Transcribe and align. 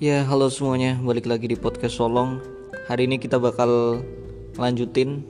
Ya, 0.00 0.24
halo 0.24 0.48
semuanya. 0.48 0.96
Balik 0.96 1.28
lagi 1.28 1.44
di 1.44 1.60
podcast 1.60 2.00
Solong. 2.00 2.40
Hari 2.88 3.04
ini 3.04 3.20
kita 3.20 3.36
bakal 3.36 4.00
lanjutin 4.56 5.20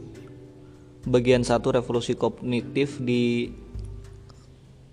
bagian 1.11 1.43
satu 1.43 1.75
revolusi 1.75 2.14
kognitif 2.14 3.02
di 3.02 3.51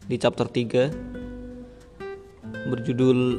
di 0.10 0.18
chapter 0.18 0.50
3 0.50 2.74
berjudul 2.74 3.38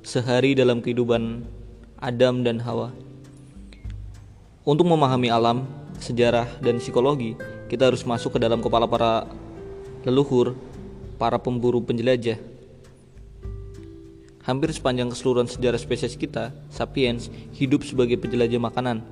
Sehari 0.00 0.56
dalam 0.56 0.80
kehidupan 0.80 1.44
Adam 2.00 2.40
dan 2.40 2.56
Hawa. 2.64 2.88
Untuk 4.64 4.88
memahami 4.88 5.28
alam, 5.28 5.68
sejarah, 6.00 6.48
dan 6.64 6.80
psikologi, 6.80 7.36
kita 7.68 7.92
harus 7.92 8.08
masuk 8.08 8.40
ke 8.40 8.48
dalam 8.48 8.64
kepala 8.64 8.88
para 8.88 9.28
leluhur, 10.00 10.56
para 11.20 11.36
pemburu 11.36 11.84
penjelajah 11.84 12.40
Hampir 14.40 14.72
sepanjang 14.72 15.12
keseluruhan 15.12 15.44
sejarah 15.44 15.76
spesies 15.76 16.16
kita, 16.16 16.56
sapiens 16.72 17.28
hidup 17.52 17.84
sebagai 17.84 18.16
penjelajah 18.16 18.56
makanan. 18.56 19.04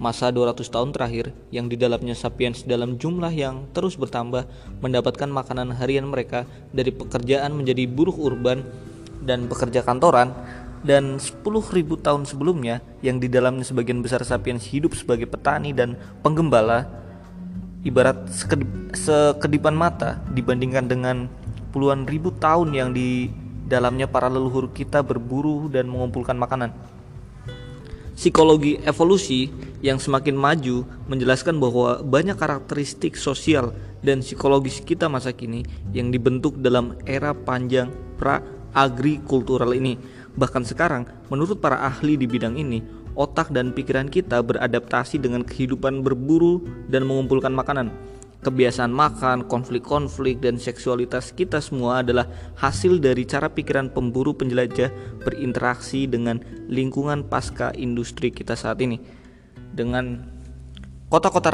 Masa 0.00 0.32
200 0.32 0.64
tahun 0.64 0.96
terakhir, 0.96 1.36
yang 1.52 1.68
di 1.68 1.76
dalamnya 1.76 2.16
sapiens 2.16 2.64
dalam 2.64 2.96
jumlah 2.96 3.28
yang 3.28 3.68
terus 3.76 4.00
bertambah 4.00 4.48
mendapatkan 4.80 5.28
makanan 5.28 5.76
harian 5.76 6.08
mereka 6.08 6.48
dari 6.72 6.88
pekerjaan 6.88 7.52
menjadi 7.52 7.84
buruh 7.84 8.16
urban 8.16 8.64
dan 9.20 9.44
pekerja 9.44 9.84
kantoran, 9.84 10.32
dan 10.80 11.20
10.000 11.20 11.44
tahun 12.00 12.24
sebelumnya 12.24 12.80
yang 13.04 13.20
di 13.20 13.28
dalamnya 13.28 13.68
sebagian 13.68 14.00
besar 14.00 14.24
sapiens 14.24 14.64
hidup 14.64 14.96
sebagai 14.96 15.28
petani 15.28 15.76
dan 15.76 15.92
penggembala 16.24 16.88
ibarat 17.84 18.28
sekedip, 18.32 18.68
sekedipan 18.96 19.76
mata 19.76 20.24
dibandingkan 20.32 20.88
dengan 20.88 21.28
puluhan 21.72 22.08
ribu 22.08 22.32
tahun 22.32 22.72
yang 22.72 22.90
di 22.96 23.28
dalamnya 23.70 24.10
para 24.10 24.26
leluhur 24.26 24.74
kita 24.74 25.06
berburu 25.06 25.70
dan 25.70 25.86
mengumpulkan 25.86 26.34
makanan. 26.34 26.74
Psikologi 28.18 28.82
evolusi 28.82 29.48
yang 29.80 29.96
semakin 29.96 30.36
maju 30.36 30.84
menjelaskan 31.08 31.56
bahwa 31.56 32.04
banyak 32.04 32.36
karakteristik 32.36 33.16
sosial 33.16 33.72
dan 34.04 34.20
psikologis 34.20 34.82
kita 34.84 35.08
masa 35.08 35.32
kini 35.32 35.64
yang 35.94 36.12
dibentuk 36.12 36.58
dalam 36.60 36.98
era 37.08 37.32
panjang 37.32 37.88
pra-agrikultural 38.20 39.72
ini. 39.72 39.96
Bahkan 40.36 40.68
sekarang, 40.68 41.08
menurut 41.32 41.64
para 41.64 41.80
ahli 41.80 42.20
di 42.20 42.28
bidang 42.28 42.60
ini, 42.60 42.84
otak 43.16 43.56
dan 43.56 43.72
pikiran 43.72 44.12
kita 44.12 44.44
beradaptasi 44.44 45.16
dengan 45.16 45.40
kehidupan 45.40 46.04
berburu 46.04 46.60
dan 46.92 47.08
mengumpulkan 47.08 47.56
makanan 47.56 47.88
kebiasaan 48.40 48.88
makan, 48.88 49.44
konflik-konflik, 49.44 50.40
dan 50.40 50.56
seksualitas 50.56 51.36
kita 51.36 51.60
semua 51.60 52.00
adalah 52.00 52.24
hasil 52.56 52.96
dari 52.96 53.28
cara 53.28 53.52
pikiran 53.52 53.92
pemburu 53.92 54.32
penjelajah 54.32 54.88
berinteraksi 55.20 56.08
dengan 56.08 56.40
lingkungan 56.68 57.28
pasca 57.28 57.72
industri 57.76 58.32
kita 58.32 58.56
saat 58.56 58.80
ini. 58.80 58.96
Dengan 59.70 60.24
kota-kota 61.12 61.52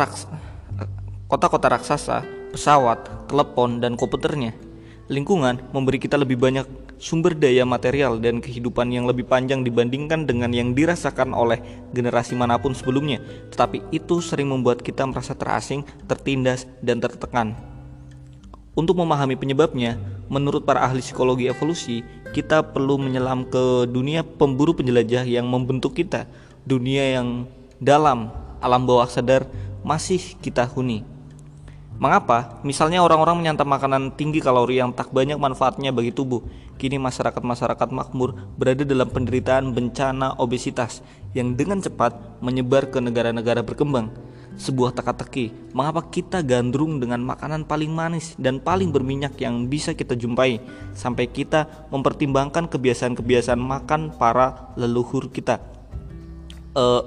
kota-kota 1.26 1.66
raksasa, 1.66 2.22
pesawat, 2.54 3.26
telepon, 3.26 3.82
dan 3.82 3.98
komputernya, 3.98 4.54
lingkungan 5.10 5.58
memberi 5.74 5.98
kita 5.98 6.14
lebih 6.14 6.38
banyak 6.38 6.85
sumber 6.96 7.36
daya 7.36 7.64
material 7.68 8.20
dan 8.20 8.40
kehidupan 8.40 8.88
yang 8.92 9.04
lebih 9.04 9.28
panjang 9.28 9.62
dibandingkan 9.62 10.24
dengan 10.24 10.52
yang 10.52 10.72
dirasakan 10.72 11.36
oleh 11.36 11.60
generasi 11.92 12.32
mana 12.36 12.56
pun 12.56 12.72
sebelumnya, 12.72 13.20
tetapi 13.52 13.84
itu 13.92 14.20
sering 14.24 14.52
membuat 14.52 14.80
kita 14.80 15.04
merasa 15.04 15.36
terasing, 15.36 15.84
tertindas, 16.08 16.64
dan 16.80 17.00
tertekan. 17.00 17.56
Untuk 18.76 19.00
memahami 19.00 19.40
penyebabnya, 19.40 19.96
menurut 20.28 20.68
para 20.68 20.84
ahli 20.84 21.00
psikologi 21.00 21.48
evolusi, 21.48 22.04
kita 22.36 22.60
perlu 22.76 23.00
menyelam 23.00 23.48
ke 23.48 23.88
dunia 23.88 24.20
pemburu 24.20 24.76
penjelajah 24.76 25.24
yang 25.24 25.48
membentuk 25.48 25.96
kita, 25.96 26.28
dunia 26.68 27.16
yang 27.16 27.48
dalam 27.80 28.28
alam 28.60 28.84
bawah 28.84 29.08
sadar 29.08 29.48
masih 29.80 30.36
kita 30.44 30.68
huni. 30.68 31.15
Mengapa? 31.96 32.60
Misalnya 32.60 33.00
orang-orang 33.00 33.40
menyantap 33.40 33.64
makanan 33.64 34.12
tinggi 34.20 34.44
kalori 34.44 34.76
yang 34.76 34.92
tak 34.92 35.16
banyak 35.16 35.40
manfaatnya 35.40 35.96
bagi 35.96 36.12
tubuh. 36.12 36.44
Kini 36.76 37.00
masyarakat-masyarakat 37.00 37.88
makmur 37.88 38.36
berada 38.60 38.84
dalam 38.84 39.08
penderitaan 39.08 39.72
bencana 39.72 40.36
obesitas 40.36 41.00
yang 41.32 41.56
dengan 41.56 41.80
cepat 41.80 42.12
menyebar 42.44 42.92
ke 42.92 43.00
negara-negara 43.00 43.64
berkembang. 43.64 44.12
Sebuah 44.56 44.92
teka-teki, 44.92 45.72
mengapa 45.72 46.04
kita 46.08 46.40
gandrung 46.40 47.00
dengan 47.00 47.20
makanan 47.24 47.68
paling 47.68 47.92
manis 47.92 48.36
dan 48.40 48.60
paling 48.60 48.88
berminyak 48.88 49.36
yang 49.40 49.68
bisa 49.68 49.92
kita 49.92 50.16
jumpai 50.16 50.60
sampai 50.96 51.28
kita 51.28 51.88
mempertimbangkan 51.92 52.68
kebiasaan-kebiasaan 52.68 53.60
makan 53.60 54.16
para 54.16 54.72
leluhur 54.76 55.28
kita. 55.28 55.60
Uh, 56.76 57.04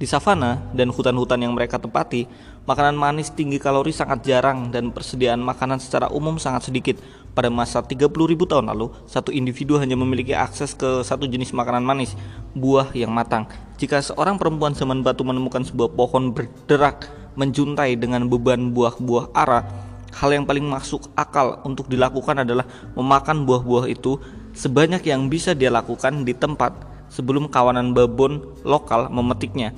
di 0.00 0.08
savana 0.08 0.56
dan 0.72 0.88
hutan-hutan 0.88 1.44
yang 1.44 1.52
mereka 1.52 1.76
tempati, 1.76 2.24
makanan 2.68 2.96
manis 2.96 3.32
tinggi 3.32 3.56
kalori 3.56 3.92
sangat 3.92 4.24
jarang 4.26 4.68
dan 4.68 4.92
persediaan 4.92 5.40
makanan 5.40 5.80
secara 5.80 6.12
umum 6.12 6.36
sangat 6.36 6.68
sedikit. 6.68 6.96
Pada 7.30 7.46
masa 7.46 7.78
30.000 7.78 8.10
tahun 8.42 8.74
lalu, 8.74 8.90
satu 9.06 9.30
individu 9.30 9.78
hanya 9.78 9.94
memiliki 9.94 10.34
akses 10.34 10.74
ke 10.74 11.06
satu 11.06 11.30
jenis 11.30 11.54
makanan 11.54 11.86
manis, 11.86 12.18
buah 12.58 12.90
yang 12.90 13.14
matang. 13.14 13.46
Jika 13.78 14.02
seorang 14.02 14.34
perempuan 14.36 14.74
zaman 14.74 15.06
batu 15.06 15.22
menemukan 15.22 15.62
sebuah 15.62 15.94
pohon 15.94 16.34
berderak 16.34 17.06
menjuntai 17.38 17.94
dengan 17.96 18.26
beban 18.26 18.74
buah-buah 18.74 19.30
ara, 19.32 19.62
hal 20.10 20.30
yang 20.34 20.42
paling 20.42 20.66
masuk 20.66 21.06
akal 21.14 21.62
untuk 21.62 21.86
dilakukan 21.86 22.42
adalah 22.42 22.66
memakan 22.98 23.46
buah-buah 23.46 23.86
itu 23.86 24.18
sebanyak 24.52 25.06
yang 25.06 25.30
bisa 25.30 25.54
dia 25.54 25.70
lakukan 25.70 26.26
di 26.26 26.34
tempat 26.34 26.74
sebelum 27.10 27.46
kawanan 27.50 27.94
babon 27.94 28.42
lokal 28.66 29.06
memetiknya. 29.06 29.70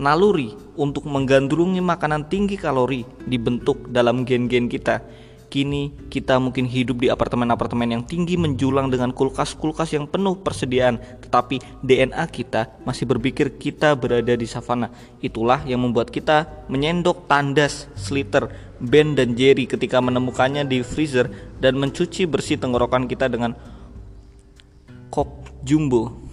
Naluri 0.00 0.56
untuk 0.80 1.04
menggandrungi 1.04 1.84
makanan 1.84 2.32
tinggi 2.32 2.56
kalori 2.56 3.04
dibentuk 3.28 3.92
dalam 3.92 4.24
gen-gen 4.24 4.68
kita. 4.68 5.04
Kini 5.52 5.92
kita 6.08 6.40
mungkin 6.40 6.64
hidup 6.64 7.04
di 7.04 7.12
apartemen-apartemen 7.12 7.84
yang 7.92 8.08
tinggi 8.08 8.40
menjulang 8.40 8.88
dengan 8.88 9.12
kulkas-kulkas 9.12 9.92
yang 9.92 10.08
penuh 10.08 10.40
persediaan, 10.40 10.96
tetapi 11.20 11.60
DNA 11.84 12.24
kita 12.32 12.72
masih 12.88 13.04
berpikir 13.04 13.60
kita 13.60 13.92
berada 13.92 14.32
di 14.32 14.48
savana. 14.48 14.88
Itulah 15.20 15.60
yang 15.68 15.84
membuat 15.84 16.08
kita 16.08 16.48
menyendok 16.72 17.28
tandas, 17.28 17.84
sliter, 18.00 18.48
Ben 18.80 19.12
dan 19.12 19.36
Jerry 19.36 19.68
ketika 19.68 20.00
menemukannya 20.00 20.64
di 20.64 20.80
freezer 20.80 21.28
dan 21.60 21.76
mencuci 21.76 22.24
bersih 22.24 22.56
tenggorokan 22.56 23.04
kita 23.04 23.28
dengan 23.28 23.52
kok 25.12 25.28
jumbo 25.68 26.31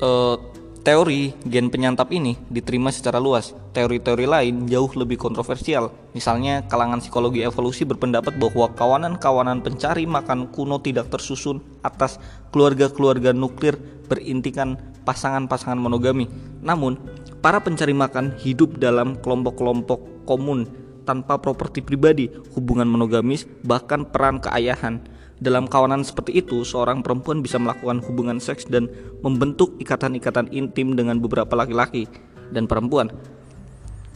uh, 0.00 0.36
teori 0.80 1.36
gen 1.44 1.68
penyantap 1.68 2.08
ini 2.10 2.40
diterima 2.48 2.88
secara 2.88 3.20
luas. 3.20 3.52
Teori-teori 3.76 4.26
lain 4.26 4.66
jauh 4.66 4.90
lebih 4.96 5.20
kontroversial. 5.20 5.92
Misalnya, 6.16 6.64
kalangan 6.66 7.04
psikologi 7.04 7.44
evolusi 7.44 7.84
berpendapat 7.84 8.40
bahwa 8.40 8.72
kawanan-kawanan 8.74 9.60
pencari 9.60 10.08
makan 10.08 10.48
kuno 10.50 10.80
tidak 10.80 11.12
tersusun 11.12 11.60
atas 11.84 12.18
keluarga-keluarga 12.50 13.30
nuklir 13.36 13.78
berintikan 14.08 14.80
pasangan-pasangan 15.06 15.78
monogami. 15.78 16.26
Namun, 16.64 16.98
para 17.44 17.60
pencari 17.62 17.94
makan 17.94 18.34
hidup 18.40 18.80
dalam 18.80 19.20
kelompok-kelompok 19.20 20.26
komun 20.26 20.66
tanpa 21.04 21.40
properti 21.40 21.80
pribadi, 21.84 22.28
hubungan 22.56 22.88
monogamis, 22.88 23.46
bahkan 23.64 24.04
peran 24.06 24.38
keayahan. 24.38 25.02
Dalam 25.40 25.64
kawanan 25.64 26.04
seperti 26.04 26.44
itu, 26.44 26.68
seorang 26.68 27.00
perempuan 27.00 27.40
bisa 27.40 27.56
melakukan 27.56 28.04
hubungan 28.04 28.36
seks 28.36 28.68
dan 28.68 28.92
membentuk 29.24 29.72
ikatan-ikatan 29.80 30.52
intim 30.52 30.92
dengan 30.92 31.16
beberapa 31.16 31.56
laki-laki 31.56 32.04
dan 32.52 32.68
perempuan 32.68 33.08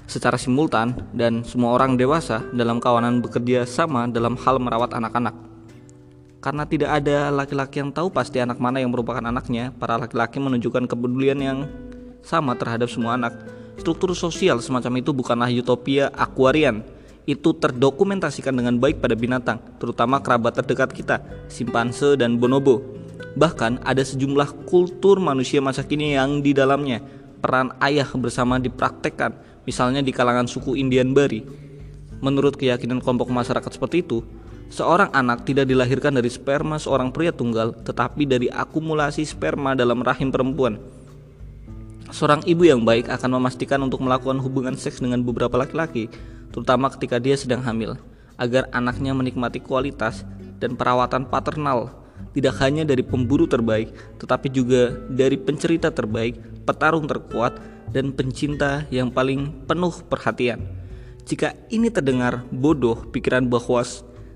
secara 0.04 0.36
simultan 0.36 0.92
dan 1.16 1.40
semua 1.48 1.72
orang 1.80 1.96
dewasa 1.96 2.44
dalam 2.52 2.76
kawanan 2.76 3.24
bekerja 3.24 3.64
sama 3.64 4.04
dalam 4.04 4.36
hal 4.36 4.60
merawat 4.60 4.92
anak-anak. 4.92 5.32
Karena 6.44 6.68
tidak 6.68 6.90
ada 6.92 7.32
laki-laki 7.32 7.80
yang 7.80 7.88
tahu 7.88 8.12
pasti 8.12 8.36
anak 8.36 8.60
mana 8.60 8.84
yang 8.84 8.92
merupakan 8.92 9.24
anaknya, 9.24 9.72
para 9.80 9.96
laki-laki 9.96 10.36
menunjukkan 10.36 10.84
kepedulian 10.84 11.40
yang 11.40 11.58
sama 12.20 12.52
terhadap 12.52 12.92
semua 12.92 13.16
anak. 13.16 13.32
Struktur 13.80 14.12
sosial 14.12 14.60
semacam 14.60 15.00
itu 15.00 15.16
bukanlah 15.16 15.48
utopia 15.48 16.12
akuarian 16.12 16.84
itu 17.24 17.56
terdokumentasikan 17.56 18.52
dengan 18.52 18.76
baik 18.76 19.00
pada 19.00 19.16
binatang, 19.16 19.58
terutama 19.80 20.20
kerabat 20.20 20.60
terdekat 20.60 20.92
kita, 20.92 21.16
simpanse 21.48 22.20
dan 22.20 22.36
bonobo. 22.36 22.84
Bahkan 23.34 23.82
ada 23.82 24.04
sejumlah 24.04 24.68
kultur 24.68 25.18
manusia 25.18 25.58
masa 25.64 25.82
kini 25.82 26.14
yang 26.14 26.44
di 26.44 26.52
dalamnya 26.52 27.00
peran 27.40 27.72
ayah 27.80 28.08
bersama 28.16 28.60
dipraktekkan, 28.60 29.36
misalnya 29.64 30.04
di 30.04 30.12
kalangan 30.12 30.44
suku 30.44 30.76
Indian 30.76 31.16
Bari. 31.16 31.44
Menurut 32.20 32.56
keyakinan 32.56 33.00
kelompok 33.00 33.32
masyarakat 33.32 33.68
seperti 33.68 34.04
itu, 34.04 34.24
seorang 34.68 35.12
anak 35.12 35.44
tidak 35.48 35.68
dilahirkan 35.68 36.16
dari 36.16 36.28
sperma 36.28 36.76
seorang 36.76 37.12
pria 37.12 37.32
tunggal, 37.32 37.72
tetapi 37.84 38.24
dari 38.24 38.48
akumulasi 38.48 39.24
sperma 39.28 39.72
dalam 39.72 40.00
rahim 40.00 40.28
perempuan. 40.28 40.80
Seorang 42.14 42.46
ibu 42.46 42.62
yang 42.68 42.84
baik 42.84 43.10
akan 43.10 43.40
memastikan 43.40 43.80
untuk 43.82 44.04
melakukan 44.04 44.38
hubungan 44.38 44.76
seks 44.78 45.02
dengan 45.02 45.24
beberapa 45.26 45.58
laki-laki 45.58 46.06
terutama 46.54 46.86
ketika 46.94 47.18
dia 47.18 47.34
sedang 47.34 47.66
hamil, 47.66 47.98
agar 48.38 48.70
anaknya 48.70 49.10
menikmati 49.10 49.58
kualitas 49.58 50.22
dan 50.62 50.78
perawatan 50.78 51.26
paternal 51.26 51.90
tidak 52.34 52.54
hanya 52.62 52.82
dari 52.86 53.02
pemburu 53.02 53.46
terbaik, 53.46 53.94
tetapi 54.22 54.50
juga 54.50 54.94
dari 55.10 55.38
pencerita 55.38 55.90
terbaik, 55.90 56.38
petarung 56.66 57.06
terkuat, 57.10 57.58
dan 57.94 58.10
pencinta 58.10 58.82
yang 58.90 59.10
paling 59.10 59.66
penuh 59.70 59.94
perhatian. 60.10 60.62
Jika 61.24 61.54
ini 61.70 61.88
terdengar 61.94 62.42
bodoh, 62.50 63.06
pikiran 63.14 63.46
bahwa 63.46 63.86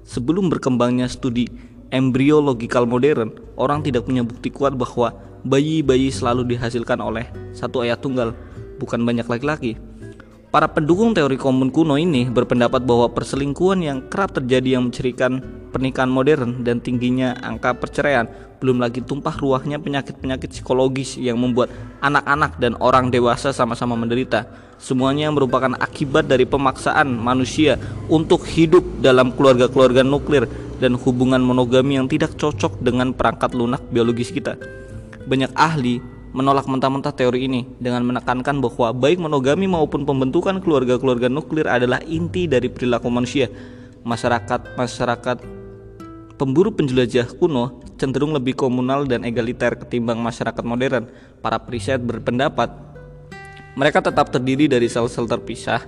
sebelum 0.07 0.47
berkembangnya 0.47 1.11
studi 1.11 1.51
embryological 1.91 2.87
modern, 2.87 3.35
orang 3.59 3.83
tidak 3.83 4.07
punya 4.07 4.23
bukti 4.23 4.49
kuat 4.55 4.79
bahwa 4.79 5.13
bayi-bayi 5.43 6.15
selalu 6.15 6.55
dihasilkan 6.55 7.03
oleh 7.03 7.27
satu 7.51 7.83
ayah 7.83 7.99
tunggal, 7.99 8.31
bukan 8.79 9.03
banyak 9.03 9.27
laki-laki. 9.27 9.75
Para 10.49 10.65
pendukung 10.65 11.13
teori 11.13 11.37
komun 11.37 11.69
kuno 11.69 12.01
ini 12.01 12.25
berpendapat 12.25 12.81
bahwa 12.81 13.13
perselingkuhan 13.13 13.85
yang 13.85 13.99
kerap 14.09 14.33
terjadi 14.33 14.81
yang 14.81 14.89
mencirikan 14.89 15.45
pernikahan 15.69 16.09
modern 16.09 16.65
dan 16.65 16.81
tingginya 16.81 17.37
angka 17.45 17.77
perceraian, 17.77 18.25
belum 18.57 18.81
lagi 18.81 19.05
tumpah 19.05 19.37
ruahnya 19.37 19.77
penyakit-penyakit 19.77 20.57
psikologis 20.57 21.21
yang 21.21 21.37
membuat 21.37 21.69
anak-anak 22.01 22.57
dan 22.57 22.81
orang 22.81 23.13
dewasa 23.13 23.53
sama-sama 23.53 23.93
menderita. 23.93 24.49
Semuanya 24.81 25.29
merupakan 25.29 25.77
akibat 25.77 26.25
dari 26.25 26.49
pemaksaan 26.49 27.13
manusia 27.13 27.77
untuk 28.09 28.49
hidup 28.49 29.05
dalam 29.05 29.37
keluarga-keluarga 29.37 30.01
nuklir 30.01 30.49
dan 30.81 30.97
hubungan 30.97 31.45
monogami 31.45 32.01
yang 32.01 32.09
tidak 32.09 32.41
cocok 32.41 32.81
dengan 32.81 33.13
perangkat 33.13 33.53
lunak 33.53 33.85
biologis 33.93 34.33
kita. 34.33 34.57
Banyak 35.29 35.53
ahli 35.53 36.01
menolak 36.37 36.69
mentah-mentah 36.69 37.15
teori 37.17 37.49
ini 37.49 37.65
dengan 37.81 38.05
menekankan 38.05 38.61
bahwa 38.61 38.93
baik 38.93 39.19
monogami 39.21 39.65
maupun 39.65 40.05
pembentukan 40.05 40.61
keluarga-keluarga 40.61 41.33
nuklir 41.33 41.65
adalah 41.65 42.01
inti 42.05 42.45
dari 42.45 42.69
perilaku 42.69 43.09
manusia. 43.09 43.49
Masyarakat-masyarakat 44.05 45.39
pemburu 46.37 46.71
penjelajah 46.73 47.33
kuno 47.37 47.83
cenderung 47.99 48.31
lebih 48.37 48.55
komunal 48.55 49.05
dan 49.05 49.27
egaliter 49.27 49.75
ketimbang 49.75 50.21
masyarakat 50.21 50.63
modern. 50.63 51.11
Para 51.39 51.59
periset 51.59 52.03
berpendapat 52.03 52.71
mereka 53.79 54.03
tetap 54.03 54.35
terdiri 54.35 54.67
dari 54.67 54.91
sel-sel 54.91 55.31
terpisah 55.31 55.87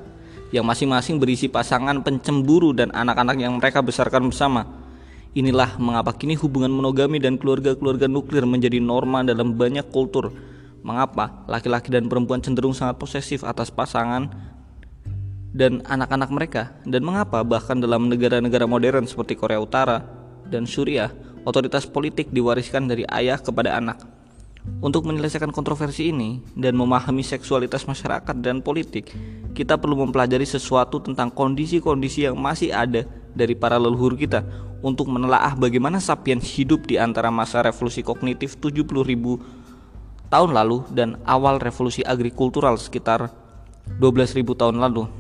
yang 0.51 0.67
masing-masing 0.67 1.19
berisi 1.19 1.47
pasangan 1.47 2.03
pencemburu 2.03 2.75
dan 2.75 2.91
anak-anak 2.91 3.39
yang 3.39 3.55
mereka 3.59 3.83
besarkan 3.83 4.31
bersama. 4.31 4.67
Inilah 5.31 5.79
mengapa 5.79 6.11
kini 6.11 6.35
hubungan 6.35 6.75
monogami 6.75 7.23
dan 7.23 7.39
keluarga-keluarga 7.39 8.11
nuklir 8.11 8.43
menjadi 8.43 8.83
norma 8.83 9.23
dalam 9.23 9.55
banyak 9.55 9.87
kultur. 9.95 10.35
Mengapa 10.83 11.47
laki-laki 11.47 11.87
dan 11.87 12.11
perempuan 12.11 12.43
cenderung 12.43 12.75
sangat 12.75 12.99
posesif 12.99 13.47
atas 13.47 13.71
pasangan 13.71 14.27
dan 15.55 15.87
anak-anak 15.87 16.31
mereka? 16.35 16.63
Dan 16.83 17.07
mengapa 17.07 17.47
bahkan 17.47 17.79
dalam 17.79 18.11
negara-negara 18.11 18.67
modern 18.67 19.07
seperti 19.07 19.39
Korea 19.39 19.63
Utara 19.63 20.03
dan 20.51 20.67
Suriah, 20.67 21.15
otoritas 21.47 21.87
politik 21.87 22.35
diwariskan 22.35 22.91
dari 22.91 23.07
ayah 23.07 23.39
kepada 23.39 23.79
anak? 23.79 24.03
Untuk 24.83 25.07
menyelesaikan 25.07 25.55
kontroversi 25.55 26.11
ini 26.11 26.43
dan 26.59 26.75
memahami 26.75 27.23
seksualitas 27.23 27.87
masyarakat 27.87 28.35
dan 28.43 28.67
politik, 28.67 29.15
kita 29.55 29.79
perlu 29.79 29.95
mempelajari 30.03 30.43
sesuatu 30.43 30.99
tentang 30.99 31.31
kondisi-kondisi 31.31 32.27
yang 32.27 32.35
masih 32.35 32.75
ada 32.75 33.07
dari 33.31 33.55
para 33.55 33.79
leluhur 33.79 34.19
kita 34.19 34.70
untuk 34.81 35.13
menelaah 35.13 35.53
bagaimana 35.57 36.01
sapiens 36.01 36.45
hidup 36.57 36.89
di 36.89 36.97
antara 36.97 37.29
masa 37.29 37.61
revolusi 37.61 38.01
kognitif 38.01 38.57
70 38.57 38.85
ribu 39.05 39.41
tahun 40.33 40.57
lalu 40.57 40.87
dan 40.95 41.21
awal 41.27 41.61
revolusi 41.61 42.01
agrikultural 42.07 42.79
sekitar 42.81 43.29
12.000 43.99 44.47
tahun 44.55 44.79
lalu. 44.79 45.11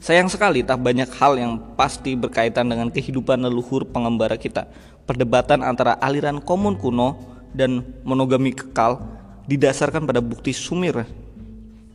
Sayang 0.00 0.28
sekali 0.28 0.60
tak 0.60 0.84
banyak 0.84 1.08
hal 1.16 1.40
yang 1.40 1.52
pasti 1.76 2.12
berkaitan 2.12 2.68
dengan 2.68 2.92
kehidupan 2.92 3.40
leluhur 3.40 3.88
pengembara 3.88 4.36
kita. 4.36 4.68
Perdebatan 5.04 5.64
antara 5.64 5.96
aliran 6.00 6.40
komun 6.40 6.76
kuno 6.76 7.20
dan 7.56 7.84
monogami 8.04 8.52
kekal 8.52 9.00
didasarkan 9.48 10.04
pada 10.04 10.20
bukti 10.20 10.52
sumir. 10.52 11.04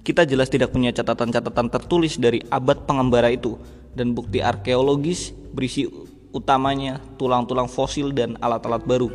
Kita 0.02 0.26
jelas 0.26 0.50
tidak 0.50 0.74
punya 0.74 0.90
catatan-catatan 0.90 1.70
tertulis 1.70 2.18
dari 2.18 2.42
abad 2.50 2.86
pengembara 2.90 3.30
itu 3.30 3.62
dan 3.94 4.14
bukti 4.14 4.42
arkeologis 4.44 5.34
berisi 5.54 5.86
utamanya 6.30 7.02
tulang-tulang 7.18 7.66
fosil 7.66 8.14
dan 8.14 8.38
alat-alat 8.38 8.86
baru. 8.86 9.10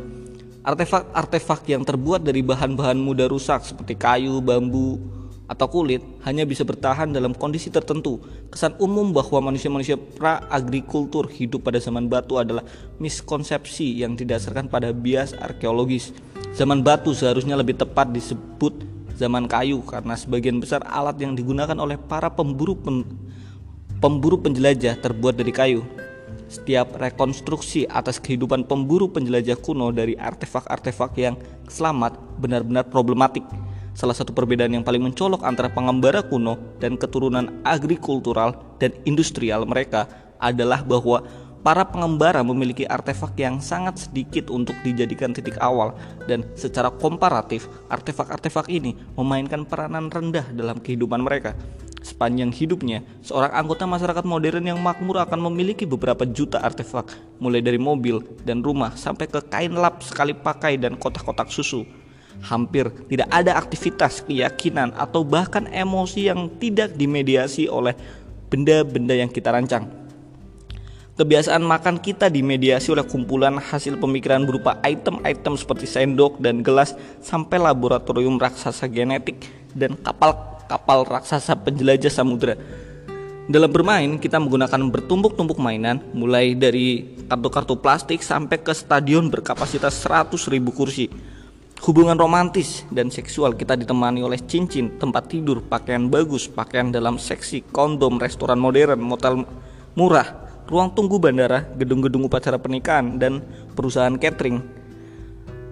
Artefak-artefak 0.65 1.69
yang 1.69 1.85
terbuat 1.85 2.25
dari 2.25 2.41
bahan-bahan 2.41 2.97
mudah 2.97 3.29
rusak 3.29 3.61
seperti 3.61 3.93
kayu, 3.93 4.41
bambu, 4.41 4.97
atau 5.45 5.69
kulit 5.69 6.01
hanya 6.25 6.41
bisa 6.41 6.65
bertahan 6.65 7.13
dalam 7.13 7.37
kondisi 7.37 7.69
tertentu. 7.69 8.17
Kesan 8.49 8.73
umum 8.81 9.13
bahwa 9.13 9.53
manusia-manusia 9.53 9.93
pra-agrikultur 9.93 11.29
hidup 11.29 11.69
pada 11.69 11.77
zaman 11.77 12.09
batu 12.09 12.41
adalah 12.41 12.65
miskonsepsi 12.97 14.01
yang 14.01 14.17
didasarkan 14.17 14.65
pada 14.65 14.89
bias 14.89 15.37
arkeologis. 15.37 16.11
Zaman 16.57 16.81
batu 16.81 17.13
seharusnya 17.13 17.53
lebih 17.53 17.77
tepat 17.77 18.09
disebut 18.09 18.73
zaman 19.15 19.47
kayu 19.47 19.85
karena 19.85 20.17
sebagian 20.17 20.59
besar 20.59 20.83
alat 20.83 21.15
yang 21.21 21.37
digunakan 21.37 21.77
oleh 21.77 21.95
para 21.95 22.27
pemburu 22.33 22.75
pemburu 24.05 24.37
penjelajah 24.37 25.01
terbuat 25.01 25.33
dari 25.33 25.49
kayu. 25.49 25.81
Setiap 26.45 26.93
rekonstruksi 27.01 27.89
atas 27.89 28.21
kehidupan 28.21 28.69
pemburu 28.69 29.09
penjelajah 29.09 29.57
kuno 29.57 29.89
dari 29.89 30.13
artefak-artefak 30.13 31.17
yang 31.17 31.33
selamat 31.65 32.13
benar-benar 32.37 32.85
problematik. 32.85 33.41
Salah 33.97 34.13
satu 34.13 34.29
perbedaan 34.29 34.77
yang 34.77 34.85
paling 34.85 35.01
mencolok 35.01 35.41
antara 35.41 35.73
pengembara 35.73 36.21
kuno 36.21 36.53
dan 36.77 37.01
keturunan 37.01 37.49
agrikultural 37.65 38.77
dan 38.77 38.93
industrial 39.09 39.65
mereka 39.65 40.05
adalah 40.37 40.85
bahwa 40.85 41.25
para 41.65 41.81
pengembara 41.81 42.45
memiliki 42.45 42.85
artefak 42.85 43.33
yang 43.41 43.57
sangat 43.57 44.05
sedikit 44.05 44.53
untuk 44.53 44.77
dijadikan 44.85 45.33
titik 45.33 45.57
awal 45.57 45.97
dan 46.29 46.45
secara 46.53 46.93
komparatif 46.93 47.65
artefak-artefak 47.89 48.69
ini 48.69 48.93
memainkan 49.17 49.65
peranan 49.65 50.13
rendah 50.13 50.45
dalam 50.53 50.77
kehidupan 50.77 51.25
mereka. 51.25 51.57
Sepanjang 52.05 52.53
hidupnya, 52.53 53.01
seorang 53.25 53.49
anggota 53.49 53.89
masyarakat 53.89 54.21
modern 54.29 54.61
yang 54.61 54.77
makmur 54.77 55.17
akan 55.25 55.41
memiliki 55.49 55.89
beberapa 55.89 56.21
juta 56.29 56.61
artefak, 56.61 57.09
mulai 57.41 57.65
dari 57.65 57.81
mobil 57.81 58.21
dan 58.45 58.61
rumah 58.61 58.93
sampai 58.93 59.25
ke 59.25 59.41
kain 59.49 59.73
lap 59.73 60.05
sekali 60.05 60.37
pakai 60.37 60.77
dan 60.77 61.01
kotak-kotak 61.01 61.49
susu. 61.49 61.81
Hampir 62.45 62.93
tidak 63.09 63.25
ada 63.33 63.57
aktivitas, 63.57 64.21
keyakinan, 64.21 64.93
atau 64.93 65.25
bahkan 65.25 65.65
emosi 65.73 66.29
yang 66.29 66.45
tidak 66.61 66.93
dimediasi 66.93 67.65
oleh 67.65 67.97
benda-benda 68.53 69.17
yang 69.17 69.33
kita 69.33 69.49
rancang. 69.49 70.04
Kebiasaan 71.15 71.63
makan 71.63 72.03
kita 72.03 72.27
dimediasi 72.27 72.91
oleh 72.91 73.07
kumpulan 73.07 73.55
hasil 73.55 73.95
pemikiran 73.95 74.43
berupa 74.43 74.75
item-item 74.83 75.55
seperti 75.55 75.87
sendok 75.87 76.43
dan 76.43 76.59
gelas 76.59 76.91
sampai 77.23 77.55
laboratorium 77.55 78.35
raksasa 78.35 78.91
genetik 78.91 79.47
dan 79.71 79.95
kapal 79.95 80.59
kapal 80.67 81.07
raksasa 81.07 81.55
penjelajah 81.55 82.11
samudera. 82.11 82.59
Dalam 83.47 83.71
bermain, 83.71 84.19
kita 84.19 84.43
menggunakan 84.43 84.91
bertumpuk-tumpuk 84.91 85.55
mainan, 85.55 86.03
mulai 86.11 86.51
dari 86.51 87.15
kartu-kartu 87.31 87.79
plastik 87.79 88.19
sampai 88.19 88.59
ke 88.59 88.75
stadion 88.75 89.31
berkapasitas 89.31 89.95
100.000 90.03 90.35
kursi. 90.75 91.07
Hubungan 91.79 92.19
romantis 92.19 92.83
dan 92.91 93.07
seksual 93.07 93.55
kita 93.55 93.79
ditemani 93.79 94.19
oleh 94.19 94.43
cincin, 94.43 94.99
tempat 94.99 95.31
tidur, 95.31 95.63
pakaian 95.63 96.11
bagus, 96.11 96.51
pakaian 96.51 96.91
dalam 96.91 97.15
seksi, 97.15 97.71
kondom, 97.71 98.19
restoran 98.19 98.59
modern, 98.59 98.99
motel 98.99 99.47
murah, 99.95 100.44
ruang 100.65 100.89
tunggu 100.93 101.21
bandara, 101.21 101.65
gedung-gedung 101.77 102.25
upacara 102.25 102.57
pernikahan, 102.57 103.17
dan 103.21 103.41
perusahaan 103.77 104.13
catering 104.17 104.61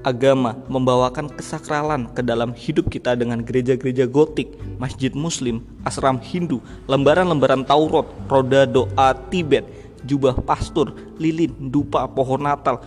agama 0.03 0.59
membawakan 0.67 1.31
kesakralan 1.31 2.11
ke 2.11 2.19
dalam 2.19 2.51
hidup 2.51 2.91
kita 2.91 3.15
dengan 3.15 3.39
gereja-gereja 3.39 4.05
gotik, 4.05 4.51
masjid 4.75 5.09
muslim, 5.15 5.63
asram 5.87 6.19
Hindu, 6.19 6.59
lembaran-lembaran 6.91 7.63
Taurat, 7.63 8.05
roda 8.27 8.67
doa 8.67 9.15
Tibet, 9.31 9.63
jubah 10.03 10.35
pastur, 10.43 10.91
lilin, 11.15 11.71
dupa, 11.71 12.03
pohon 12.11 12.43
natal, 12.43 12.83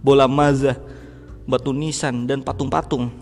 bola 0.00 0.24
mazah, 0.24 0.80
batu 1.44 1.76
nisan, 1.76 2.24
dan 2.24 2.40
patung-patung. 2.40 3.12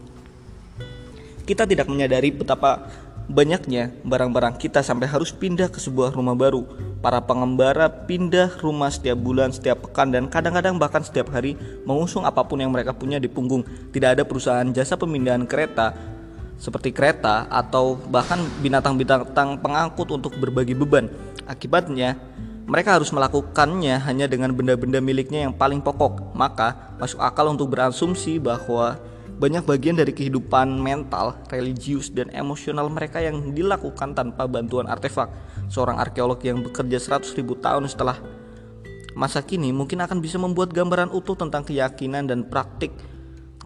Kita 1.42 1.66
tidak 1.66 1.90
menyadari 1.90 2.30
betapa 2.30 2.86
banyaknya 3.30 3.94
barang-barang 4.02 4.58
kita 4.58 4.82
sampai 4.82 5.06
harus 5.06 5.30
pindah 5.30 5.70
ke 5.70 5.78
sebuah 5.78 6.14
rumah 6.14 6.34
baru. 6.34 6.66
Para 7.02 7.18
pengembara 7.18 7.90
pindah 7.90 8.62
rumah 8.62 8.90
setiap 8.90 9.18
bulan, 9.18 9.50
setiap 9.50 9.86
pekan, 9.86 10.14
dan 10.14 10.30
kadang-kadang 10.30 10.78
bahkan 10.78 11.02
setiap 11.02 11.34
hari 11.34 11.58
mengusung 11.82 12.22
apa 12.22 12.46
pun 12.46 12.62
yang 12.62 12.70
mereka 12.70 12.94
punya 12.94 13.18
di 13.18 13.26
punggung. 13.26 13.66
Tidak 13.90 14.18
ada 14.18 14.22
perusahaan 14.22 14.66
jasa 14.70 14.94
pemindahan 14.94 15.42
kereta 15.46 15.94
seperti 16.62 16.94
kereta 16.94 17.50
atau 17.50 17.98
bahkan 17.98 18.38
binatang-binatang 18.62 19.58
pengangkut 19.58 20.14
untuk 20.14 20.38
berbagi 20.38 20.78
beban. 20.78 21.10
Akibatnya, 21.50 22.14
mereka 22.70 22.94
harus 22.94 23.10
melakukannya 23.10 23.98
hanya 24.06 24.30
dengan 24.30 24.54
benda-benda 24.54 25.02
miliknya 25.02 25.50
yang 25.50 25.54
paling 25.58 25.82
pokok. 25.82 26.30
Maka, 26.38 26.94
masuk 27.02 27.18
akal 27.18 27.50
untuk 27.50 27.74
berasumsi 27.74 28.38
bahwa 28.38 28.94
banyak 29.42 29.66
bagian 29.66 29.98
dari 29.98 30.14
kehidupan 30.14 30.78
mental, 30.78 31.34
religius, 31.50 32.14
dan 32.14 32.30
emosional 32.30 32.86
mereka 32.86 33.18
yang 33.18 33.50
dilakukan 33.50 34.14
tanpa 34.14 34.46
bantuan 34.46 34.86
artefak. 34.86 35.34
Seorang 35.66 35.98
arkeolog 35.98 36.38
yang 36.46 36.62
bekerja 36.62 37.02
100 37.02 37.34
ribu 37.34 37.58
tahun 37.58 37.90
setelah 37.90 38.22
masa 39.18 39.42
kini 39.42 39.74
mungkin 39.74 39.98
akan 39.98 40.22
bisa 40.22 40.38
membuat 40.38 40.70
gambaran 40.70 41.10
utuh 41.10 41.34
tentang 41.34 41.66
keyakinan 41.66 42.30
dan 42.30 42.46
praktik 42.46 42.94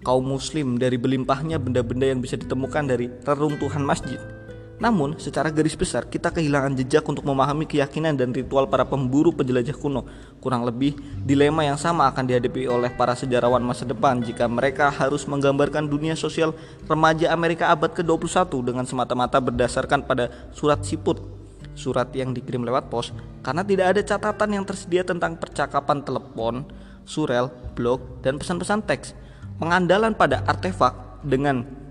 kaum 0.01 0.25
muslim 0.25 0.81
dari 0.81 0.97
belimpahnya 0.97 1.61
benda-benda 1.61 2.09
yang 2.09 2.25
bisa 2.25 2.41
ditemukan 2.41 2.89
dari 2.89 3.13
reruntuhan 3.27 3.85
masjid. 3.85 4.36
Namun, 4.77 5.17
secara 5.17 5.49
garis 5.49 5.73
besar, 5.73 6.05
kita 6.05 6.29
kehilangan 6.29 6.77
jejak 6.77 7.01
untuk 7.09 7.25
memahami 7.25 7.65
keyakinan 7.65 8.13
dan 8.13 8.37
ritual 8.37 8.69
para 8.69 8.85
pemburu 8.85 9.33
penjelajah 9.33 9.73
kuno. 9.73 10.05
Kurang 10.37 10.69
lebih, 10.69 10.93
dilema 11.25 11.65
yang 11.65 11.81
sama 11.81 12.05
akan 12.13 12.29
dihadapi 12.29 12.69
oleh 12.69 12.93
para 12.93 13.17
sejarawan 13.17 13.65
masa 13.65 13.89
depan 13.89 14.21
jika 14.21 14.45
mereka 14.45 14.93
harus 14.93 15.25
menggambarkan 15.25 15.89
dunia 15.89 16.13
sosial 16.13 16.53
remaja 16.85 17.33
Amerika 17.33 17.73
abad 17.73 17.97
ke-21 17.97 18.53
dengan 18.61 18.85
semata-mata 18.85 19.41
berdasarkan 19.41 20.05
pada 20.05 20.29
surat 20.53 20.85
siput 20.85 21.37
surat 21.77 22.09
yang 22.17 22.33
dikirim 22.33 22.65
lewat 22.65 22.89
pos 22.89 23.13
karena 23.45 23.61
tidak 23.61 23.87
ada 23.93 24.01
catatan 24.01 24.51
yang 24.57 24.65
tersedia 24.65 25.05
tentang 25.05 25.37
percakapan 25.37 26.01
telepon, 26.01 26.65
surel, 27.05 27.53
blog, 27.77 28.01
dan 28.25 28.41
pesan-pesan 28.41 28.83
teks. 28.89 29.13
Pengandalan 29.61 30.17
pada 30.17 30.43
artefak 30.49 31.21
dengan 31.25 31.86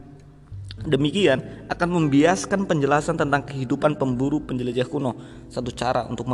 demikian 0.85 1.67
akan 1.67 1.89
membiaskan 1.89 2.69
penjelasan 2.69 3.17
tentang 3.19 3.45
kehidupan 3.45 3.97
pemburu 3.99 4.41
penjelajah 4.45 4.87
kuno. 4.87 5.17
Satu 5.49 5.73
cara 5.73 6.05
untuk 6.07 6.29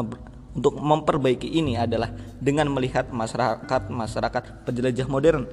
untuk 0.52 0.76
memperbaiki 0.76 1.48
ini 1.48 1.80
adalah 1.80 2.12
dengan 2.38 2.68
melihat 2.72 3.08
masyarakat-masyarakat 3.10 4.68
penjelajah 4.68 5.08
modern 5.08 5.48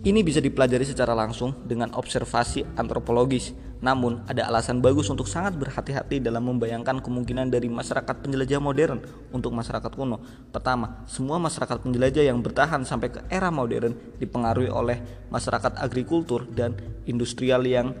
ini 0.00 0.24
bisa 0.24 0.40
dipelajari 0.40 0.82
secara 0.88 1.12
langsung 1.12 1.52
dengan 1.68 1.92
observasi 1.92 2.64
antropologis. 2.74 3.52
Namun, 3.80 4.20
ada 4.28 4.44
alasan 4.44 4.84
bagus 4.84 5.08
untuk 5.08 5.24
sangat 5.24 5.56
berhati-hati 5.56 6.20
dalam 6.20 6.44
membayangkan 6.44 7.00
kemungkinan 7.00 7.48
dari 7.48 7.72
masyarakat 7.72 8.12
penjelajah 8.20 8.60
modern 8.60 9.00
untuk 9.32 9.56
masyarakat 9.56 9.88
kuno. 9.96 10.20
Pertama, 10.52 11.00
semua 11.08 11.40
masyarakat 11.40 11.80
penjelajah 11.80 12.28
yang 12.28 12.44
bertahan 12.44 12.84
sampai 12.84 13.08
ke 13.08 13.24
era 13.32 13.48
modern 13.48 13.96
dipengaruhi 14.20 14.68
oleh 14.68 15.00
masyarakat 15.32 15.80
agrikultur 15.80 16.44
dan 16.52 16.76
industrial 17.08 17.64
yang 17.64 17.96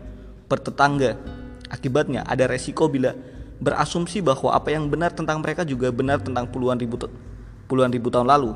bertetangga. 0.52 1.16
Akibatnya, 1.72 2.28
ada 2.28 2.44
resiko 2.44 2.84
bila 2.92 3.16
berasumsi 3.56 4.20
bahwa 4.20 4.52
apa 4.52 4.76
yang 4.76 4.84
benar 4.92 5.16
tentang 5.16 5.40
mereka 5.40 5.64
juga 5.64 5.88
benar 5.88 6.20
tentang 6.20 6.44
puluhan 6.48 6.76
ribu 6.76 7.00
puluhan 7.68 7.88
ribu 7.88 8.12
tahun 8.12 8.28
lalu. 8.28 8.52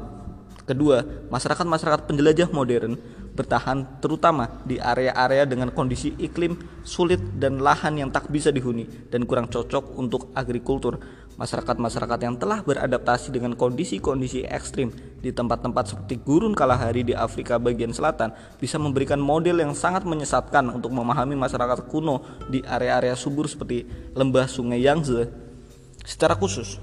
Kedua, 0.64 1.04
masyarakat-masyarakat 1.28 2.09
penjelajah 2.09 2.49
modern 2.52 2.97
bertahan 3.35 3.99
terutama 3.99 4.62
di 4.62 4.79
area-area 4.79 5.43
dengan 5.43 5.75
kondisi 5.75 6.14
iklim 6.23 6.55
sulit 6.87 7.19
dan 7.35 7.59
lahan 7.59 7.99
yang 7.99 8.14
tak 8.14 8.31
bisa 8.31 8.55
dihuni 8.55 8.87
dan 9.11 9.26
kurang 9.26 9.50
cocok 9.50 9.99
untuk 9.99 10.31
agrikultur. 10.38 11.03
Masyarakat-masyarakat 11.35 12.19
yang 12.23 12.38
telah 12.38 12.62
beradaptasi 12.62 13.35
dengan 13.35 13.59
kondisi-kondisi 13.59 14.47
ekstrim 14.47 14.95
di 15.19 15.35
tempat-tempat 15.35 15.91
seperti 15.91 16.23
gurun 16.23 16.55
kalahari 16.55 17.03
di 17.03 17.11
Afrika 17.11 17.59
bagian 17.59 17.91
selatan 17.91 18.31
bisa 18.62 18.79
memberikan 18.79 19.19
model 19.19 19.59
yang 19.59 19.75
sangat 19.75 20.07
menyesatkan 20.07 20.71
untuk 20.71 20.95
memahami 20.95 21.35
masyarakat 21.35 21.91
kuno 21.91 22.23
di 22.47 22.62
area-area 22.62 23.19
subur 23.19 23.50
seperti 23.50 23.83
lembah 24.14 24.47
sungai 24.47 24.79
Yangtze. 24.79 25.26
Secara 26.07 26.38
khusus, 26.38 26.79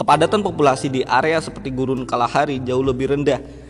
kepadatan 0.00 0.40
populasi 0.40 0.88
di 0.88 1.04
area 1.04 1.36
seperti 1.36 1.68
gurun 1.68 2.08
Kalahari 2.08 2.64
jauh 2.64 2.80
lebih 2.80 3.12
rendah 3.12 3.61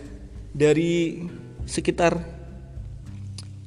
dari 0.53 1.25
sekitar 1.65 2.43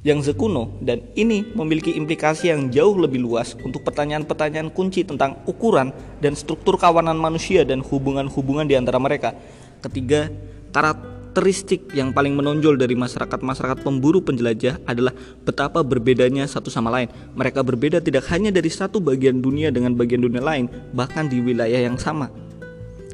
yang 0.06 0.22
sekuno 0.22 0.78
dan 0.86 1.02
ini 1.18 1.42
memiliki 1.58 1.90
implikasi 1.98 2.54
yang 2.54 2.70
jauh 2.70 2.94
lebih 2.94 3.18
luas 3.18 3.58
untuk 3.66 3.82
pertanyaan-pertanyaan 3.82 4.70
kunci 4.70 5.02
tentang 5.02 5.42
ukuran 5.50 5.90
dan 6.22 6.38
struktur 6.38 6.78
kawanan 6.78 7.18
manusia 7.18 7.66
dan 7.66 7.82
hubungan-hubungan 7.82 8.70
di 8.70 8.78
antara 8.78 9.02
mereka. 9.02 9.34
Ketiga, 9.82 10.30
karakteristik 10.70 11.90
yang 11.90 12.14
paling 12.14 12.38
menonjol 12.38 12.78
dari 12.78 12.94
masyarakat-masyarakat 12.94 13.82
pemburu 13.82 14.22
penjelajah 14.22 14.78
adalah 14.86 15.10
betapa 15.42 15.82
berbedanya 15.82 16.46
satu 16.46 16.70
sama 16.70 16.94
lain. 16.94 17.10
Mereka 17.34 17.66
berbeda 17.66 17.98
tidak 17.98 18.30
hanya 18.30 18.54
dari 18.54 18.70
satu 18.70 19.02
bagian 19.02 19.42
dunia 19.42 19.74
dengan 19.74 19.98
bagian 19.98 20.22
dunia 20.22 20.38
lain, 20.38 20.70
bahkan 20.94 21.26
di 21.26 21.42
wilayah 21.42 21.82
yang 21.82 21.98
sama. 21.98 22.30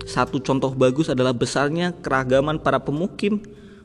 Satu 0.05 0.45
contoh 0.45 0.76
bagus 0.76 1.09
adalah 1.09 1.33
besarnya 1.33 1.97
keragaman 2.05 2.61
para 2.61 2.76
pemukim 2.76 3.41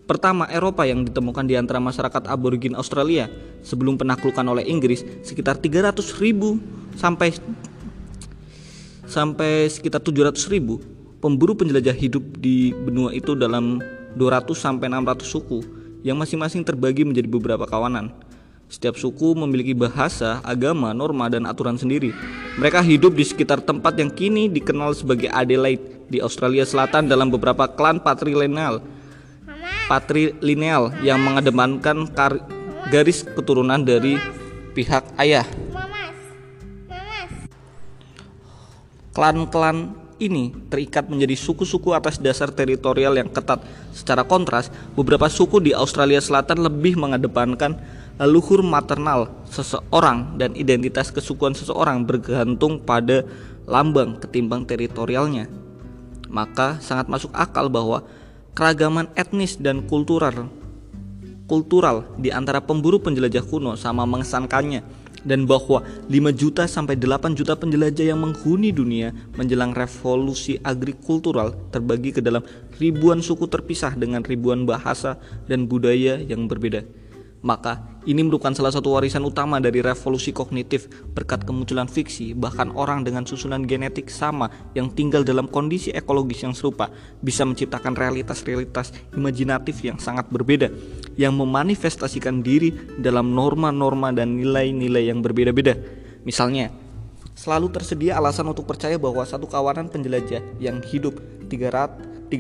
pertama 0.08 0.48
Eropa 0.48 0.88
yang 0.88 1.04
ditemukan 1.04 1.44
di 1.46 1.60
antara 1.60 1.84
masyarakat 1.84 2.32
aborigin 2.32 2.74
Australia 2.80 3.28
sebelum 3.62 4.00
penaklukan 4.00 4.48
oleh 4.48 4.64
Inggris 4.64 5.04
sekitar 5.22 5.60
300 5.60 6.00
ribu 6.24 6.58
sampai 6.96 7.36
sampai 9.04 9.68
sekitar 9.68 10.00
700 10.00 10.40
ribu 10.48 10.80
pemburu 11.20 11.54
penjelajah 11.60 11.94
hidup 11.94 12.24
di 12.40 12.72
benua 12.72 13.12
itu 13.12 13.36
dalam 13.36 13.84
200 14.16 14.48
sampai 14.56 14.88
600 14.88 15.28
suku 15.28 15.60
yang 16.08 16.16
masing-masing 16.16 16.64
terbagi 16.64 17.04
menjadi 17.04 17.28
beberapa 17.28 17.68
kawanan. 17.68 18.16
Setiap 18.68 19.00
suku 19.00 19.32
memiliki 19.32 19.72
bahasa, 19.72 20.44
agama, 20.44 20.92
norma, 20.92 21.32
dan 21.32 21.48
aturan 21.48 21.80
sendiri. 21.80 22.12
Mereka 22.60 22.84
hidup 22.84 23.16
di 23.16 23.24
sekitar 23.24 23.64
tempat 23.64 23.96
yang 23.96 24.12
kini 24.12 24.52
dikenal 24.52 24.92
sebagai 24.92 25.32
Adelaide 25.32 26.04
di 26.12 26.20
Australia 26.20 26.68
Selatan 26.68 27.08
dalam 27.08 27.32
beberapa 27.32 27.64
klan 27.64 28.04
patrilineal 28.04 28.84
patrilineal 29.88 30.92
yang 31.02 31.24
mengedepankan 31.24 32.12
garis 32.92 33.24
keturunan 33.24 33.82
dari 33.82 34.20
pihak 34.76 35.04
ayah. 35.18 35.48
Klan-klan 39.16 39.98
ini 40.22 40.54
terikat 40.70 41.10
menjadi 41.10 41.34
suku-suku 41.34 41.90
atas 41.94 42.22
dasar 42.22 42.54
teritorial 42.54 43.18
yang 43.18 43.30
ketat. 43.30 43.66
Secara 43.90 44.22
kontras, 44.22 44.70
beberapa 44.94 45.26
suku 45.26 45.58
di 45.58 45.74
Australia 45.74 46.22
Selatan 46.22 46.62
lebih 46.62 46.98
mengedepankan 47.02 47.78
leluhur 48.22 48.62
maternal 48.66 49.30
seseorang 49.50 50.38
dan 50.38 50.54
identitas 50.54 51.10
kesukuan 51.14 51.54
seseorang 51.54 52.06
bergantung 52.06 52.82
pada 52.82 53.26
lambang 53.66 54.18
ketimbang 54.22 54.66
teritorialnya. 54.66 55.50
Maka 56.30 56.78
sangat 56.82 57.10
masuk 57.10 57.34
akal 57.34 57.70
bahwa 57.70 58.06
keragaman 58.58 59.06
etnis 59.14 59.62
dan 59.62 59.86
kultural 59.86 60.50
kultural 61.46 62.10
di 62.18 62.34
antara 62.34 62.58
pemburu 62.58 62.98
penjelajah 62.98 63.46
kuno 63.46 63.78
sama 63.78 64.02
mengesankannya 64.10 64.82
dan 65.22 65.46
bahwa 65.46 65.86
5 66.10 66.34
juta 66.34 66.66
sampai 66.66 66.98
8 66.98 67.38
juta 67.38 67.54
penjelajah 67.54 68.10
yang 68.10 68.18
menghuni 68.18 68.74
dunia 68.74 69.14
menjelang 69.38 69.78
revolusi 69.78 70.58
agrikultural 70.66 71.54
terbagi 71.70 72.18
ke 72.18 72.22
dalam 72.26 72.42
ribuan 72.82 73.22
suku 73.22 73.46
terpisah 73.46 73.94
dengan 73.94 74.26
ribuan 74.26 74.66
bahasa 74.66 75.22
dan 75.46 75.70
budaya 75.70 76.18
yang 76.18 76.50
berbeda. 76.50 76.82
Maka 77.46 78.02
ini 78.10 78.26
merupakan 78.26 78.50
salah 78.56 78.74
satu 78.74 78.98
warisan 78.98 79.22
utama 79.22 79.62
dari 79.62 79.84
revolusi 79.86 80.34
kognitif 80.34 80.90
berkat 81.14 81.46
kemunculan 81.46 81.86
fiksi 81.86 82.34
bahkan 82.34 82.74
orang 82.74 83.06
dengan 83.06 83.30
susunan 83.30 83.62
genetik 83.62 84.10
sama 84.10 84.50
yang 84.74 84.90
tinggal 84.90 85.22
dalam 85.22 85.46
kondisi 85.46 85.94
ekologis 85.94 86.42
yang 86.42 86.58
serupa 86.58 86.90
bisa 87.22 87.46
menciptakan 87.46 87.94
realitas-realitas 87.94 88.90
imajinatif 89.14 89.86
yang 89.86 90.02
sangat 90.02 90.26
berbeda 90.34 90.74
yang 91.14 91.38
memanifestasikan 91.38 92.42
diri 92.42 92.74
dalam 92.98 93.36
norma-norma 93.36 94.10
dan 94.10 94.34
nilai-nilai 94.40 95.14
yang 95.14 95.22
berbeda-beda. 95.22 95.78
Misalnya, 96.26 96.74
selalu 97.38 97.70
tersedia 97.70 98.18
alasan 98.18 98.50
untuk 98.50 98.66
percaya 98.66 98.98
bahwa 98.98 99.22
satu 99.22 99.46
kawanan 99.46 99.94
penjelajah 99.94 100.42
yang 100.58 100.82
hidup 100.82 101.22
330 101.50 102.34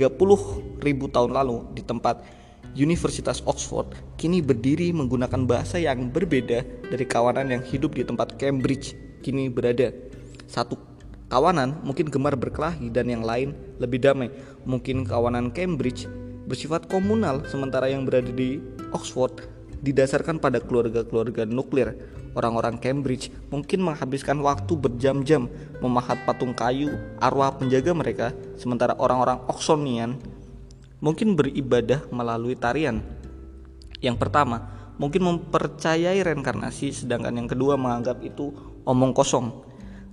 ribu 0.81 1.05
tahun 1.11 1.31
lalu 1.37 1.69
di 1.77 1.85
tempat 1.85 2.36
Universitas 2.77 3.41
Oxford 3.49 3.89
kini 4.21 4.37
berdiri 4.37 4.93
menggunakan 4.93 5.49
bahasa 5.49 5.81
yang 5.81 6.13
berbeda 6.13 6.61
dari 6.93 7.05
kawanan 7.09 7.49
yang 7.49 7.65
hidup 7.65 7.97
di 7.97 8.05
tempat 8.05 8.37
Cambridge 8.37 8.93
kini 9.25 9.49
berada. 9.49 9.89
Satu 10.45 10.77
kawanan 11.25 11.81
mungkin 11.81 12.05
gemar 12.05 12.37
berkelahi 12.37 12.93
dan 12.93 13.09
yang 13.09 13.25
lain 13.25 13.57
lebih 13.81 13.97
damai. 13.97 14.29
Mungkin 14.69 15.09
kawanan 15.09 15.49
Cambridge 15.49 16.05
bersifat 16.45 16.85
komunal 16.85 17.41
sementara 17.49 17.89
yang 17.89 18.05
berada 18.05 18.29
di 18.29 18.61
Oxford 18.93 19.41
didasarkan 19.81 20.37
pada 20.37 20.61
keluarga-keluarga 20.61 21.49
nuklir. 21.49 21.97
Orang-orang 22.37 22.77
Cambridge 22.77 23.33
mungkin 23.49 23.81
menghabiskan 23.81 24.37
waktu 24.45 24.77
berjam-jam 24.77 25.49
memahat 25.81 26.21
patung 26.29 26.53
kayu 26.53 26.93
arwah 27.17 27.49
penjaga 27.57 27.97
mereka, 27.97 28.27
sementara 28.61 28.93
orang-orang 29.01 29.41
Oxonian 29.49 30.21
mungkin 30.99 31.37
beribadah 31.37 32.05
melalui 32.09 32.57
tarian. 32.57 33.01
Yang 34.01 34.17
pertama, 34.21 34.91
mungkin 35.01 35.25
mempercayai 35.25 36.21
reinkarnasi, 36.21 37.05
sedangkan 37.05 37.33
yang 37.33 37.49
kedua 37.49 37.77
menganggap 37.77 38.21
itu 38.21 38.53
omong 38.85 39.13
kosong. 39.13 39.65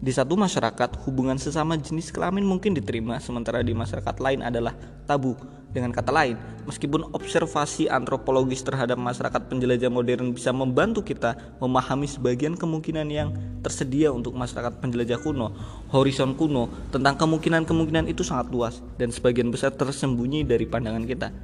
Di 0.04 0.12
satu 0.12 0.36
masyarakat, 0.36 1.00
hubungan 1.08 1.40
sesama 1.40 1.80
jenis 1.80 2.12
kelamin 2.12 2.44
mungkin 2.44 2.76
diterima, 2.76 3.16
sementara 3.20 3.64
di 3.64 3.72
masyarakat 3.72 4.16
lain 4.20 4.44
adalah 4.44 4.76
tabu. 5.08 5.32
Dengan 5.74 5.90
kata 5.90 6.14
lain, 6.14 6.38
meskipun 6.70 7.10
observasi 7.10 7.90
antropologis 7.90 8.62
terhadap 8.62 8.94
masyarakat 8.94 9.50
penjelajah 9.50 9.90
modern 9.90 10.30
bisa 10.30 10.54
membantu 10.54 11.02
kita 11.02 11.34
memahami 11.58 12.06
sebagian 12.06 12.54
kemungkinan 12.54 13.10
yang 13.10 13.34
tersedia 13.58 14.14
untuk 14.14 14.38
masyarakat 14.38 14.78
penjelajah 14.78 15.18
kuno, 15.18 15.50
horizon 15.90 16.38
kuno 16.38 16.70
tentang 16.94 17.18
kemungkinan-kemungkinan 17.18 18.06
itu 18.06 18.22
sangat 18.22 18.54
luas 18.54 18.78
dan 19.02 19.10
sebagian 19.10 19.50
besar 19.50 19.74
tersembunyi 19.74 20.46
dari 20.46 20.62
pandangan 20.62 21.02
kita. 21.02 21.34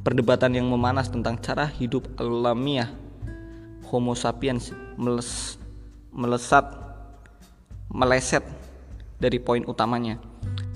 Perdebatan 0.00 0.56
yang 0.56 0.72
memanas 0.72 1.12
tentang 1.12 1.36
cara 1.44 1.68
hidup 1.68 2.08
alamiah 2.16 2.88
Homo 3.92 4.16
sapiens 4.16 4.72
meles, 4.96 5.60
melesat 6.10 6.64
meleset 7.92 8.42
dari 9.20 9.36
poin 9.38 9.62
utamanya 9.68 10.16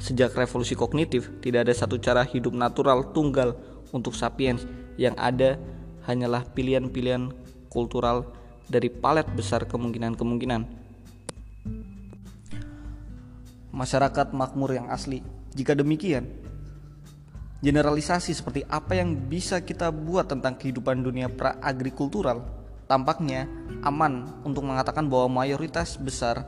Sejak 0.01 0.33
revolusi 0.33 0.73
kognitif, 0.73 1.29
tidak 1.45 1.69
ada 1.69 1.75
satu 1.77 2.01
cara 2.01 2.25
hidup 2.25 2.57
natural 2.57 3.13
tunggal 3.13 3.53
untuk 3.93 4.17
sapiens 4.17 4.65
yang 4.97 5.13
ada 5.21 5.61
hanyalah 6.09 6.49
pilihan-pilihan 6.57 7.29
kultural 7.69 8.25
dari 8.65 8.89
palet 8.89 9.29
besar 9.37 9.69
kemungkinan-kemungkinan. 9.69 10.65
Masyarakat 13.77 14.33
makmur 14.33 14.73
yang 14.73 14.89
asli. 14.89 15.21
Jika 15.53 15.77
demikian, 15.77 16.27
generalisasi 17.61 18.33
seperti 18.33 18.65
apa 18.73 18.97
yang 18.97 19.15
bisa 19.29 19.61
kita 19.61 19.93
buat 19.93 20.33
tentang 20.33 20.57
kehidupan 20.57 21.05
dunia 21.05 21.29
pra-agrikultural 21.29 22.41
tampaknya 22.89 23.47
aman 23.87 24.27
untuk 24.43 24.67
mengatakan 24.67 25.07
bahwa 25.07 25.45
mayoritas 25.45 25.95
besar 25.95 26.43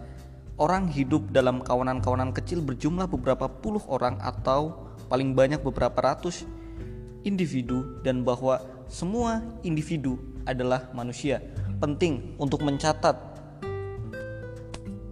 orang 0.63 0.87
hidup 0.87 1.35
dalam 1.35 1.59
kawanan-kawanan 1.59 2.31
kecil 2.31 2.63
berjumlah 2.63 3.11
beberapa 3.11 3.51
puluh 3.51 3.83
orang 3.91 4.23
atau 4.23 4.95
paling 5.11 5.35
banyak 5.35 5.59
beberapa 5.59 5.99
ratus 5.99 6.47
individu 7.27 7.99
dan 8.07 8.23
bahwa 8.23 8.63
semua 8.87 9.43
individu 9.67 10.23
adalah 10.47 10.95
manusia. 10.95 11.43
Penting 11.83 12.39
untuk 12.39 12.63
mencatat 12.63 13.19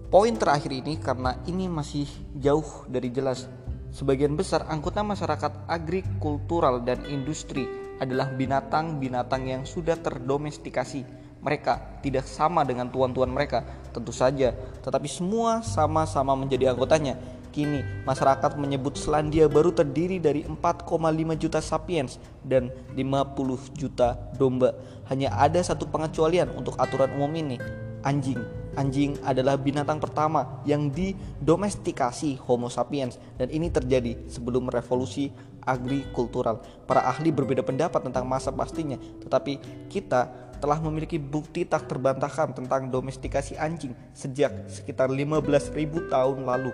poin 0.07 0.35
terakhir 0.38 0.71
ini 0.71 1.02
karena 1.02 1.35
ini 1.50 1.66
masih 1.66 2.07
jauh 2.38 2.87
dari 2.87 3.11
jelas. 3.11 3.50
Sebagian 3.90 4.38
besar 4.38 4.71
anggota 4.71 5.02
masyarakat 5.02 5.66
agrikultural 5.66 6.87
dan 6.87 7.02
industri 7.11 7.66
adalah 7.99 8.30
binatang-binatang 8.30 9.50
yang 9.50 9.62
sudah 9.66 9.99
terdomestikasi 9.99 11.02
mereka 11.40 12.00
tidak 12.04 12.28
sama 12.28 12.64
dengan 12.64 12.88
tuan-tuan 12.92 13.32
mereka, 13.32 13.64
tentu 13.92 14.12
saja, 14.12 14.52
tetapi 14.85 15.09
semua 15.09 15.64
sama-sama 15.64 16.37
menjadi 16.37 16.73
anggotanya. 16.73 17.16
Kini, 17.50 17.82
masyarakat 18.06 18.54
menyebut 18.54 18.94
Selandia 18.94 19.50
Baru 19.50 19.75
terdiri 19.75 20.23
dari 20.23 20.47
4,5 20.47 20.87
juta 21.35 21.59
sapiens 21.59 22.23
dan 22.47 22.70
50 22.94 23.75
juta 23.75 24.14
domba. 24.38 24.78
Hanya 25.11 25.35
ada 25.35 25.59
satu 25.59 25.90
pengecualian 25.90 26.54
untuk 26.54 26.78
aturan 26.78 27.11
umum 27.18 27.35
ini, 27.35 27.59
anjing. 28.06 28.38
Anjing 28.78 29.18
adalah 29.26 29.59
binatang 29.59 29.99
pertama 29.99 30.62
yang 30.62 30.94
didomestikasi 30.94 32.38
Homo 32.47 32.70
sapiens 32.70 33.18
dan 33.35 33.50
ini 33.50 33.66
terjadi 33.66 34.30
sebelum 34.30 34.70
revolusi 34.70 35.35
agrikultural. 35.66 36.62
Para 36.87 37.02
ahli 37.02 37.35
berbeda 37.35 37.66
pendapat 37.66 38.06
tentang 38.06 38.30
masa 38.30 38.54
pastinya, 38.54 38.94
tetapi 39.26 39.59
kita 39.90 40.50
telah 40.61 40.79
memiliki 40.79 41.17
bukti 41.17 41.64
tak 41.64 41.88
terbantahkan 41.88 42.52
tentang 42.52 42.93
domestikasi 42.93 43.57
anjing 43.57 43.97
sejak 44.12 44.52
sekitar 44.69 45.09
15.000 45.09 45.75
tahun 46.12 46.38
lalu. 46.45 46.73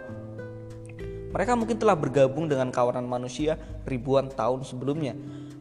Mereka 1.30 1.52
mungkin 1.54 1.78
telah 1.78 1.94
bergabung 1.94 2.50
dengan 2.50 2.68
kawanan 2.74 3.06
manusia 3.06 3.54
ribuan 3.86 4.26
tahun 4.28 4.66
sebelumnya. 4.66 5.14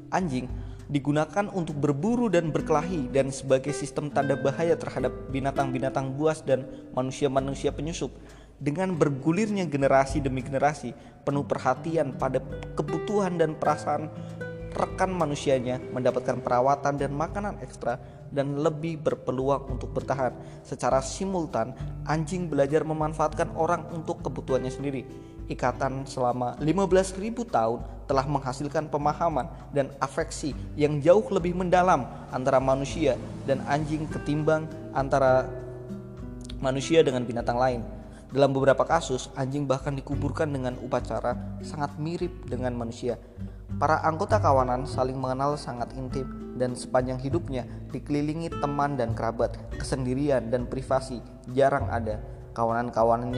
Anjing 0.09 0.49
digunakan 0.85 1.49
untuk 1.49 1.77
berburu 1.81 2.29
dan 2.29 2.53
berkelahi 2.53 3.09
dan 3.09 3.33
sebagai 3.33 3.73
sistem 3.73 4.13
tanda 4.13 4.37
bahaya 4.37 4.77
terhadap 4.77 5.11
binatang-binatang 5.33 6.13
buas 6.13 6.45
dan 6.45 6.65
manusia-manusia 6.93 7.73
penyusup. 7.73 8.13
Dengan 8.55 8.95
bergulirnya 8.95 9.67
generasi 9.67 10.23
demi 10.23 10.39
generasi, 10.39 10.95
penuh 11.27 11.43
perhatian 11.43 12.15
pada 12.15 12.39
kebutuhan 12.77 13.35
dan 13.35 13.57
perasaan 13.57 14.07
rekan 14.75 15.11
manusianya 15.11 15.79
mendapatkan 15.91 16.39
perawatan 16.43 16.99
dan 16.99 17.11
makanan 17.15 17.59
ekstra 17.63 17.99
dan 18.31 18.57
lebih 18.57 19.01
berpeluang 19.01 19.77
untuk 19.77 19.93
bertahan. 19.93 20.33
Secara 20.61 21.01
simultan, 21.03 21.75
anjing 22.07 22.49
belajar 22.49 22.81
memanfaatkan 22.85 23.53
orang 23.57 23.85
untuk 23.93 24.21
kebutuhannya 24.25 24.71
sendiri. 24.71 25.05
Ikatan 25.45 26.09
selama 26.09 26.57
15.000 26.57 27.21
tahun 27.53 27.79
telah 28.09 28.25
menghasilkan 28.25 28.89
pemahaman 28.89 29.45
dan 29.73 29.93
afeksi 30.01 30.57
yang 30.73 30.97
jauh 31.01 31.25
lebih 31.29 31.53
mendalam 31.53 32.05
antara 32.33 32.57
manusia 32.57 33.13
dan 33.45 33.61
anjing 33.69 34.09
ketimbang 34.09 34.65
antara 34.93 35.45
manusia 36.57 37.05
dengan 37.05 37.21
binatang 37.25 37.57
lain. 37.61 37.81
Dalam 38.33 38.51
beberapa 38.51 38.83
kasus, 38.83 39.29
anjing 39.37 39.69
bahkan 39.69 39.93
dikuburkan 39.93 40.49
dengan 40.49 40.75
upacara 40.81 41.37
sangat 41.61 41.93
mirip 42.01 42.33
dengan 42.49 42.73
manusia. 42.73 43.21
Para 43.75 43.99
anggota 44.07 44.39
kawanan 44.39 44.87
saling 44.87 45.19
mengenal 45.19 45.59
sangat 45.59 45.91
intim 45.99 46.23
dan 46.55 46.79
sepanjang 46.79 47.19
hidupnya 47.19 47.67
dikelilingi 47.91 48.47
teman 48.63 48.95
dan 48.95 49.11
kerabat, 49.11 49.59
kesendirian 49.75 50.47
dan 50.47 50.63
privasi 50.63 51.19
jarang 51.51 51.91
ada. 51.91 52.23
Kawanan-kawanan 52.55 53.35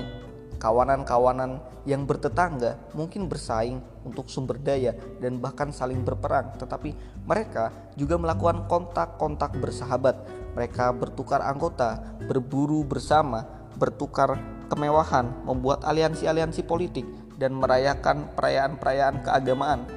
kawanan-kawanan 0.61 1.57
yang 1.89 2.05
bertetangga 2.05 2.77
mungkin 2.93 3.25
bersaing 3.25 3.81
untuk 4.05 4.29
sumber 4.29 4.61
daya 4.61 4.93
dan 5.17 5.41
bahkan 5.41 5.73
saling 5.73 6.05
berperang, 6.05 6.53
tetapi 6.61 6.93
mereka 7.25 7.73
juga 7.97 8.21
melakukan 8.21 8.69
kontak-kontak 8.69 9.57
bersahabat. 9.57 10.21
Mereka 10.53 10.93
bertukar 11.01 11.41
anggota, 11.41 11.97
berburu 12.29 12.85
bersama, 12.85 13.41
bertukar 13.73 14.37
kemewahan, 14.69 15.33
membuat 15.49 15.81
aliansi-aliansi 15.81 16.61
politik 16.61 17.09
dan 17.41 17.57
merayakan 17.57 18.29
perayaan-perayaan 18.37 19.25
keagamaan 19.25 19.96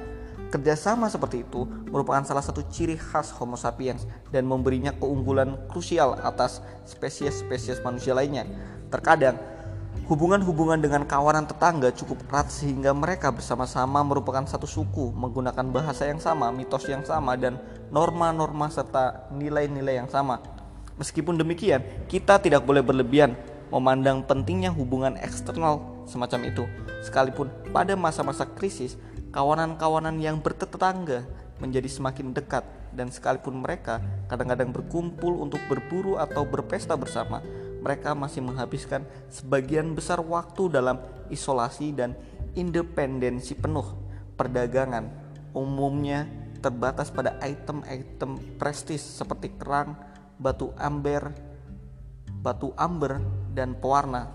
Kerjasama 0.51 1.07
seperti 1.07 1.47
itu 1.47 1.63
merupakan 1.87 2.19
salah 2.27 2.43
satu 2.43 2.59
ciri 2.67 2.99
khas 2.99 3.31
Homo 3.39 3.55
sapiens 3.55 4.03
dan 4.35 4.43
memberinya 4.43 4.91
keunggulan 4.99 5.55
krusial 5.71 6.19
atas 6.19 6.59
spesies-spesies 6.83 7.79
manusia 7.79 8.11
lainnya. 8.11 8.43
Terkadang, 8.91 9.39
hubungan-hubungan 10.11 10.83
dengan 10.83 11.07
kawanan 11.07 11.47
tetangga 11.47 11.95
cukup 11.95 12.19
erat 12.27 12.51
sehingga 12.51 12.91
mereka 12.91 13.31
bersama-sama 13.31 14.03
merupakan 14.03 14.43
satu 14.43 14.67
suku, 14.67 15.15
menggunakan 15.15 15.71
bahasa 15.71 16.11
yang 16.11 16.19
sama, 16.19 16.51
mitos 16.51 16.83
yang 16.91 17.07
sama, 17.07 17.39
dan 17.39 17.55
norma-norma 17.87 18.67
serta 18.67 19.31
nilai-nilai 19.31 20.03
yang 20.03 20.11
sama. 20.11 20.43
Meskipun 20.99 21.39
demikian, 21.39 21.79
kita 22.11 22.43
tidak 22.43 22.67
boleh 22.67 22.83
berlebihan 22.83 23.39
memandang 23.71 24.19
pentingnya 24.27 24.67
hubungan 24.67 25.15
eksternal 25.15 26.03
semacam 26.03 26.51
itu. 26.51 26.63
Sekalipun 27.07 27.47
pada 27.71 27.95
masa-masa 27.95 28.43
krisis, 28.43 28.99
kawanan-kawanan 29.31 30.19
yang 30.19 30.43
bertetangga 30.43 31.23
menjadi 31.63 31.87
semakin 31.87 32.35
dekat 32.35 32.67
dan 32.91 33.07
sekalipun 33.07 33.63
mereka 33.63 34.03
kadang-kadang 34.27 34.75
berkumpul 34.75 35.39
untuk 35.39 35.59
berburu 35.71 36.19
atau 36.19 36.43
berpesta 36.43 36.99
bersama, 36.99 37.39
mereka 37.81 38.11
masih 38.11 38.43
menghabiskan 38.43 39.07
sebagian 39.31 39.95
besar 39.95 40.19
waktu 40.19 40.69
dalam 40.69 40.99
isolasi 41.31 41.95
dan 41.95 42.13
independensi 42.53 43.55
penuh. 43.55 43.87
Perdagangan 44.35 45.07
umumnya 45.55 46.27
terbatas 46.61 47.09
pada 47.09 47.39
item-item 47.41 48.37
prestis 48.59 49.01
seperti 49.01 49.55
kerang, 49.57 49.97
batu 50.37 50.75
amber, 50.77 51.33
batu 52.29 52.75
amber, 52.77 53.17
dan 53.51 53.73
pewarna. 53.77 54.29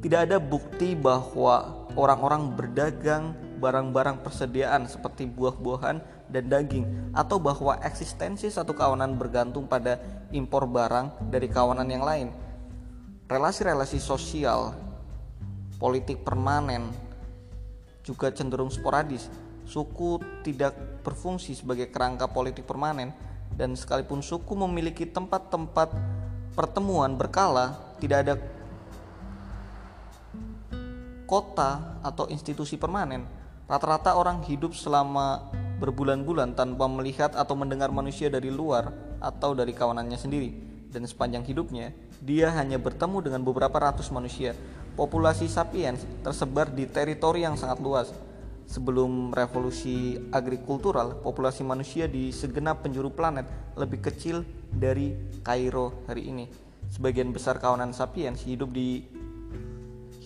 Tidak 0.00 0.20
ada 0.28 0.38
bukti 0.38 0.94
bahwa 0.94 1.85
orang-orang 1.96 2.52
berdagang 2.52 3.32
barang-barang 3.56 4.20
persediaan 4.20 4.84
seperti 4.84 5.24
buah-buahan 5.24 6.28
dan 6.28 6.44
daging 6.46 7.16
atau 7.16 7.40
bahwa 7.40 7.80
eksistensi 7.80 8.52
satu 8.52 8.76
kawanan 8.76 9.16
bergantung 9.16 9.64
pada 9.64 9.96
impor 10.30 10.68
barang 10.68 11.32
dari 11.32 11.48
kawanan 11.48 11.88
yang 11.88 12.04
lain. 12.04 12.28
Relasi-relasi 13.26 13.98
sosial, 13.98 14.76
politik 15.80 16.22
permanen 16.22 16.92
juga 18.06 18.30
cenderung 18.30 18.70
sporadis. 18.70 19.26
Suku 19.66 20.22
tidak 20.46 21.02
berfungsi 21.02 21.58
sebagai 21.58 21.90
kerangka 21.90 22.30
politik 22.30 22.62
permanen 22.62 23.10
dan 23.58 23.74
sekalipun 23.74 24.22
suku 24.22 24.54
memiliki 24.54 25.10
tempat-tempat 25.10 25.90
pertemuan 26.54 27.18
berkala, 27.18 27.74
tidak 27.98 28.18
ada 28.22 28.34
kota 31.26 32.00
atau 32.06 32.30
institusi 32.30 32.78
permanen, 32.78 33.26
rata-rata 33.66 34.14
orang 34.14 34.46
hidup 34.46 34.72
selama 34.72 35.50
berbulan-bulan 35.82 36.54
tanpa 36.54 36.86
melihat 36.86 37.34
atau 37.34 37.58
mendengar 37.58 37.90
manusia 37.92 38.30
dari 38.30 38.48
luar 38.48 38.94
atau 39.20 39.52
dari 39.52 39.74
kawanannya 39.74 40.16
sendiri. 40.16 40.50
Dan 40.88 41.04
sepanjang 41.04 41.44
hidupnya, 41.44 41.92
dia 42.22 42.48
hanya 42.54 42.80
bertemu 42.80 43.20
dengan 43.20 43.42
beberapa 43.44 43.76
ratus 43.76 44.08
manusia. 44.14 44.56
Populasi 44.96 45.44
sapiens 45.50 46.00
tersebar 46.24 46.72
di 46.72 46.88
teritori 46.88 47.44
yang 47.44 47.58
sangat 47.58 47.82
luas. 47.84 48.08
Sebelum 48.66 49.30
revolusi 49.30 50.16
agrikultural, 50.32 51.20
populasi 51.22 51.62
manusia 51.62 52.08
di 52.08 52.32
segenap 52.32 52.82
penjuru 52.82 53.12
planet 53.12 53.76
lebih 53.76 54.02
kecil 54.02 54.42
dari 54.72 55.14
Kairo 55.44 56.02
hari 56.08 56.32
ini. 56.32 56.48
Sebagian 56.90 57.30
besar 57.30 57.60
kawanan 57.60 57.92
sapiens 57.92 58.42
hidup 58.42 58.72
di 58.72 59.04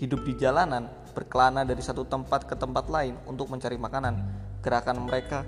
hidup 0.00 0.24
di 0.24 0.32
jalanan, 0.40 0.88
berkelana 1.12 1.60
dari 1.68 1.84
satu 1.84 2.08
tempat 2.08 2.48
ke 2.48 2.56
tempat 2.56 2.88
lain 2.88 3.20
untuk 3.28 3.52
mencari 3.52 3.76
makanan. 3.76 4.16
Gerakan 4.64 5.04
mereka 5.04 5.44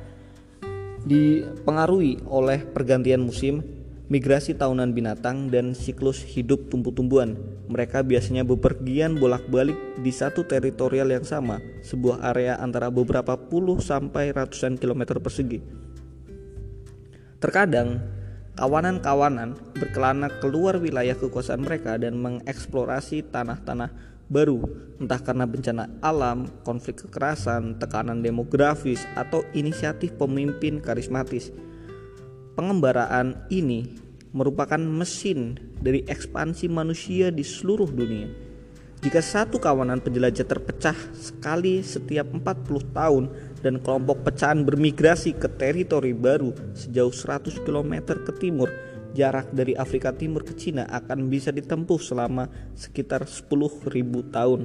dipengaruhi 1.09 2.21
oleh 2.29 2.61
pergantian 2.61 3.25
musim, 3.25 3.65
migrasi 4.13 4.53
tahunan 4.53 4.93
binatang, 4.93 5.49
dan 5.49 5.73
siklus 5.73 6.21
hidup 6.21 6.69
tumbuh-tumbuhan. 6.69 7.41
Mereka 7.73 8.05
biasanya 8.05 8.45
bepergian 8.45 9.17
bolak-balik 9.17 10.05
di 10.05 10.13
satu 10.13 10.45
teritorial 10.45 11.09
yang 11.09 11.25
sama, 11.25 11.57
sebuah 11.81 12.21
area 12.37 12.61
antara 12.61 12.93
beberapa 12.93 13.41
puluh 13.41 13.81
sampai 13.81 14.37
ratusan 14.37 14.77
kilometer 14.77 15.17
persegi. 15.17 15.65
Terkadang, 17.41 17.99
kawanan-kawanan 18.55 19.57
berkelana 19.75 20.29
keluar 20.45 20.77
wilayah 20.77 21.17
kekuasaan 21.17 21.65
mereka 21.65 21.97
dan 21.97 22.21
mengeksplorasi 22.21 23.33
tanah-tanah 23.33 24.13
baru, 24.33 24.65
entah 24.97 25.21
karena 25.21 25.45
bencana 25.45 25.93
alam, 26.01 26.49
konflik 26.65 27.05
kekerasan, 27.05 27.77
tekanan 27.77 28.25
demografis, 28.25 29.05
atau 29.13 29.45
inisiatif 29.53 30.17
pemimpin 30.17 30.81
karismatis. 30.81 31.53
Pengembaraan 32.57 33.45
ini 33.53 33.93
merupakan 34.33 34.81
mesin 34.81 35.61
dari 35.85 36.09
ekspansi 36.09 36.73
manusia 36.73 37.29
di 37.29 37.45
seluruh 37.45 37.93
dunia. 37.93 38.29
Jika 39.03 39.19
satu 39.19 39.59
kawanan 39.59 39.99
penjelajah 39.99 40.47
terpecah 40.47 40.95
sekali 41.11 41.83
setiap 41.83 42.31
40 42.31 42.95
tahun 42.95 43.25
dan 43.59 43.83
kelompok 43.83 44.23
pecahan 44.23 44.63
bermigrasi 44.63 45.35
ke 45.35 45.51
teritori 45.59 46.15
baru 46.15 46.55
sejauh 46.79 47.11
100 47.11 47.67
km 47.67 48.15
ke 48.23 48.33
timur, 48.39 48.71
jarak 49.13 49.53
dari 49.53 49.77
Afrika 49.77 50.13
Timur 50.13 50.45
ke 50.45 50.57
Cina 50.57 50.89
akan 50.89 51.29
bisa 51.29 51.53
ditempuh 51.53 52.01
selama 52.01 52.49
sekitar 52.77 53.25
10.000 53.25 53.89
tahun. 54.33 54.61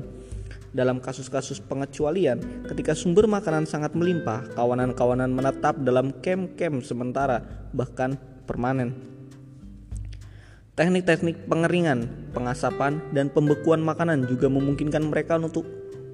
Dalam 0.75 0.99
kasus-kasus 0.99 1.63
pengecualian, 1.63 2.67
ketika 2.67 2.91
sumber 2.91 3.25
makanan 3.25 3.63
sangat 3.63 3.95
melimpah, 3.95 4.45
kawanan-kawanan 4.53 5.31
menetap 5.31 5.79
dalam 5.81 6.11
kem-kem 6.19 6.83
sementara, 6.83 7.41
bahkan 7.71 8.19
permanen. 8.45 8.93
Teknik-teknik 10.77 11.49
pengeringan, 11.49 12.29
pengasapan, 12.37 13.01
dan 13.09 13.33
pembekuan 13.33 13.81
makanan 13.81 14.29
juga 14.29 14.45
memungkinkan 14.45 15.09
mereka 15.09 15.41
untuk 15.41 15.65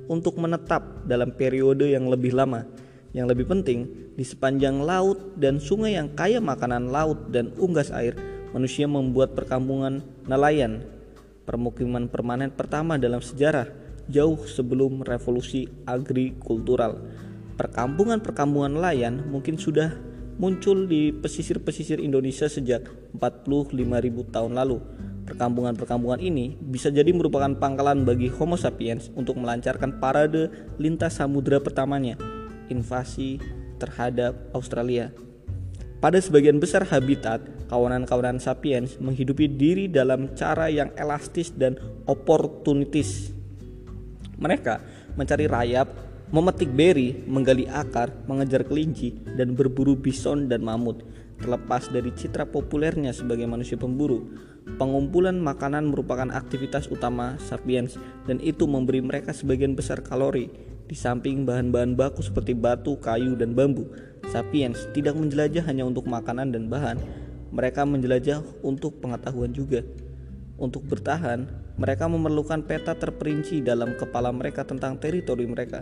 untuk 0.07 0.39
menetap 0.39 1.03
dalam 1.03 1.35
periode 1.35 1.91
yang 1.91 2.07
lebih 2.07 2.31
lama. 2.31 2.63
Yang 3.13 3.27
lebih 3.37 3.45
penting, 3.45 3.79
di 4.17 4.25
sepanjang 4.25 4.81
laut 4.81 5.37
dan 5.37 5.61
sungai 5.61 5.93
yang 5.93 6.09
kaya 6.17 6.41
makanan 6.41 6.89
laut 6.89 7.29
dan 7.29 7.53
unggas 7.61 7.93
air, 7.93 8.17
manusia 8.57 8.89
membuat 8.89 9.37
perkampungan 9.37 10.01
nelayan, 10.25 10.81
permukiman 11.45 12.09
permanen 12.09 12.49
pertama 12.49 12.97
dalam 12.97 13.21
sejarah 13.21 13.69
jauh 14.09 14.41
sebelum 14.49 15.05
revolusi 15.05 15.69
agrikultural. 15.85 17.05
Perkampungan-perkampungan 17.53 18.81
nelayan 18.81 19.29
mungkin 19.29 19.61
sudah 19.61 19.93
muncul 20.41 20.89
di 20.89 21.13
pesisir-pesisir 21.13 22.01
Indonesia 22.01 22.49
sejak 22.49 22.89
45.000 23.13 24.33
tahun 24.33 24.57
lalu. 24.57 24.81
Perkampungan-perkampungan 25.23 26.19
ini 26.19 26.57
bisa 26.57 26.89
jadi 26.89 27.13
merupakan 27.13 27.53
pangkalan 27.55 28.03
bagi 28.03 28.27
Homo 28.33 28.57
sapiens 28.57 29.13
untuk 29.13 29.37
melancarkan 29.39 30.01
parade 30.01 30.49
lintas 30.81 31.21
samudera 31.21 31.63
pertamanya, 31.63 32.19
invasi 32.73 33.37
terhadap 33.77 34.49
Australia. 34.57 35.13
Pada 36.01 36.17
sebagian 36.17 36.57
besar 36.57 36.83
habitat, 36.89 37.69
kawanan-kawanan 37.69 38.41
sapiens 38.41 38.97
menghidupi 38.97 39.45
diri 39.47 39.85
dalam 39.87 40.33
cara 40.33 40.67
yang 40.67 40.89
elastis 40.97 41.53
dan 41.53 41.77
oportunitis 42.09 43.31
mereka 44.43 44.83
mencari 45.15 45.47
rayap, 45.47 45.87
memetik 46.35 46.67
beri, 46.73 47.23
menggali 47.23 47.69
akar, 47.69 48.11
mengejar 48.27 48.67
kelinci, 48.67 49.15
dan 49.39 49.55
berburu 49.55 49.95
bison 49.95 50.51
dan 50.51 50.65
mamut. 50.65 50.99
Terlepas 51.39 51.87
dari 51.87 52.11
citra 52.11 52.47
populernya 52.51 53.15
sebagai 53.15 53.47
manusia 53.47 53.79
pemburu, 53.79 54.27
pengumpulan 54.75 55.39
makanan 55.39 55.91
merupakan 55.91 56.27
aktivitas 56.31 56.87
utama 56.91 57.39
sapiens 57.39 57.99
dan 58.27 58.39
itu 58.43 58.67
memberi 58.67 58.99
mereka 59.03 59.31
sebagian 59.31 59.75
besar 59.75 60.03
kalori. 60.03 60.72
Di 60.93 61.01
samping 61.01 61.41
bahan-bahan 61.41 61.97
baku 61.97 62.21
seperti 62.21 62.53
batu, 62.53 62.93
kayu, 63.01 63.33
dan 63.33 63.57
bambu, 63.57 63.89
sapiens 64.29 64.85
tidak 64.93 65.17
menjelajah 65.17 65.65
hanya 65.65 65.89
untuk 65.89 66.05
makanan 66.05 66.53
dan 66.53 66.69
bahan, 66.69 67.01
mereka 67.49 67.81
menjelajah 67.81 68.45
untuk 68.61 69.01
pengetahuan 69.01 69.49
juga. 69.49 69.81
Untuk 70.53 70.85
bertahan, 70.85 71.49
mereka 71.81 72.05
memerlukan 72.05 72.61
peta 72.61 72.93
terperinci 72.93 73.65
dalam 73.65 73.97
kepala 73.97 74.29
mereka 74.29 74.69
tentang 74.69 75.01
teritori 75.01 75.49
mereka. 75.49 75.81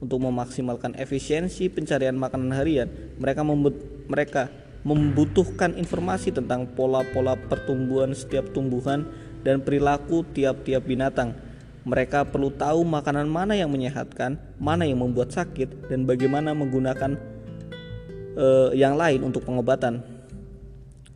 Untuk 0.00 0.24
memaksimalkan 0.24 0.96
efisiensi 0.96 1.68
pencarian 1.68 2.16
makanan 2.16 2.56
harian, 2.56 2.88
mereka 3.20 3.44
mereka 4.08 4.48
membutuhkan 4.88 5.76
informasi 5.76 6.32
tentang 6.32 6.64
pola-pola 6.72 7.36
pertumbuhan 7.36 8.16
setiap 8.16 8.56
tumbuhan 8.56 9.04
dan 9.44 9.60
perilaku 9.60 10.24
tiap-tiap 10.32 10.80
binatang. 10.88 11.45
Mereka 11.86 12.34
perlu 12.34 12.50
tahu 12.50 12.82
makanan 12.82 13.30
mana 13.30 13.54
yang 13.54 13.70
menyehatkan, 13.70 14.34
mana 14.58 14.82
yang 14.82 15.06
membuat 15.06 15.30
sakit, 15.30 15.86
dan 15.86 16.02
bagaimana 16.02 16.50
menggunakan 16.50 17.14
uh, 18.34 18.74
yang 18.74 18.98
lain 18.98 19.22
untuk 19.22 19.46
pengobatan. 19.46 20.02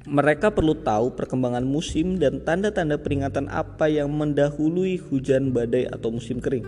Mereka 0.06 0.54
perlu 0.54 0.78
tahu 0.78 1.18
perkembangan 1.18 1.66
musim 1.66 2.22
dan 2.22 2.40
tanda-tanda 2.46 3.02
peringatan 3.02 3.50
apa 3.50 3.90
yang 3.90 4.08
mendahului 4.14 5.02
hujan 5.10 5.50
badai 5.50 5.90
atau 5.90 6.14
musim 6.14 6.38
kering. 6.38 6.64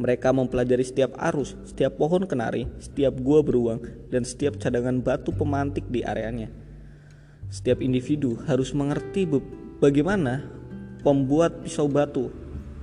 Mereka 0.00 0.32
mempelajari 0.32 0.84
setiap 0.84 1.12
arus, 1.16 1.56
setiap 1.68 1.96
pohon 2.00 2.24
kenari, 2.24 2.64
setiap 2.80 3.16
gua 3.20 3.44
beruang, 3.44 3.84
dan 4.08 4.24
setiap 4.24 4.56
cadangan 4.56 5.00
batu 5.04 5.28
pemantik 5.32 5.84
di 5.92 6.04
areanya. 6.04 6.48
Setiap 7.52 7.84
individu 7.84 8.40
harus 8.48 8.72
mengerti 8.72 9.28
bagaimana 9.78 10.44
pembuat 11.00 11.64
pisau 11.64 11.86
batu, 11.86 12.28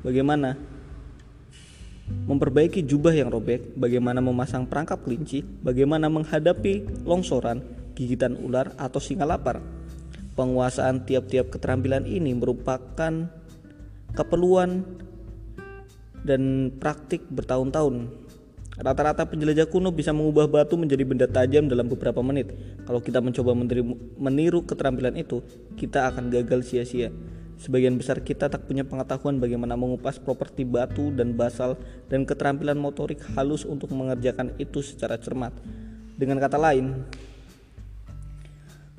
bagaimana 0.03 0.59
memperbaiki 2.27 2.83
jubah 2.83 3.15
yang 3.15 3.31
robek, 3.31 3.73
bagaimana 3.79 4.19
memasang 4.19 4.67
perangkap 4.67 5.01
kelinci, 5.01 5.41
bagaimana 5.41 6.11
menghadapi 6.11 7.03
longsoran, 7.07 7.63
gigitan 7.95 8.37
ular 8.37 8.75
atau 8.75 8.99
singa 8.99 9.23
lapar. 9.23 9.63
Penguasaan 10.33 11.05
tiap-tiap 11.05 11.53
keterampilan 11.53 12.09
ini 12.09 12.33
merupakan 12.33 13.29
keperluan 14.13 14.83
dan 16.25 16.73
praktik 16.77 17.23
bertahun-tahun. 17.29 18.09
Rata-rata 18.73 19.29
penjelajah 19.29 19.69
kuno 19.69 19.93
bisa 19.93 20.09
mengubah 20.09 20.49
batu 20.49 20.73
menjadi 20.73 21.05
benda 21.05 21.29
tajam 21.29 21.69
dalam 21.69 21.85
beberapa 21.85 22.25
menit. 22.25 22.49
Kalau 22.89 22.97
kita 22.97 23.21
mencoba 23.21 23.53
meniru 24.17 24.65
keterampilan 24.65 25.13
itu, 25.13 25.45
kita 25.77 26.09
akan 26.09 26.33
gagal 26.33 26.65
sia-sia. 26.65 27.13
Sebagian 27.61 27.95
besar 27.95 28.21
kita 28.21 28.49
tak 28.49 28.65
punya 28.65 28.85
pengetahuan 28.85 29.37
bagaimana 29.37 29.77
mengupas 29.77 30.17
properti 30.17 30.65
batu 30.65 31.13
dan 31.13 31.37
basal 31.37 31.77
dan 32.09 32.25
keterampilan 32.25 32.75
motorik 32.75 33.21
halus 33.33 33.63
untuk 33.63 33.93
mengerjakan 33.93 34.53
itu 34.57 34.81
secara 34.81 35.15
cermat. 35.21 35.53
Dengan 36.17 36.37
kata 36.37 36.57
lain, 36.61 37.05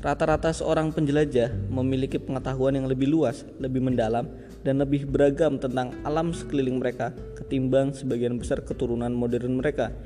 Rata-rata 0.05 0.53
seorang 0.53 0.93
penjelajah 0.93 1.73
memiliki 1.73 2.21
pengetahuan 2.21 2.77
yang 2.77 2.85
lebih 2.85 3.09
luas, 3.09 3.41
lebih 3.57 3.81
mendalam, 3.81 4.29
dan 4.61 4.77
lebih 4.77 5.09
beragam 5.09 5.57
tentang 5.57 5.97
alam 6.05 6.29
sekeliling 6.29 6.77
mereka 6.77 7.17
ketimbang 7.41 7.97
sebagian 7.97 8.37
besar 8.37 8.61
keturunan 8.61 9.09
modern 9.09 9.57
mereka. 9.57 9.97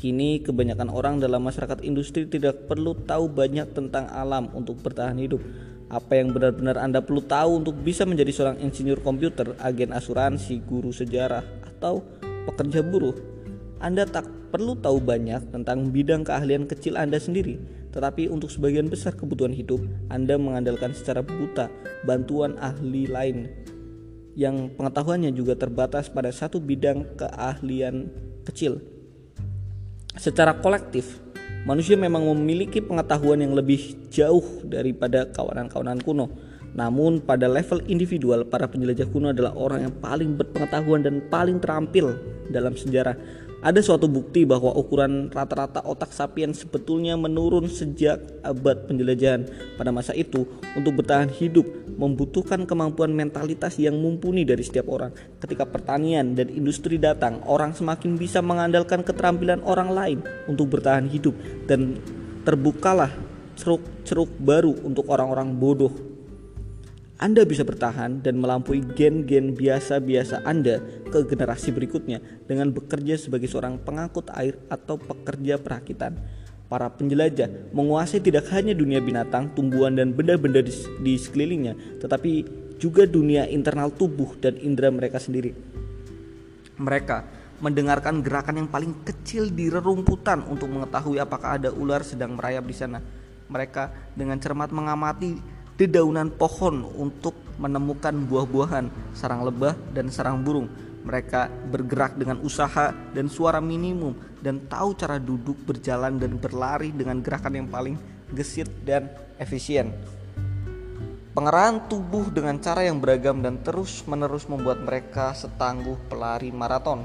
Kini, 0.00 0.40
kebanyakan 0.40 0.88
orang 0.88 1.20
dalam 1.20 1.44
masyarakat 1.44 1.84
industri 1.84 2.24
tidak 2.24 2.64
perlu 2.64 2.96
tahu 3.04 3.28
banyak 3.28 3.76
tentang 3.76 4.08
alam 4.08 4.48
untuk 4.56 4.80
bertahan 4.80 5.20
hidup. 5.20 5.44
Apa 5.92 6.16
yang 6.16 6.32
benar-benar 6.32 6.80
Anda 6.80 7.04
perlu 7.04 7.20
tahu 7.20 7.60
untuk 7.60 7.76
bisa 7.84 8.08
menjadi 8.08 8.32
seorang 8.32 8.58
insinyur 8.64 9.04
komputer, 9.04 9.52
agen 9.60 9.92
asuransi, 9.92 10.64
guru 10.64 10.88
sejarah, 10.88 11.44
atau 11.68 12.00
pekerja 12.48 12.80
buruh? 12.80 13.12
Anda 13.76 14.08
tak 14.08 14.24
perlu 14.48 14.80
tahu 14.80 15.04
banyak 15.04 15.52
tentang 15.52 15.92
bidang 15.92 16.24
keahlian 16.24 16.64
kecil 16.64 16.96
Anda 16.96 17.20
sendiri 17.20 17.82
tetapi 17.92 18.32
untuk 18.32 18.48
sebagian 18.48 18.88
besar 18.88 19.12
kebutuhan 19.12 19.52
hidup, 19.52 19.84
Anda 20.08 20.40
mengandalkan 20.40 20.96
secara 20.96 21.20
buta 21.20 21.68
bantuan 22.08 22.56
ahli 22.56 23.04
lain 23.04 23.52
yang 24.32 24.72
pengetahuannya 24.80 25.28
juga 25.36 25.60
terbatas 25.60 26.08
pada 26.08 26.32
satu 26.32 26.56
bidang 26.56 27.04
keahlian 27.20 28.08
kecil. 28.48 28.80
Secara 30.16 30.56
kolektif, 30.56 31.20
manusia 31.62 31.94
memang 31.94 32.26
memiliki 32.34 32.82
pengetahuan 32.82 33.42
yang 33.42 33.54
lebih 33.54 33.94
jauh 34.10 34.42
daripada 34.66 35.30
kawanan-kawanan 35.30 36.02
kuno. 36.02 36.26
Namun 36.72 37.20
pada 37.20 37.52
level 37.52 37.84
individual, 37.84 38.48
para 38.48 38.64
penjelajah 38.64 39.04
kuno 39.12 39.28
adalah 39.30 39.52
orang 39.52 39.88
yang 39.88 39.94
paling 40.00 40.40
berpengetahuan 40.40 41.04
dan 41.04 41.20
paling 41.28 41.60
terampil 41.60 42.16
dalam 42.48 42.72
sejarah 42.72 43.12
Ada 43.62 43.78
suatu 43.78 44.10
bukti 44.10 44.42
bahwa 44.42 44.74
ukuran 44.74 45.30
rata-rata 45.30 45.86
otak 45.86 46.10
sapiens 46.10 46.66
sebetulnya 46.66 47.14
menurun 47.14 47.70
sejak 47.70 48.18
abad 48.42 48.90
penjelajahan. 48.90 49.46
Pada 49.78 49.94
masa 49.94 50.10
itu, 50.18 50.42
untuk 50.74 50.98
bertahan 50.98 51.30
hidup 51.30 51.62
membutuhkan 51.94 52.66
kemampuan 52.66 53.14
mentalitas 53.14 53.78
yang 53.78 53.94
mumpuni 54.02 54.42
dari 54.42 54.66
setiap 54.66 54.90
orang. 54.90 55.14
Ketika 55.38 55.62
pertanian 55.62 56.34
dan 56.34 56.50
industri 56.50 56.98
datang, 56.98 57.38
orang 57.46 57.70
semakin 57.70 58.18
bisa 58.18 58.42
mengandalkan 58.42 59.06
keterampilan 59.06 59.62
orang 59.62 59.94
lain 59.94 60.18
untuk 60.50 60.74
bertahan 60.74 61.06
hidup 61.06 61.38
dan 61.70 62.02
terbukalah 62.42 63.14
ceruk-ceruk 63.54 64.42
baru 64.42 64.74
untuk 64.82 65.06
orang-orang 65.06 65.54
bodoh 65.54 66.11
anda 67.22 67.46
bisa 67.46 67.62
bertahan 67.62 68.18
dan 68.18 68.42
melampaui 68.42 68.82
gen-gen 68.98 69.54
biasa-biasa 69.54 70.42
Anda 70.42 70.82
ke 71.06 71.22
generasi 71.22 71.70
berikutnya 71.70 72.18
dengan 72.50 72.74
bekerja 72.74 73.14
sebagai 73.14 73.46
seorang 73.46 73.78
pengangkut 73.78 74.26
air 74.34 74.58
atau 74.66 74.98
pekerja 74.98 75.54
perakitan. 75.62 76.18
Para 76.66 76.90
penjelajah 76.90 77.70
menguasai 77.70 78.18
tidak 78.18 78.50
hanya 78.50 78.74
dunia 78.74 78.98
binatang, 78.98 79.54
tumbuhan, 79.54 79.94
dan 79.94 80.10
benda-benda 80.10 80.66
di, 80.66 80.74
di 80.98 81.14
sekelilingnya, 81.14 82.02
tetapi 82.02 82.42
juga 82.82 83.06
dunia 83.06 83.46
internal 83.46 83.94
tubuh 83.94 84.34
dan 84.42 84.58
indera 84.58 84.90
mereka 84.90 85.22
sendiri. 85.22 85.54
Mereka 86.74 87.22
mendengarkan 87.62 88.18
gerakan 88.26 88.66
yang 88.66 88.68
paling 88.72 89.06
kecil 89.06 89.46
di 89.46 89.70
rerumputan 89.70 90.42
untuk 90.50 90.66
mengetahui 90.74 91.22
apakah 91.22 91.54
ada 91.54 91.70
ular 91.70 92.02
sedang 92.02 92.34
merayap 92.34 92.66
di 92.66 92.74
sana. 92.74 92.98
Mereka 93.46 94.16
dengan 94.18 94.42
cermat 94.42 94.74
mengamati 94.74 95.61
dedaunan 95.82 96.30
pohon 96.30 96.86
untuk 96.94 97.34
menemukan 97.58 98.14
buah-buahan, 98.30 99.14
sarang 99.18 99.42
lebah, 99.42 99.74
dan 99.90 100.06
sarang 100.14 100.46
burung. 100.46 100.70
Mereka 101.02 101.50
bergerak 101.74 102.14
dengan 102.14 102.38
usaha 102.46 102.94
dan 103.10 103.26
suara 103.26 103.58
minimum 103.58 104.14
dan 104.38 104.62
tahu 104.70 104.94
cara 104.94 105.18
duduk, 105.18 105.58
berjalan, 105.66 106.22
dan 106.22 106.38
berlari 106.38 106.94
dengan 106.94 107.18
gerakan 107.18 107.58
yang 107.58 107.66
paling 107.66 107.98
gesit 108.30 108.70
dan 108.86 109.10
efisien. 109.42 109.90
Pengerahan 111.32 111.88
tubuh 111.88 112.28
dengan 112.28 112.60
cara 112.60 112.84
yang 112.84 113.00
beragam 113.00 113.40
dan 113.40 113.58
terus-menerus 113.64 114.46
membuat 114.52 114.84
mereka 114.84 115.32
setangguh 115.32 115.96
pelari 116.06 116.52
maraton. 116.52 117.02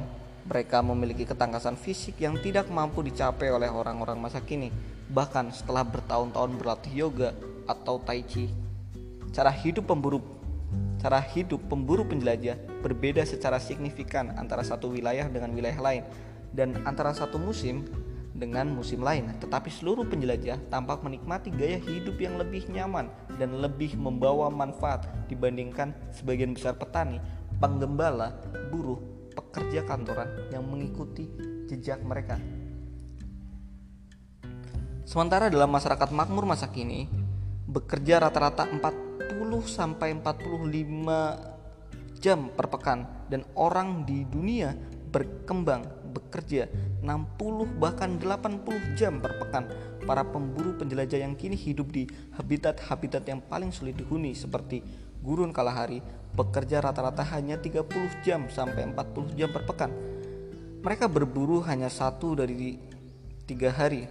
Mereka 0.47 0.83
memiliki 0.83 1.23
ketangkasan 1.23 1.79
fisik 1.79 2.19
yang 2.19 2.35
tidak 2.39 2.67
mampu 2.67 3.03
dicapai 3.03 3.51
oleh 3.51 3.71
orang-orang 3.71 4.19
masa 4.19 4.43
kini, 4.43 4.71
bahkan 5.07 5.47
setelah 5.55 5.83
bertahun-tahun 5.87 6.51
berlatih 6.59 6.93
yoga 7.07 7.31
atau 7.71 8.03
tai 8.03 8.23
chi. 8.23 8.66
Cara 9.37 9.53
hidup 9.53 9.85
pemburu 9.85 10.17
cara 10.97 11.21
hidup 11.21 11.61
pemburu 11.69 12.01
penjelajah 12.09 12.57
berbeda 12.81 13.21
secara 13.21 13.61
signifikan 13.61 14.33
antara 14.33 14.65
satu 14.65 14.89
wilayah 14.89 15.29
dengan 15.29 15.53
wilayah 15.53 15.77
lain 15.77 16.03
dan 16.57 16.73
antara 16.89 17.13
satu 17.13 17.37
musim 17.37 17.85
dengan 18.33 18.65
musim 18.65 19.05
lain. 19.05 19.29
Tetapi 19.37 19.69
seluruh 19.69 20.09
penjelajah 20.09 20.57
tampak 20.73 21.05
menikmati 21.05 21.53
gaya 21.53 21.77
hidup 21.77 22.17
yang 22.17 22.41
lebih 22.41 22.65
nyaman 22.73 23.13
dan 23.37 23.61
lebih 23.61 23.93
membawa 23.93 24.49
manfaat 24.49 25.05
dibandingkan 25.29 25.93
sebagian 26.09 26.57
besar 26.57 26.73
petani, 26.73 27.21
penggembala, 27.61 28.41
buruh, 28.73 28.97
pekerja 29.37 29.85
kantoran 29.85 30.49
yang 30.49 30.65
mengikuti 30.65 31.29
jejak 31.69 32.01
mereka. 32.01 32.41
Sementara 35.05 35.47
dalam 35.53 35.69
masyarakat 35.69 36.09
makmur 36.09 36.49
masa 36.49 36.73
kini, 36.73 37.05
bekerja 37.69 38.17
rata-rata 38.17 38.67
40 39.27 39.67
sampai 39.67 40.15
45 40.15 42.23
jam 42.23 42.47
per 42.49 42.71
pekan 42.71 43.27
dan 43.27 43.43
orang 43.53 44.07
di 44.07 44.23
dunia 44.23 44.73
berkembang 45.11 45.83
bekerja 46.15 46.71
60 47.03 47.77
bahkan 47.77 48.15
80 48.17 48.97
jam 48.97 49.19
per 49.19 49.35
pekan. 49.37 49.67
Para 50.07 50.23
pemburu 50.23 50.71
penjelajah 50.79 51.19
yang 51.19 51.35
kini 51.35 51.59
hidup 51.59 51.91
di 51.91 52.07
habitat-habitat 52.39 53.27
yang 53.27 53.43
paling 53.43 53.75
sulit 53.75 53.99
dihuni 53.99 54.31
seperti 54.31 54.79
gurun 55.19 55.51
kalahari 55.51 55.99
bekerja 56.31 56.79
rata-rata 56.79 57.27
hanya 57.35 57.59
30 57.59 57.83
jam 58.23 58.47
sampai 58.47 58.87
40 58.87 59.35
jam 59.35 59.51
per 59.51 59.67
pekan. 59.67 59.91
Mereka 60.79 61.11
berburu 61.11 61.59
hanya 61.67 61.91
satu 61.91 62.39
dari 62.39 62.79
tiga 63.43 63.75
hari 63.75 64.07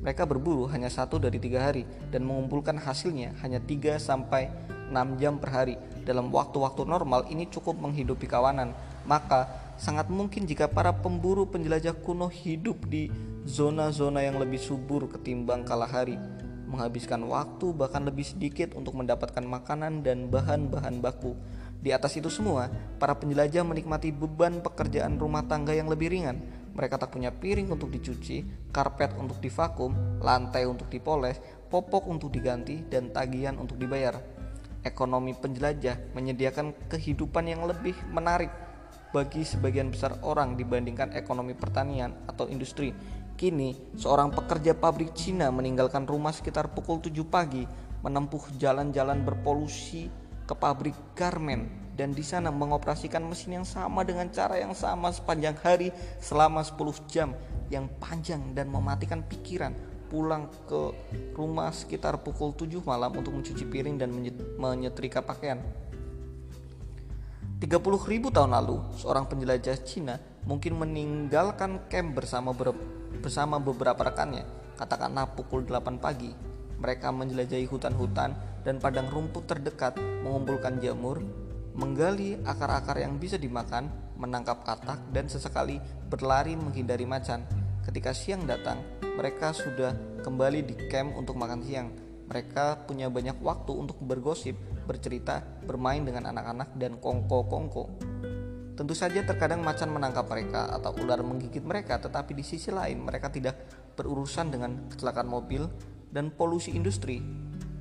mereka 0.00 0.28
berburu 0.28 0.68
hanya 0.70 0.92
satu 0.92 1.18
dari 1.18 1.40
tiga 1.40 1.66
hari 1.66 1.88
dan 2.12 2.22
mengumpulkan 2.22 2.78
hasilnya 2.78 3.34
hanya 3.42 3.58
3 3.58 3.98
sampai 3.98 4.52
6 4.90 5.20
jam 5.20 5.36
per 5.40 5.50
hari. 5.50 5.74
Dalam 6.06 6.30
waktu-waktu 6.30 6.86
normal 6.86 7.26
ini 7.26 7.50
cukup 7.50 7.74
menghidupi 7.78 8.30
kawanan. 8.30 8.70
Maka 9.06 9.50
sangat 9.78 10.10
mungkin 10.10 10.46
jika 10.46 10.70
para 10.70 10.94
pemburu 10.94 11.46
penjelajah 11.46 11.94
kuno 12.02 12.30
hidup 12.30 12.86
di 12.86 13.10
zona-zona 13.46 14.22
yang 14.22 14.38
lebih 14.38 14.58
subur 14.58 15.06
ketimbang 15.06 15.62
kalahari, 15.62 16.18
menghabiskan 16.66 17.22
waktu 17.26 17.70
bahkan 17.70 18.02
lebih 18.02 18.26
sedikit 18.26 18.74
untuk 18.74 18.98
mendapatkan 18.98 19.42
makanan 19.42 20.02
dan 20.02 20.26
bahan-bahan 20.26 20.98
baku. 20.98 21.38
Di 21.78 21.94
atas 21.94 22.18
itu 22.18 22.26
semua, 22.26 22.66
para 22.98 23.14
penjelajah 23.14 23.62
menikmati 23.62 24.10
beban 24.10 24.58
pekerjaan 24.58 25.22
rumah 25.22 25.46
tangga 25.46 25.70
yang 25.70 25.86
lebih 25.86 26.10
ringan 26.10 26.42
mereka 26.76 27.00
tak 27.00 27.16
punya 27.16 27.32
piring 27.32 27.72
untuk 27.72 27.88
dicuci, 27.88 28.68
karpet 28.68 29.16
untuk 29.16 29.40
divakum, 29.40 30.20
lantai 30.20 30.68
untuk 30.68 30.92
dipoles, 30.92 31.40
popok 31.72 32.04
untuk 32.12 32.28
diganti, 32.28 32.84
dan 32.84 33.08
tagihan 33.08 33.56
untuk 33.56 33.80
dibayar. 33.80 34.20
Ekonomi 34.84 35.32
penjelajah 35.34 36.12
menyediakan 36.12 36.86
kehidupan 36.92 37.48
yang 37.48 37.64
lebih 37.64 37.96
menarik 38.12 38.52
bagi 39.10 39.42
sebagian 39.42 39.88
besar 39.88 40.20
orang 40.22 40.54
dibandingkan 40.60 41.16
ekonomi 41.16 41.56
pertanian 41.56 42.12
atau 42.28 42.46
industri. 42.52 42.92
Kini, 43.36 43.96
seorang 43.96 44.32
pekerja 44.32 44.76
pabrik 44.76 45.16
Cina 45.16 45.48
meninggalkan 45.48 46.04
rumah 46.04 46.36
sekitar 46.36 46.72
pukul 46.76 47.00
7 47.00 47.12
pagi, 47.24 47.64
menempuh 48.04 48.52
jalan-jalan 48.60 49.24
berpolusi 49.24 50.12
ke 50.46 50.54
pabrik 50.54 50.94
garmen 51.18 51.66
dan 51.98 52.14
di 52.14 52.22
sana 52.22 52.54
mengoperasikan 52.54 53.24
mesin 53.26 53.60
yang 53.60 53.66
sama 53.66 54.06
dengan 54.06 54.30
cara 54.30 54.60
yang 54.60 54.76
sama 54.76 55.10
sepanjang 55.10 55.58
hari 55.58 55.90
selama 56.22 56.62
10 56.62 56.78
jam 57.10 57.34
yang 57.72 57.90
panjang 57.98 58.54
dan 58.54 58.70
mematikan 58.70 59.26
pikiran 59.26 59.74
pulang 60.06 60.46
ke 60.70 60.94
rumah 61.34 61.74
sekitar 61.74 62.22
pukul 62.22 62.54
7 62.54 62.78
malam 62.86 63.10
untuk 63.10 63.34
mencuci 63.34 63.66
piring 63.66 63.98
dan 63.98 64.14
menyetrika 64.60 65.18
pakaian. 65.24 65.58
30 67.56 67.66
ribu 68.06 68.28
tahun 68.28 68.52
lalu 68.52 68.78
seorang 69.00 69.26
penjelajah 69.26 69.80
Cina 69.82 70.20
mungkin 70.44 70.76
meninggalkan 70.76 71.88
camp 71.90 72.14
bersama 72.14 72.54
bersama 73.18 73.56
beberapa 73.58 73.98
rekannya. 74.06 74.44
Katakanlah 74.76 75.32
pukul 75.32 75.64
8 75.64 75.96
pagi 75.98 76.30
mereka 76.76 77.08
menjelajahi 77.08 77.66
hutan-hutan 77.66 78.36
dan 78.66 78.82
padang 78.82 79.06
rumput 79.06 79.46
terdekat 79.46 79.94
mengumpulkan 80.26 80.82
jamur 80.82 81.22
menggali 81.76 82.40
akar-akar 82.48 82.96
yang 83.04 83.20
bisa 83.20 83.36
dimakan, 83.36 83.92
menangkap 84.16 84.64
katak, 84.64 84.96
dan 85.12 85.28
sesekali 85.28 85.76
berlari 86.08 86.56
menghindari 86.56 87.04
macan. 87.04 87.44
Ketika 87.84 88.16
siang 88.16 88.48
datang, 88.48 88.80
mereka 89.04 89.52
sudah 89.52 89.92
kembali 90.24 90.64
di 90.64 90.74
camp 90.88 91.14
untuk 91.14 91.36
makan 91.36 91.60
siang. 91.62 91.92
Mereka 92.26 92.88
punya 92.88 93.06
banyak 93.12 93.38
waktu 93.38 93.72
untuk 93.76 94.00
bergosip, 94.02 94.56
bercerita, 94.88 95.44
bermain 95.68 96.02
dengan 96.02 96.32
anak-anak, 96.32 96.74
dan 96.80 96.98
kongko-kongko. 96.98 97.84
Tentu 98.76 98.92
saja 98.96 99.22
terkadang 99.22 99.60
macan 99.60 99.92
menangkap 99.92 100.26
mereka 100.26 100.72
atau 100.72 100.96
ular 101.00 101.20
menggigit 101.22 101.62
mereka, 101.62 102.00
tetapi 102.00 102.34
di 102.34 102.44
sisi 102.44 102.72
lain 102.72 103.04
mereka 103.04 103.28
tidak 103.30 103.68
berurusan 103.94 104.48
dengan 104.48 104.88
kecelakaan 104.90 105.28
mobil 105.28 105.68
dan 106.10 106.32
polusi 106.32 106.72
industri. 106.72 107.20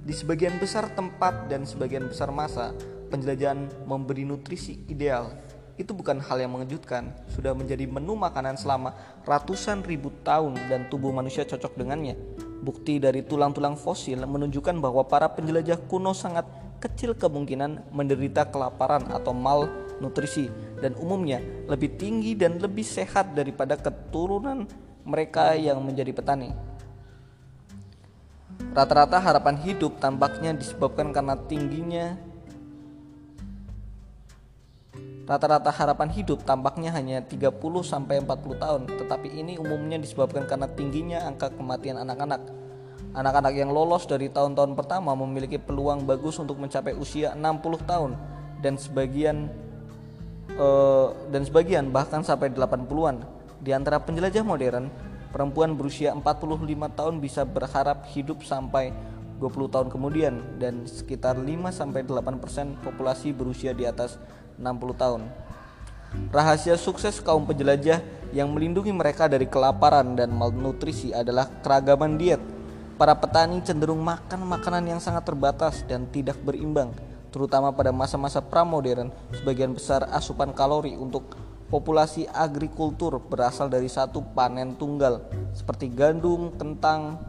Di 0.05 0.13
sebagian 0.13 0.61
besar 0.61 0.85
tempat 0.93 1.49
dan 1.49 1.65
sebagian 1.65 2.05
besar 2.05 2.29
masa, 2.29 2.77
penjelajahan 3.09 3.89
memberi 3.89 4.21
nutrisi 4.21 4.85
ideal 4.85 5.33
itu 5.81 5.97
bukan 5.97 6.21
hal 6.21 6.37
yang 6.39 6.53
mengejutkan, 6.53 7.09
sudah 7.33 7.57
menjadi 7.57 7.89
menu 7.89 8.13
makanan 8.13 8.53
selama 8.53 8.93
ratusan 9.25 9.81
ribu 9.81 10.13
tahun 10.21 10.55
dan 10.69 10.85
tubuh 10.93 11.09
manusia 11.09 11.41
cocok 11.41 11.73
dengannya. 11.73 12.13
Bukti 12.61 13.01
dari 13.01 13.25
tulang-tulang 13.25 13.73
fosil 13.81 14.21
menunjukkan 14.29 14.77
bahwa 14.77 15.09
para 15.09 15.25
penjelajah 15.33 15.89
kuno 15.89 16.13
sangat 16.13 16.45
kecil 16.77 17.17
kemungkinan 17.17 17.89
menderita 17.89 18.45
kelaparan 18.53 19.09
atau 19.09 19.33
malnutrisi 19.33 20.53
dan 20.85 20.93
umumnya 21.01 21.41
lebih 21.65 21.97
tinggi 21.97 22.37
dan 22.37 22.61
lebih 22.61 22.85
sehat 22.85 23.33
daripada 23.33 23.73
keturunan 23.73 24.69
mereka 25.01 25.57
yang 25.57 25.81
menjadi 25.81 26.13
petani. 26.13 26.74
Rata-rata 28.73 29.21
harapan 29.21 29.55
hidup 29.61 29.99
tampaknya 29.99 30.55
disebabkan 30.55 31.11
karena 31.13 31.35
tingginya 31.35 32.15
Rata-rata 35.25 35.73
harapan 35.73 36.13
hidup 36.13 36.45
tampaknya 36.45 36.93
hanya 36.93 37.17
30 37.17 37.57
sampai 37.81 38.21
40 38.21 38.61
tahun, 38.61 38.81
tetapi 38.85 39.33
ini 39.33 39.57
umumnya 39.57 39.97
disebabkan 39.97 40.45
karena 40.45 40.69
tingginya 40.69 41.25
angka 41.25 41.49
kematian 41.49 41.97
anak-anak. 41.97 42.45
Anak-anak 43.17 43.53
yang 43.57 43.73
lolos 43.73 44.05
dari 44.05 44.29
tahun-tahun 44.29 44.77
pertama 44.77 45.17
memiliki 45.17 45.57
peluang 45.57 46.05
bagus 46.05 46.37
untuk 46.37 46.61
mencapai 46.61 46.93
usia 46.93 47.33
60 47.33 47.89
tahun 47.89 48.11
dan 48.61 48.77
sebagian 48.77 49.49
uh, 50.61 51.09
dan 51.33 51.41
sebagian 51.41 51.89
bahkan 51.89 52.21
sampai 52.21 52.53
80-an. 52.53 53.25
Di 53.65 53.73
antara 53.73 53.97
penjelajah 53.97 54.45
modern, 54.45 54.93
perempuan 55.35 55.75
berusia 55.75 56.15
45 56.15 56.95
tahun 56.95 57.19
bisa 57.19 57.43
berharap 57.43 58.07
hidup 58.15 58.39
sampai 58.47 58.95
20 59.35 59.67
tahun 59.67 59.87
kemudian 59.91 60.39
dan 60.63 60.87
sekitar 60.87 61.35
5 61.35 61.75
sampai 61.75 62.07
8% 62.07 62.79
populasi 62.79 63.35
berusia 63.35 63.75
di 63.75 63.83
atas 63.83 64.15
60 64.55 64.95
tahun. 64.95 65.27
Rahasia 66.31 66.79
sukses 66.79 67.19
kaum 67.19 67.43
penjelajah 67.43 67.99
yang 68.31 68.47
melindungi 68.55 68.95
mereka 68.95 69.27
dari 69.27 69.43
kelaparan 69.51 70.15
dan 70.15 70.31
malnutrisi 70.31 71.11
adalah 71.11 71.51
keragaman 71.59 72.15
diet. 72.15 72.39
Para 72.95 73.11
petani 73.11 73.59
cenderung 73.59 73.99
makan 73.99 74.39
makanan 74.47 74.87
yang 74.87 75.03
sangat 75.03 75.27
terbatas 75.27 75.83
dan 75.83 76.07
tidak 76.15 76.39
berimbang, 76.47 76.95
terutama 77.35 77.75
pada 77.75 77.91
masa-masa 77.91 78.39
pramodern. 78.39 79.11
Sebagian 79.35 79.75
besar 79.75 80.07
asupan 80.15 80.55
kalori 80.55 80.95
untuk 80.95 81.35
populasi 81.75 82.23
agrikultur 82.31 83.19
berasal 83.19 83.67
dari 83.67 83.91
satu 83.91 84.23
panen 84.31 84.79
tunggal, 84.79 85.27
seperti 85.51 85.91
gandum, 85.91 86.55
kentang, 86.55 87.19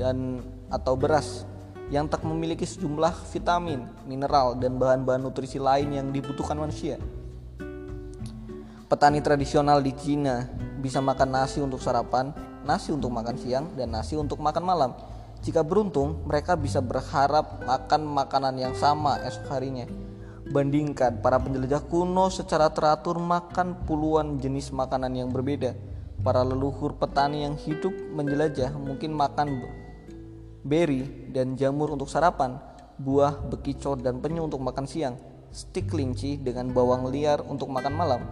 dan 0.00 0.40
atau 0.72 0.96
beras 0.96 1.44
yang 1.92 2.08
tak 2.08 2.24
memiliki 2.24 2.64
sejumlah 2.64 3.12
vitamin, 3.28 3.84
mineral, 4.08 4.56
dan 4.56 4.80
bahan-bahan 4.80 5.20
nutrisi 5.20 5.60
lain 5.60 5.92
yang 5.92 6.08
dibutuhkan 6.08 6.56
manusia. 6.56 6.96
Petani 8.88 9.20
tradisional 9.20 9.84
di 9.84 9.92
Cina 9.92 10.48
bisa 10.80 11.04
makan 11.04 11.28
nasi 11.28 11.60
untuk 11.60 11.84
sarapan, 11.84 12.32
nasi 12.64 12.88
untuk 12.88 13.12
makan 13.12 13.36
siang, 13.36 13.68
dan 13.76 13.92
nasi 13.92 14.16
untuk 14.16 14.40
makan 14.40 14.64
malam. 14.64 14.90
Jika 15.44 15.60
beruntung, 15.60 16.24
mereka 16.24 16.56
bisa 16.56 16.80
berharap 16.80 17.60
makan 17.68 18.08
makanan 18.08 18.56
yang 18.56 18.72
sama 18.72 19.20
esok 19.28 19.44
harinya. 19.52 19.84
Bandingkan 20.44 21.24
para 21.24 21.40
penjelajah 21.40 21.88
kuno 21.88 22.28
secara 22.28 22.68
teratur 22.68 23.16
makan 23.16 23.88
puluhan 23.88 24.36
jenis 24.36 24.76
makanan 24.76 25.16
yang 25.16 25.32
berbeda. 25.32 25.72
Para 26.20 26.44
leluhur 26.44 27.00
petani 27.00 27.48
yang 27.48 27.56
hidup 27.56 27.92
menjelajah 28.12 28.76
mungkin 28.76 29.16
makan 29.16 29.64
beri 30.64 31.32
dan 31.32 31.56
jamur 31.56 31.92
untuk 31.92 32.08
sarapan, 32.08 32.56
buah, 32.96 33.40
bekicot, 33.52 34.00
dan 34.00 34.20
penyu 34.24 34.48
untuk 34.48 34.64
makan 34.64 34.88
siang, 34.88 35.16
stik 35.52 35.92
kelinci 35.92 36.40
dengan 36.40 36.72
bawang 36.72 37.08
liar 37.12 37.44
untuk 37.44 37.68
makan 37.68 37.94
malam. 37.96 38.22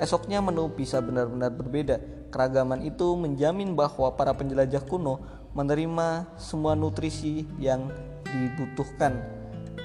Esoknya 0.00 0.40
menu 0.40 0.72
bisa 0.72 0.98
benar-benar 1.04 1.52
berbeda. 1.52 1.96
Keragaman 2.32 2.84
itu 2.84 3.12
menjamin 3.16 3.76
bahwa 3.76 4.12
para 4.16 4.32
penjelajah 4.32 4.82
kuno 4.88 5.20
menerima 5.52 6.36
semua 6.40 6.72
nutrisi 6.72 7.44
yang 7.60 7.92
dibutuhkan. 8.24 9.20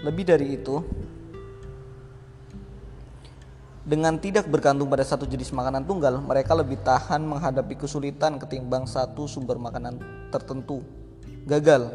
Lebih 0.07 0.23
dari 0.31 0.55
itu, 0.55 0.79
dengan 3.87 4.19
tidak 4.19 4.51
bergantung 4.51 4.91
pada 4.91 5.07
satu 5.07 5.23
jenis 5.23 5.55
makanan 5.55 5.87
tunggal, 5.87 6.19
mereka 6.19 6.51
lebih 6.51 6.75
tahan 6.83 7.23
menghadapi 7.23 7.79
kesulitan 7.79 8.35
ketimbang 8.35 8.83
satu 8.83 9.31
sumber 9.31 9.55
makanan 9.55 9.95
tertentu. 10.27 10.83
Gagal, 11.47 11.87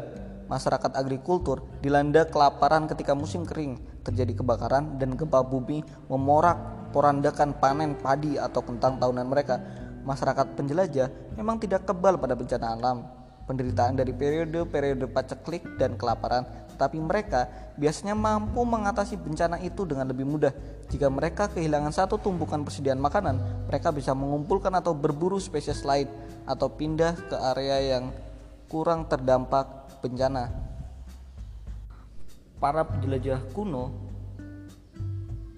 masyarakat 0.49 0.89
agrikultur 0.97 1.61
dilanda 1.85 2.25
kelaparan 2.25 2.89
ketika 2.89 3.13
musim 3.13 3.45
kering, 3.45 3.77
terjadi 4.01 4.41
kebakaran 4.41 4.97
dan 4.97 5.13
gempa 5.13 5.45
bumi 5.45 5.85
memorak 6.09 6.57
porandakan 6.89 7.53
panen 7.61 7.93
padi 7.93 8.41
atau 8.41 8.65
kentang 8.65 8.97
tahunan 8.97 9.29
mereka, 9.29 9.61
masyarakat 10.01 10.57
penjelajah 10.57 11.37
memang 11.37 11.61
tidak 11.61 11.85
kebal 11.85 12.17
pada 12.17 12.33
bencana 12.33 12.73
alam, 12.73 13.05
penderitaan 13.45 14.01
dari 14.01 14.09
periode-periode 14.09 15.05
paceklik 15.13 15.61
dan 15.77 15.93
kelaparan, 15.93 16.41
tetapi 16.73 16.97
mereka 16.97 17.47
biasanya 17.77 18.17
mampu 18.17 18.65
mengatasi 18.65 19.21
bencana 19.21 19.61
itu 19.61 19.85
dengan 19.85 20.09
lebih 20.09 20.25
mudah. 20.25 20.53
Jika 20.89 21.07
mereka 21.07 21.49
kehilangan 21.53 21.93
satu 21.93 22.17
tumpukan 22.17 22.65
persediaan 22.65 22.99
makanan, 22.99 23.69
mereka 23.69 23.93
bisa 23.93 24.11
mengumpulkan 24.17 24.73
atau 24.73 24.97
berburu 24.97 25.37
spesies 25.37 25.85
lain 25.85 26.09
atau 26.49 26.67
pindah 26.73 27.13
ke 27.29 27.35
area 27.55 27.97
yang 27.97 28.09
kurang 28.67 29.05
terdampak 29.05 29.69
bencana. 30.01 30.49
Para 32.57 32.81
penjelajah 32.83 33.39
kuno 33.53 33.93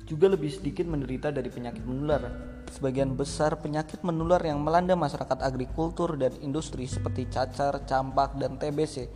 juga 0.05 0.29
lebih 0.29 0.53
sedikit 0.53 0.85
menderita 0.85 1.33
dari 1.33 1.49
penyakit 1.49 1.81
menular. 1.81 2.44
Sebagian 2.71 3.13
besar 3.13 3.61
penyakit 3.61 4.01
menular 4.01 4.41
yang 4.41 4.61
melanda 4.61 4.97
masyarakat 4.97 5.41
agrikultur 5.43 6.17
dan 6.17 6.33
industri 6.41 6.89
seperti 6.89 7.29
cacar, 7.29 7.85
campak, 7.85 8.37
dan 8.39 8.57
TBC 8.57 9.09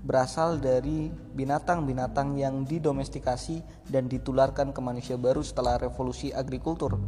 berasal 0.00 0.58
dari 0.58 1.12
binatang-binatang 1.12 2.34
yang 2.34 2.66
didomestikasi 2.66 3.62
dan 3.86 4.10
ditularkan 4.10 4.74
ke 4.74 4.80
manusia 4.82 5.14
baru 5.14 5.44
setelah 5.44 5.78
revolusi 5.78 6.34
agrikultur. 6.34 6.98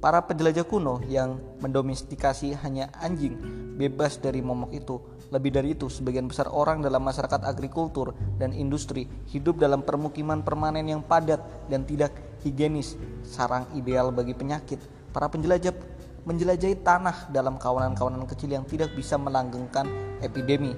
Para 0.00 0.20
penjelajah 0.20 0.68
kuno 0.68 1.00
yang 1.08 1.40
mendomestikasi 1.64 2.52
hanya 2.60 2.92
anjing 3.00 3.40
bebas 3.80 4.20
dari 4.20 4.44
momok 4.44 4.70
itu. 4.76 4.96
Lebih 5.32 5.50
dari 5.56 5.72
itu, 5.72 5.88
sebagian 5.88 6.28
besar 6.28 6.52
orang 6.52 6.84
dalam 6.84 7.00
masyarakat 7.00 7.40
agrikultur 7.40 8.12
dan 8.36 8.52
industri 8.52 9.08
hidup 9.32 9.56
dalam 9.56 9.80
permukiman 9.80 10.44
permanen 10.44 10.84
yang 10.84 11.00
padat 11.00 11.40
dan 11.72 11.88
tidak 11.88 12.12
higienis, 12.44 12.94
sarang 13.24 13.66
ideal 13.74 14.12
bagi 14.12 14.36
penyakit. 14.36 14.78
Para 15.10 15.32
penjelajah 15.32 15.72
menjelajahi 16.28 16.84
tanah 16.84 17.32
dalam 17.32 17.56
kawanan-kawanan 17.56 18.28
kecil 18.28 18.52
yang 18.52 18.64
tidak 18.68 18.92
bisa 18.92 19.16
melanggengkan 19.16 19.88
epidemi, 20.20 20.76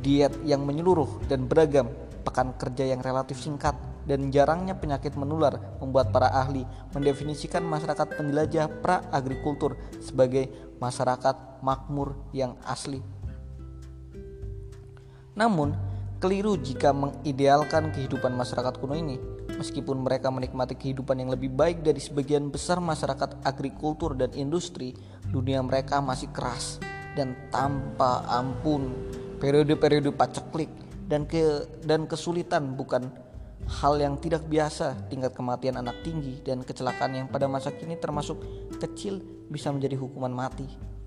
diet 0.00 0.32
yang 0.44 0.64
menyeluruh 0.64 1.24
dan 1.28 1.48
beragam, 1.48 1.88
pekan 2.24 2.52
kerja 2.56 2.88
yang 2.88 3.00
relatif 3.00 3.40
singkat, 3.40 3.76
dan 4.08 4.32
jarangnya 4.32 4.72
penyakit 4.72 5.12
menular 5.20 5.60
membuat 5.84 6.08
para 6.08 6.32
ahli 6.32 6.64
mendefinisikan 6.96 7.60
masyarakat 7.60 8.16
penjelajah 8.16 8.80
pra-agrikultur 8.80 9.76
sebagai 10.00 10.48
masyarakat 10.80 11.60
makmur 11.60 12.16
yang 12.32 12.56
asli. 12.64 13.04
Namun, 15.36 15.76
keliru 16.18 16.56
jika 16.56 16.90
mengidealkan 16.90 17.92
kehidupan 17.92 18.32
masyarakat 18.32 18.74
kuno 18.80 18.96
ini. 18.96 19.37
Meskipun 19.58 20.06
mereka 20.06 20.30
menikmati 20.30 20.78
kehidupan 20.78 21.18
yang 21.18 21.34
lebih 21.34 21.50
baik 21.50 21.82
dari 21.82 21.98
sebagian 21.98 22.46
besar 22.46 22.78
masyarakat 22.78 23.42
agrikultur 23.42 24.14
dan 24.14 24.30
industri, 24.38 24.94
dunia 25.26 25.58
mereka 25.66 25.98
masih 25.98 26.30
keras 26.30 26.78
dan 27.18 27.34
tanpa 27.50 28.22
ampun. 28.30 28.94
Periode-periode 29.42 30.14
paceklik 30.14 30.70
dan 31.10 31.26
ke 31.26 31.66
dan 31.82 32.06
kesulitan 32.06 32.78
bukan 32.78 33.10
hal 33.66 33.98
yang 33.98 34.14
tidak 34.22 34.46
biasa, 34.46 35.10
tingkat 35.10 35.34
kematian 35.34 35.76
anak 35.76 36.00
tinggi 36.06 36.38
dan 36.46 36.62
kecelakaan 36.62 37.18
yang 37.18 37.26
pada 37.26 37.50
masa 37.50 37.74
kini 37.74 37.98
termasuk 37.98 38.38
kecil 38.78 39.18
bisa 39.50 39.74
menjadi 39.74 39.98
hukuman 39.98 40.30
mati. 40.30 40.97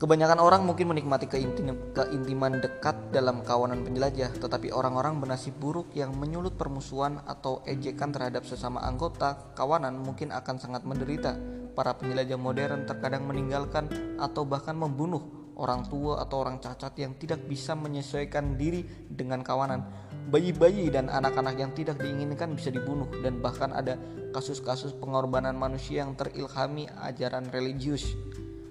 Kebanyakan 0.00 0.40
orang 0.40 0.64
mungkin 0.64 0.96
menikmati 0.96 1.28
keintiman 1.28 2.56
dekat 2.56 3.12
dalam 3.12 3.44
kawanan 3.44 3.84
penjelajah, 3.84 4.32
tetapi 4.32 4.72
orang-orang 4.72 5.20
bernasib 5.20 5.60
buruk 5.60 5.92
yang 5.92 6.16
menyulut 6.16 6.56
permusuhan 6.56 7.20
atau 7.28 7.60
ejekan 7.68 8.08
terhadap 8.08 8.48
sesama 8.48 8.80
anggota 8.80 9.52
kawanan 9.52 10.00
mungkin 10.00 10.32
akan 10.32 10.56
sangat 10.56 10.88
menderita. 10.88 11.36
Para 11.76 12.00
penjelajah 12.00 12.40
modern 12.40 12.88
terkadang 12.88 13.28
meninggalkan 13.28 14.16
atau 14.16 14.48
bahkan 14.48 14.72
membunuh 14.72 15.52
orang 15.60 15.84
tua 15.92 16.24
atau 16.24 16.48
orang 16.48 16.64
cacat 16.64 16.96
yang 16.96 17.12
tidak 17.20 17.44
bisa 17.44 17.76
menyesuaikan 17.76 18.56
diri 18.56 18.88
dengan 19.04 19.44
kawanan. 19.44 19.84
Bayi-bayi 20.32 20.88
dan 20.88 21.12
anak-anak 21.12 21.60
yang 21.60 21.76
tidak 21.76 22.00
diinginkan 22.00 22.56
bisa 22.56 22.72
dibunuh 22.72 23.12
dan 23.20 23.44
bahkan 23.44 23.68
ada 23.76 24.00
kasus-kasus 24.32 24.96
pengorbanan 24.96 25.60
manusia 25.60 26.00
yang 26.00 26.16
terilhami 26.16 26.88
ajaran 27.04 27.52
religius. 27.52 28.16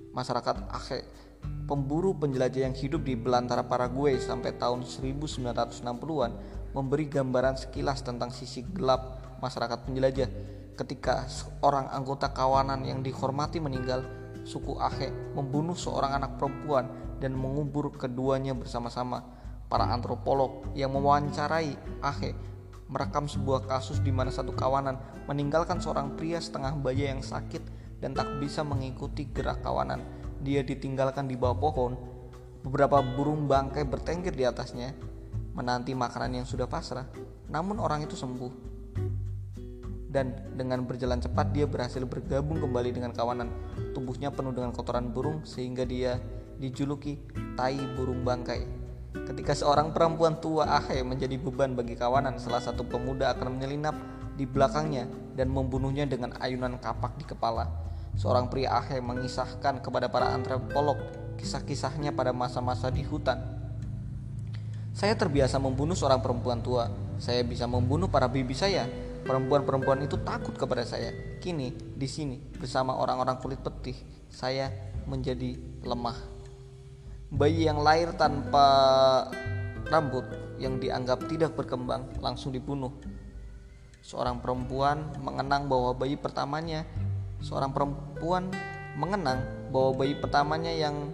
Masyarakat 0.10 0.74
Aceh, 0.74 1.06
pemburu 1.70 2.18
penjelajah 2.18 2.66
yang 2.66 2.74
hidup 2.74 3.06
di 3.06 3.14
belantara 3.14 3.62
Paraguay 3.62 4.18
sampai 4.18 4.58
tahun 4.58 4.82
1960-an 4.82 6.32
memberi 6.74 7.06
gambaran 7.06 7.58
sekilas 7.58 8.02
tentang 8.02 8.34
sisi 8.34 8.66
gelap 8.74 9.22
masyarakat 9.38 9.86
penjelajah. 9.86 10.30
Ketika 10.74 11.30
seorang 11.30 11.94
anggota 11.94 12.34
kawanan 12.34 12.88
yang 12.88 13.06
dihormati 13.06 13.62
meninggal, 13.62 14.02
suku 14.50 14.82
Ahe 14.82 15.14
membunuh 15.38 15.78
seorang 15.78 16.18
anak 16.18 16.42
perempuan 16.42 16.90
dan 17.22 17.38
mengubur 17.38 17.94
keduanya 17.94 18.58
bersama-sama. 18.58 19.22
Para 19.70 19.86
antropolog 19.94 20.66
yang 20.74 20.90
mewawancarai 20.98 22.02
Ahe 22.02 22.34
merekam 22.90 23.30
sebuah 23.30 23.70
kasus 23.70 24.02
di 24.02 24.10
mana 24.10 24.34
satu 24.34 24.58
kawanan 24.58 24.98
meninggalkan 25.30 25.78
seorang 25.78 26.18
pria 26.18 26.42
setengah 26.42 26.74
baya 26.82 27.14
yang 27.14 27.22
sakit 27.22 27.62
dan 28.00 28.16
tak 28.16 28.40
bisa 28.40 28.64
mengikuti 28.64 29.28
gerak 29.30 29.64
kawanan. 29.64 30.04
Dia 30.44 30.64
ditinggalkan 30.64 31.28
di 31.28 31.36
bawah 31.36 31.60
pohon. 31.60 31.94
Beberapa 32.64 33.00
burung 33.00 33.48
bangkai 33.48 33.88
bertengger 33.88 34.36
di 34.36 34.44
atasnya, 34.44 34.92
menanti 35.56 35.96
makanan 35.96 36.44
yang 36.44 36.48
sudah 36.48 36.68
pasrah. 36.68 37.08
Namun 37.48 37.80
orang 37.80 38.04
itu 38.04 38.20
sembuh 38.20 38.70
dan 40.10 40.34
dengan 40.58 40.90
berjalan 40.90 41.22
cepat 41.22 41.54
dia 41.54 41.70
berhasil 41.70 42.02
bergabung 42.02 42.58
kembali 42.58 42.90
dengan 42.90 43.14
kawanan. 43.14 43.54
Tubuhnya 43.94 44.34
penuh 44.34 44.52
dengan 44.52 44.74
kotoran 44.74 45.14
burung 45.14 45.46
sehingga 45.46 45.86
dia 45.86 46.18
dijuluki 46.58 47.22
tai 47.54 47.78
burung 47.94 48.26
bangkai. 48.26 48.66
Ketika 49.10 49.54
seorang 49.54 49.94
perempuan 49.94 50.42
tua 50.42 50.66
Ahe 50.82 51.06
menjadi 51.06 51.38
beban 51.38 51.78
bagi 51.78 51.94
kawanan, 51.94 52.42
salah 52.42 52.62
satu 52.62 52.86
pemuda 52.86 53.34
akan 53.38 53.58
menyelinap 53.58 53.94
di 54.34 54.50
belakangnya 54.50 55.06
dan 55.38 55.54
membunuhnya 55.54 56.10
dengan 56.10 56.34
ayunan 56.42 56.82
kapak 56.82 57.14
di 57.22 57.26
kepala. 57.30 57.89
Seorang 58.20 58.52
pria 58.52 58.76
Ahe 58.76 59.00
mengisahkan 59.00 59.80
kepada 59.80 60.12
para 60.12 60.36
antropolog 60.36 61.00
kisah-kisahnya 61.40 62.12
pada 62.12 62.36
masa-masa 62.36 62.92
di 62.92 63.00
hutan. 63.08 63.40
Saya 64.92 65.16
terbiasa 65.16 65.56
membunuh 65.56 65.96
seorang 65.96 66.20
perempuan 66.20 66.60
tua. 66.60 66.92
Saya 67.16 67.48
bisa 67.48 67.64
membunuh 67.64 68.12
para 68.12 68.28
bibi 68.28 68.52
saya. 68.52 68.84
Perempuan-perempuan 69.24 70.04
itu 70.04 70.20
takut 70.20 70.52
kepada 70.52 70.84
saya. 70.84 71.40
Kini, 71.40 71.72
di 71.96 72.08
sini, 72.12 72.36
bersama 72.60 73.00
orang-orang 73.00 73.40
kulit 73.40 73.64
putih, 73.64 73.96
saya 74.28 74.68
menjadi 75.08 75.56
lemah. 75.88 76.20
Bayi 77.32 77.72
yang 77.72 77.80
lahir 77.80 78.12
tanpa 78.20 78.68
rambut 79.88 80.28
yang 80.60 80.76
dianggap 80.76 81.24
tidak 81.32 81.56
berkembang 81.56 82.20
langsung 82.20 82.52
dibunuh 82.52 82.92
seorang 84.04 84.40
perempuan 84.40 85.12
mengenang 85.20 85.68
bahwa 85.68 85.92
bayi 85.94 86.16
pertamanya 86.16 86.88
seorang 87.40 87.72
perempuan 87.72 88.52
mengenang 89.00 89.40
bahwa 89.72 90.04
bayi 90.04 90.16
pertamanya 90.20 90.72
yang 90.72 91.12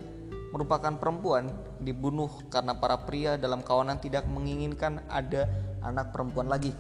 merupakan 0.56 0.96
perempuan 0.96 1.52
dibunuh 1.84 2.32
karena 2.48 2.80
para 2.80 3.04
pria 3.04 3.36
dalam 3.36 3.60
kawanan 3.60 4.00
tidak 4.00 4.24
menginginkan 4.32 5.04
ada 5.12 5.52
anak 5.84 6.16
perempuan 6.16 6.48
lagi. 6.48 6.72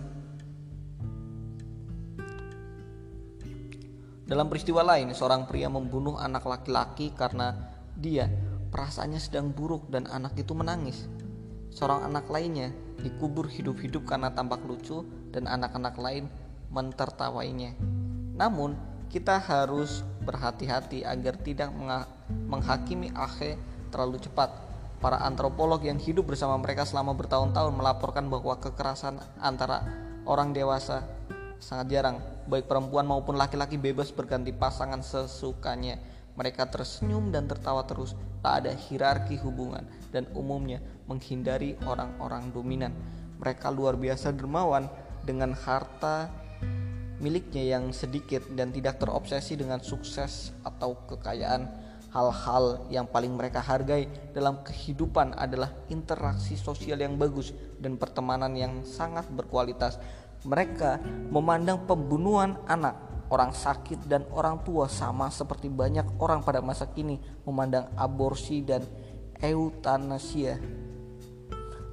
Dalam 4.26 4.50
peristiwa 4.50 4.82
lain, 4.82 5.14
seorang 5.14 5.46
pria 5.46 5.70
membunuh 5.70 6.18
anak 6.18 6.50
laki-laki 6.50 7.14
karena 7.14 7.54
dia 7.94 8.26
perasaannya 8.74 9.22
sedang 9.22 9.54
buruk 9.54 9.86
dan 9.94 10.10
anak 10.10 10.34
itu 10.42 10.58
menangis. 10.58 11.06
Seorang 11.70 12.10
anak 12.10 12.26
lainnya 12.34 12.74
dikubur 13.06 13.46
hidup-hidup 13.46 14.08
karena 14.10 14.34
tampak 14.34 14.66
lucu 14.66 15.06
dan 15.30 15.46
anak-anak 15.46 15.94
lain 16.02 16.26
mentertawainya. 16.74 17.78
Namun, 18.34 18.95
kita 19.10 19.40
harus 19.40 20.04
berhati-hati 20.26 21.06
agar 21.06 21.38
tidak 21.40 21.70
menghakimi 22.50 23.14
Ahe 23.14 23.56
terlalu 23.94 24.20
cepat. 24.20 24.52
Para 25.00 25.22
antropolog 25.22 25.84
yang 25.86 26.02
hidup 26.02 26.34
bersama 26.34 26.58
mereka 26.58 26.88
selama 26.88 27.14
bertahun-tahun 27.14 27.74
melaporkan 27.76 28.26
bahwa 28.26 28.58
kekerasan 28.58 29.22
antara 29.38 29.86
orang 30.26 30.56
dewasa 30.56 31.06
sangat 31.62 31.94
jarang, 31.94 32.18
baik 32.50 32.66
perempuan 32.66 33.06
maupun 33.06 33.38
laki-laki 33.38 33.78
bebas 33.78 34.10
berganti 34.10 34.50
pasangan 34.52 35.02
sesukanya. 35.06 36.02
Mereka 36.36 36.68
tersenyum 36.68 37.32
dan 37.32 37.48
tertawa 37.48 37.88
terus, 37.88 38.12
tak 38.44 38.66
ada 38.66 38.72
hierarki 38.76 39.40
hubungan, 39.40 39.88
dan 40.12 40.28
umumnya 40.36 40.84
menghindari 41.08 41.80
orang-orang 41.88 42.52
dominan. 42.52 42.92
Mereka 43.40 43.72
luar 43.72 43.96
biasa 43.96 44.36
dermawan 44.36 44.92
dengan 45.24 45.56
harta 45.56 46.28
miliknya 47.20 47.78
yang 47.78 47.96
sedikit 47.96 48.44
dan 48.52 48.76
tidak 48.76 49.00
terobsesi 49.00 49.56
dengan 49.56 49.80
sukses 49.80 50.52
atau 50.66 51.00
kekayaan. 51.08 51.88
Hal-hal 52.16 52.88
yang 52.88 53.12
paling 53.12 53.36
mereka 53.36 53.60
hargai 53.60 54.08
dalam 54.32 54.64
kehidupan 54.64 55.36
adalah 55.36 55.76
interaksi 55.92 56.56
sosial 56.56 57.04
yang 57.04 57.20
bagus 57.20 57.52
dan 57.76 58.00
pertemanan 58.00 58.56
yang 58.56 58.88
sangat 58.88 59.28
berkualitas. 59.28 60.00
Mereka 60.48 61.04
memandang 61.28 61.84
pembunuhan 61.84 62.56
anak, 62.72 62.96
orang 63.28 63.52
sakit, 63.52 64.08
dan 64.08 64.24
orang 64.32 64.64
tua 64.64 64.88
sama 64.88 65.28
seperti 65.28 65.68
banyak 65.68 66.08
orang 66.24 66.40
pada 66.40 66.64
masa 66.64 66.88
kini 66.88 67.20
memandang 67.44 67.92
aborsi 68.00 68.64
dan 68.64 68.88
eutanasia. 69.44 70.56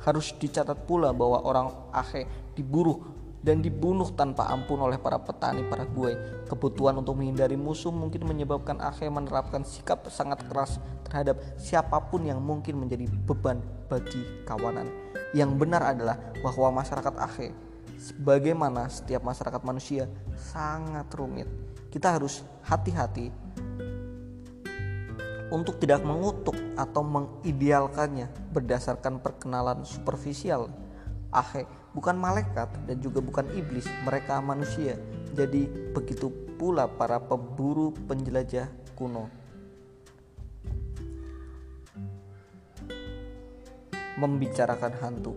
Harus 0.07 0.35
dicatat 0.39 0.87
pula 0.87 1.11
bahwa 1.11 1.43
orang 1.43 1.69
Ahe 1.91 2.31
diburu 2.55 3.12
dan 3.43 3.59
dibunuh 3.59 4.07
tanpa 4.15 4.47
ampun 4.49 4.79
oleh 4.79 4.97
para 4.97 5.19
petani 5.19 5.67
para 5.67 5.83
gue. 5.83 6.15
Kebutuhan 6.47 6.95
untuk 7.03 7.19
menghindari 7.19 7.59
musuh 7.59 7.91
mungkin 7.91 8.23
menyebabkan 8.25 8.79
Aceh 8.79 9.11
menerapkan 9.11 9.67
sikap 9.67 10.07
sangat 10.09 10.47
keras 10.47 10.79
terhadap 11.05 11.43
siapa 11.59 11.99
pun 12.09 12.23
yang 12.23 12.39
mungkin 12.39 12.79
menjadi 12.79 13.11
beban 13.27 13.59
bagi 13.91 14.23
kawanan. 14.47 14.89
Yang 15.35 15.51
benar 15.59 15.83
adalah 15.83 16.17
bahwa 16.41 16.81
masyarakat 16.81 17.15
Aceh 17.19 17.51
sebagaimana 17.99 18.87
setiap 18.87 19.27
masyarakat 19.27 19.61
manusia 19.67 20.07
sangat 20.39 21.11
rumit. 21.13 21.51
Kita 21.91 22.15
harus 22.17 22.41
hati-hati 22.65 23.29
untuk 25.53 25.77
tidak 25.77 26.01
mengutuk 26.01 26.57
atau 26.81 27.05
mengidealkannya 27.05 28.33
berdasarkan 28.55 29.21
perkenalan 29.21 29.85
superficial. 29.85 30.73
Ahe 31.29 31.82
bukan 31.93 32.17
malaikat 32.17 32.69
dan 32.89 32.97
juga 33.01 33.21
bukan 33.21 33.49
iblis, 33.57 33.89
mereka 34.05 34.41
manusia. 34.41 34.97
Jadi 35.33 35.93
begitu 35.97 36.29
pula 36.61 36.89
para 36.89 37.21
pemburu 37.21 37.93
penjelajah 38.09 38.69
kuno. 38.97 39.29
Membicarakan 44.21 44.93
hantu. 45.01 45.33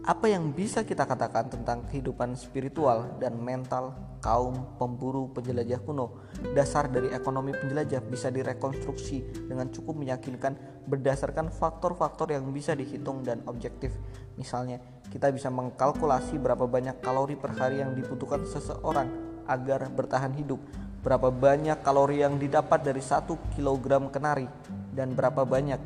Apa 0.00 0.32
yang 0.32 0.50
bisa 0.50 0.82
kita 0.82 1.06
katakan 1.06 1.52
tentang 1.52 1.86
kehidupan 1.86 2.34
spiritual 2.34 3.20
dan 3.20 3.36
mental 3.38 3.94
kaum 4.18 4.74
pemburu 4.80 5.30
penjelajah 5.30 5.78
kuno? 5.86 6.26
Dasar 6.56 6.90
dari 6.90 7.12
ekonomi 7.14 7.54
penjelajah 7.54 8.02
bisa 8.08 8.32
direkonstruksi 8.32 9.46
dengan 9.46 9.70
cukup 9.70 10.00
meyakinkan 10.00 10.56
berdasarkan 10.88 11.52
faktor-faktor 11.54 12.34
yang 12.34 12.48
bisa 12.50 12.74
dihitung 12.74 13.22
dan 13.22 13.44
objektif. 13.46 13.94
Misalnya, 14.40 14.82
kita 15.10 15.34
bisa 15.34 15.50
mengkalkulasi 15.50 16.38
berapa 16.38 16.70
banyak 16.70 17.02
kalori 17.02 17.34
per 17.34 17.58
hari 17.58 17.82
yang 17.82 17.98
dibutuhkan 17.98 18.46
seseorang 18.46 19.10
agar 19.50 19.90
bertahan 19.90 20.30
hidup, 20.38 20.62
berapa 21.02 21.34
banyak 21.34 21.82
kalori 21.82 22.22
yang 22.22 22.38
didapat 22.38 22.86
dari 22.86 23.02
satu 23.02 23.34
kilogram 23.58 24.06
kenari, 24.14 24.46
dan 24.94 25.18
berapa 25.18 25.42
banyak 25.42 25.82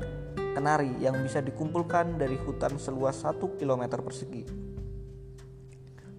kenari 0.52 0.92
yang 1.00 1.16
bisa 1.24 1.40
dikumpulkan 1.40 2.20
dari 2.20 2.36
hutan 2.36 2.76
seluas 2.76 3.24
1 3.24 3.40
km 3.56 4.04
persegi. 4.04 4.44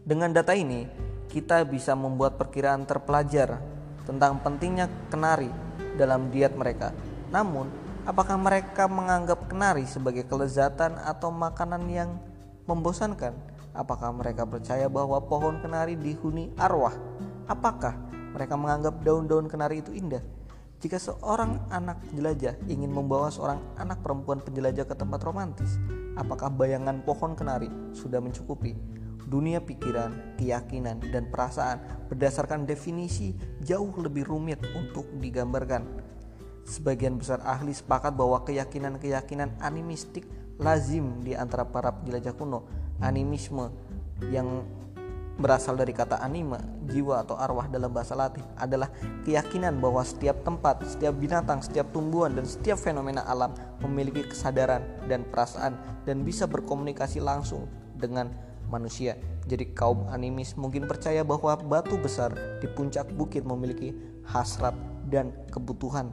Dengan 0.06 0.34
data 0.34 0.58
ini, 0.58 0.86
kita 1.30 1.62
bisa 1.66 1.94
membuat 1.94 2.42
perkiraan 2.42 2.90
terpelajar 2.90 3.62
tentang 4.06 4.42
pentingnya 4.42 4.90
kenari 5.10 5.50
dalam 5.98 6.30
diet 6.30 6.54
mereka. 6.54 6.94
Namun, 7.30 7.70
apakah 8.06 8.38
mereka 8.38 8.86
menganggap 8.86 9.50
kenari 9.50 9.86
sebagai 9.90 10.26
kelezatan 10.30 10.98
atau 11.02 11.34
makanan 11.34 11.84
yang 11.90 12.10
membosankan? 12.66 13.34
Apakah 13.76 14.14
mereka 14.16 14.48
percaya 14.48 14.88
bahwa 14.88 15.20
pohon 15.26 15.60
kenari 15.62 16.00
dihuni 16.00 16.54
arwah? 16.56 16.96
Apakah 17.46 17.98
mereka 18.34 18.56
menganggap 18.58 19.04
daun-daun 19.04 19.46
kenari 19.52 19.84
itu 19.84 19.92
indah? 19.92 20.24
Jika 20.80 21.00
seorang 21.00 21.66
anak 21.72 22.04
jelajah 22.14 22.60
ingin 22.68 22.92
membawa 22.92 23.32
seorang 23.32 23.58
anak 23.80 24.06
perempuan 24.06 24.44
penjelajah 24.44 24.86
ke 24.86 24.96
tempat 24.96 25.24
romantis, 25.24 25.82
apakah 26.20 26.52
bayangan 26.52 27.02
pohon 27.02 27.34
kenari 27.34 27.72
sudah 27.96 28.20
mencukupi? 28.20 28.76
Dunia 29.26 29.58
pikiran, 29.58 30.38
keyakinan, 30.38 31.02
dan 31.10 31.34
perasaan 31.34 31.82
berdasarkan 32.12 32.70
definisi 32.70 33.34
jauh 33.66 33.90
lebih 33.98 34.30
rumit 34.30 34.62
untuk 34.78 35.10
digambarkan. 35.18 35.82
Sebagian 36.66 37.18
besar 37.18 37.42
ahli 37.42 37.74
sepakat 37.74 38.14
bahwa 38.14 38.46
keyakinan-keyakinan 38.46 39.58
animistik 39.66 40.30
lazim 40.60 41.22
di 41.22 41.36
antara 41.36 41.68
para 41.68 41.92
penjelajah 41.92 42.36
kuno. 42.36 42.68
Animisme 43.04 43.72
yang 44.32 44.64
berasal 45.36 45.76
dari 45.76 45.92
kata 45.92 46.24
anima, 46.24 46.64
jiwa 46.88 47.28
atau 47.28 47.36
arwah 47.36 47.68
dalam 47.68 47.92
bahasa 47.92 48.16
Latin 48.16 48.44
adalah 48.56 48.88
keyakinan 49.28 49.84
bahwa 49.84 50.00
setiap 50.00 50.40
tempat, 50.48 50.80
setiap 50.88 51.12
binatang, 51.20 51.60
setiap 51.60 51.92
tumbuhan 51.92 52.32
dan 52.32 52.48
setiap 52.48 52.80
fenomena 52.80 53.28
alam 53.28 53.52
memiliki 53.84 54.24
kesadaran 54.32 54.80
dan 55.12 55.28
perasaan 55.28 55.76
dan 56.08 56.24
bisa 56.24 56.48
berkomunikasi 56.48 57.20
langsung 57.20 57.68
dengan 58.00 58.32
manusia. 58.72 59.20
Jadi 59.46 59.76
kaum 59.76 60.08
animis 60.10 60.56
mungkin 60.56 60.88
percaya 60.88 61.22
bahwa 61.22 61.54
batu 61.60 62.00
besar 62.00 62.34
di 62.64 62.68
puncak 62.72 63.12
bukit 63.14 63.44
memiliki 63.44 63.94
hasrat 64.26 64.74
dan 65.12 65.36
kebutuhan. 65.52 66.10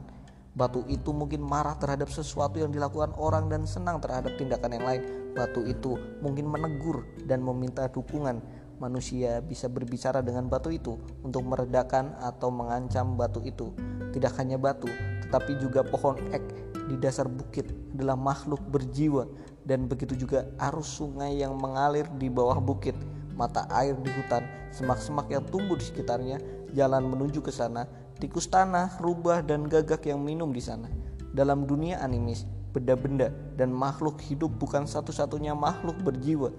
Batu 0.53 0.85
itu 0.85 1.09
mungkin 1.09 1.41
marah 1.41 1.73
terhadap 1.81 2.13
sesuatu 2.13 2.61
yang 2.61 2.69
dilakukan 2.69 3.09
orang 3.17 3.49
dan 3.49 3.65
senang 3.65 3.97
terhadap 3.97 4.37
tindakan 4.37 4.77
yang 4.77 4.85
lain. 4.85 5.01
Batu 5.33 5.65
itu 5.65 5.97
mungkin 6.21 6.45
menegur 6.45 7.09
dan 7.25 7.41
meminta 7.41 7.89
dukungan 7.89 8.37
manusia 8.77 9.41
bisa 9.41 9.65
berbicara 9.65 10.21
dengan 10.21 10.45
batu 10.45 10.69
itu 10.69 10.97
untuk 11.25 11.41
meredakan 11.41 12.13
atau 12.21 12.53
mengancam 12.53 13.17
batu 13.17 13.41
itu. 13.41 13.73
Tidak 14.13 14.29
hanya 14.37 14.61
batu, 14.61 14.85
tetapi 15.25 15.57
juga 15.57 15.81
pohon 15.81 16.21
ek 16.29 16.45
di 16.85 17.01
dasar 17.01 17.25
bukit 17.25 17.71
adalah 17.95 18.13
makhluk 18.13 18.59
berjiwa 18.69 19.25
dan 19.63 19.87
begitu 19.87 20.13
juga 20.27 20.45
arus 20.69 20.99
sungai 20.99 21.39
yang 21.39 21.55
mengalir 21.55 22.05
di 22.19 22.27
bawah 22.27 22.59
bukit, 22.59 22.93
mata 23.33 23.65
air 23.71 23.95
di 23.97 24.11
hutan, 24.11 24.43
semak-semak 24.69 25.31
yang 25.31 25.41
tumbuh 25.47 25.79
di 25.79 25.85
sekitarnya, 25.87 26.37
jalan 26.75 27.07
menuju 27.07 27.39
ke 27.39 27.49
sana, 27.49 27.87
tikus 28.23 28.47
tanah, 28.47 29.03
rubah 29.03 29.43
dan 29.43 29.67
gagak 29.67 30.07
yang 30.07 30.23
minum 30.23 30.55
di 30.55 30.63
sana. 30.63 30.87
Dalam 31.35 31.67
dunia 31.67 31.99
animis, 31.99 32.47
benda-benda 32.71 33.35
dan 33.59 33.75
makhluk 33.75 34.23
hidup 34.23 34.55
bukan 34.55 34.87
satu-satunya 34.87 35.51
makhluk 35.51 35.99
berjiwa, 35.99 36.55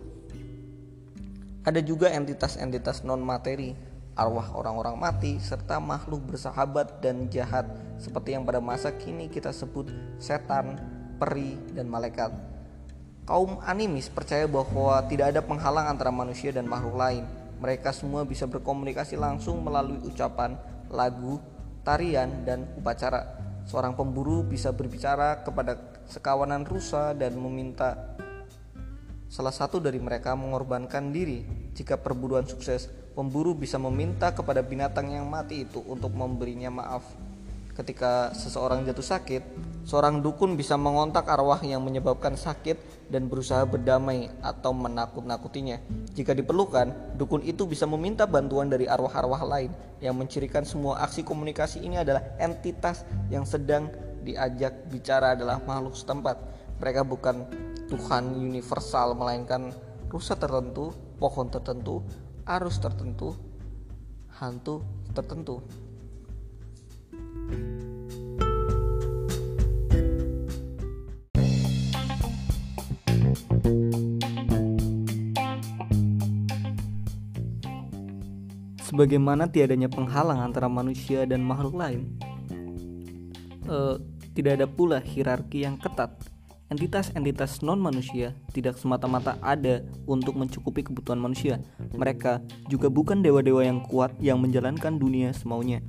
Ada 1.65 1.81
juga 1.81 2.12
entitas-entitas 2.12 3.09
non-materi, 3.09 3.73
arwah 4.12 4.53
orang-orang 4.53 5.01
mati, 5.01 5.41
serta 5.41 5.81
makhluk 5.81 6.21
bersahabat 6.29 7.01
dan 7.01 7.33
jahat 7.33 7.65
seperti 7.97 8.37
yang 8.37 8.45
pada 8.45 8.61
masa 8.61 8.93
kini 8.93 9.33
kita 9.33 9.49
sebut 9.49 9.89
setan, 10.21 10.77
peri, 11.17 11.57
dan 11.73 11.89
malaikat. 11.89 12.37
Kaum 13.25 13.65
animis 13.65 14.12
percaya 14.12 14.45
bahwa 14.45 15.01
tidak 15.09 15.33
ada 15.33 15.41
penghalang 15.41 15.89
antara 15.89 16.12
manusia 16.12 16.53
dan 16.53 16.69
makhluk 16.69 17.01
lain. 17.01 17.25
Mereka 17.65 17.97
semua 17.97 18.29
bisa 18.29 18.45
berkomunikasi 18.45 19.17
langsung 19.17 19.65
melalui 19.65 19.97
ucapan, 20.05 20.61
lagu, 20.93 21.41
tarian, 21.85 22.43
dan 22.43 22.64
upacara. 22.74 23.39
Seorang 23.68 23.97
pemburu 23.97 24.45
bisa 24.45 24.72
berbicara 24.72 25.45
kepada 25.45 25.76
sekawanan 26.09 26.64
rusa 26.64 27.16
dan 27.16 27.37
meminta 27.37 28.16
salah 29.28 29.53
satu 29.53 29.80
dari 29.80 30.01
mereka 30.01 30.37
mengorbankan 30.37 31.12
diri. 31.12 31.45
Jika 31.74 32.01
perburuan 32.01 32.45
sukses, 32.49 32.89
pemburu 33.12 33.55
bisa 33.57 33.80
meminta 33.80 34.32
kepada 34.32 34.61
binatang 34.61 35.12
yang 35.12 35.28
mati 35.28 35.64
itu 35.64 35.80
untuk 35.87 36.12
memberinya 36.12 36.70
maaf. 36.70 37.05
Ketika 37.75 38.31
seseorang 38.31 38.87
jatuh 38.87 39.03
sakit, 39.03 39.43
seorang 39.83 40.22
dukun 40.22 40.55
bisa 40.55 40.79
mengontak 40.79 41.27
arwah 41.27 41.59
yang 41.59 41.83
menyebabkan 41.83 42.39
sakit 42.39 43.11
dan 43.11 43.27
berusaha 43.27 43.66
berdamai 43.66 44.31
atau 44.47 44.70
menakut-nakutinya. 44.70 45.83
Jika 46.14 46.39
diperlukan, 46.39 47.18
dukun 47.18 47.43
itu 47.43 47.66
bisa 47.66 47.83
meminta 47.91 48.31
bantuan 48.31 48.70
dari 48.70 48.87
arwah-arwah 48.87 49.43
lain. 49.43 49.75
Yang 49.99 50.14
mencirikan 50.14 50.62
semua 50.62 51.03
aksi 51.03 51.27
komunikasi 51.27 51.83
ini 51.83 51.99
adalah 51.99 52.22
entitas 52.39 53.03
yang 53.27 53.43
sedang 53.43 53.91
diajak 54.22 54.87
bicara 54.87 55.35
adalah 55.35 55.59
makhluk 55.59 55.99
setempat. 55.99 56.39
Mereka 56.79 57.03
bukan 57.03 57.43
Tuhan 57.91 58.39
universal 58.39 59.18
melainkan 59.18 59.75
rusa 60.14 60.39
tertentu, 60.39 60.95
pohon 61.18 61.51
tertentu, 61.51 62.07
arus 62.47 62.79
tertentu, 62.79 63.35
hantu 64.39 64.87
tertentu. 65.11 65.59
Sebagaimana 78.85 79.51
tiadanya 79.51 79.91
penghalang 79.91 80.39
antara 80.39 80.70
manusia 80.70 81.26
dan 81.26 81.43
makhluk 81.43 81.74
lain, 81.74 82.14
uh, 83.66 83.99
tidak 84.39 84.62
ada 84.62 84.66
pula 84.70 85.03
hierarki 85.03 85.66
yang 85.66 85.74
ketat 85.74 86.14
Entitas-entitas 86.74 87.62
non-manusia 87.62 88.32
tidak 88.57 88.80
semata-mata 88.80 89.39
ada 89.45 89.85
untuk 90.11 90.35
mencukupi 90.35 90.82
kebutuhan 90.82 91.22
manusia. 91.22 91.62
Mereka 91.93 92.41
juga 92.72 92.91
bukan 92.91 93.22
dewa-dewa 93.22 93.62
yang 93.62 93.78
kuat 93.85 94.16
yang 94.18 94.43
menjalankan 94.43 94.97
dunia 94.97 95.30
semaunya. 95.37 95.85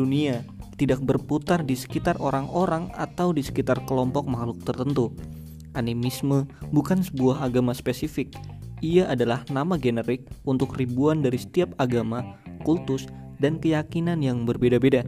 Dunia 0.00 0.40
tidak 0.80 1.04
berputar 1.04 1.60
di 1.60 1.76
sekitar 1.76 2.16
orang-orang 2.24 2.88
atau 2.96 3.36
di 3.36 3.44
sekitar 3.44 3.84
kelompok 3.84 4.24
makhluk 4.24 4.64
tertentu. 4.64 5.12
Animisme 5.76 6.48
bukan 6.72 7.04
sebuah 7.04 7.44
agama 7.44 7.76
spesifik. 7.76 8.32
Ia 8.80 9.12
adalah 9.12 9.44
nama 9.52 9.76
generik 9.76 10.24
untuk 10.48 10.80
ribuan 10.80 11.20
dari 11.20 11.36
setiap 11.36 11.76
agama, 11.76 12.40
kultus, 12.64 13.04
dan 13.44 13.60
keyakinan 13.60 14.24
yang 14.24 14.48
berbeda-beda. 14.48 15.04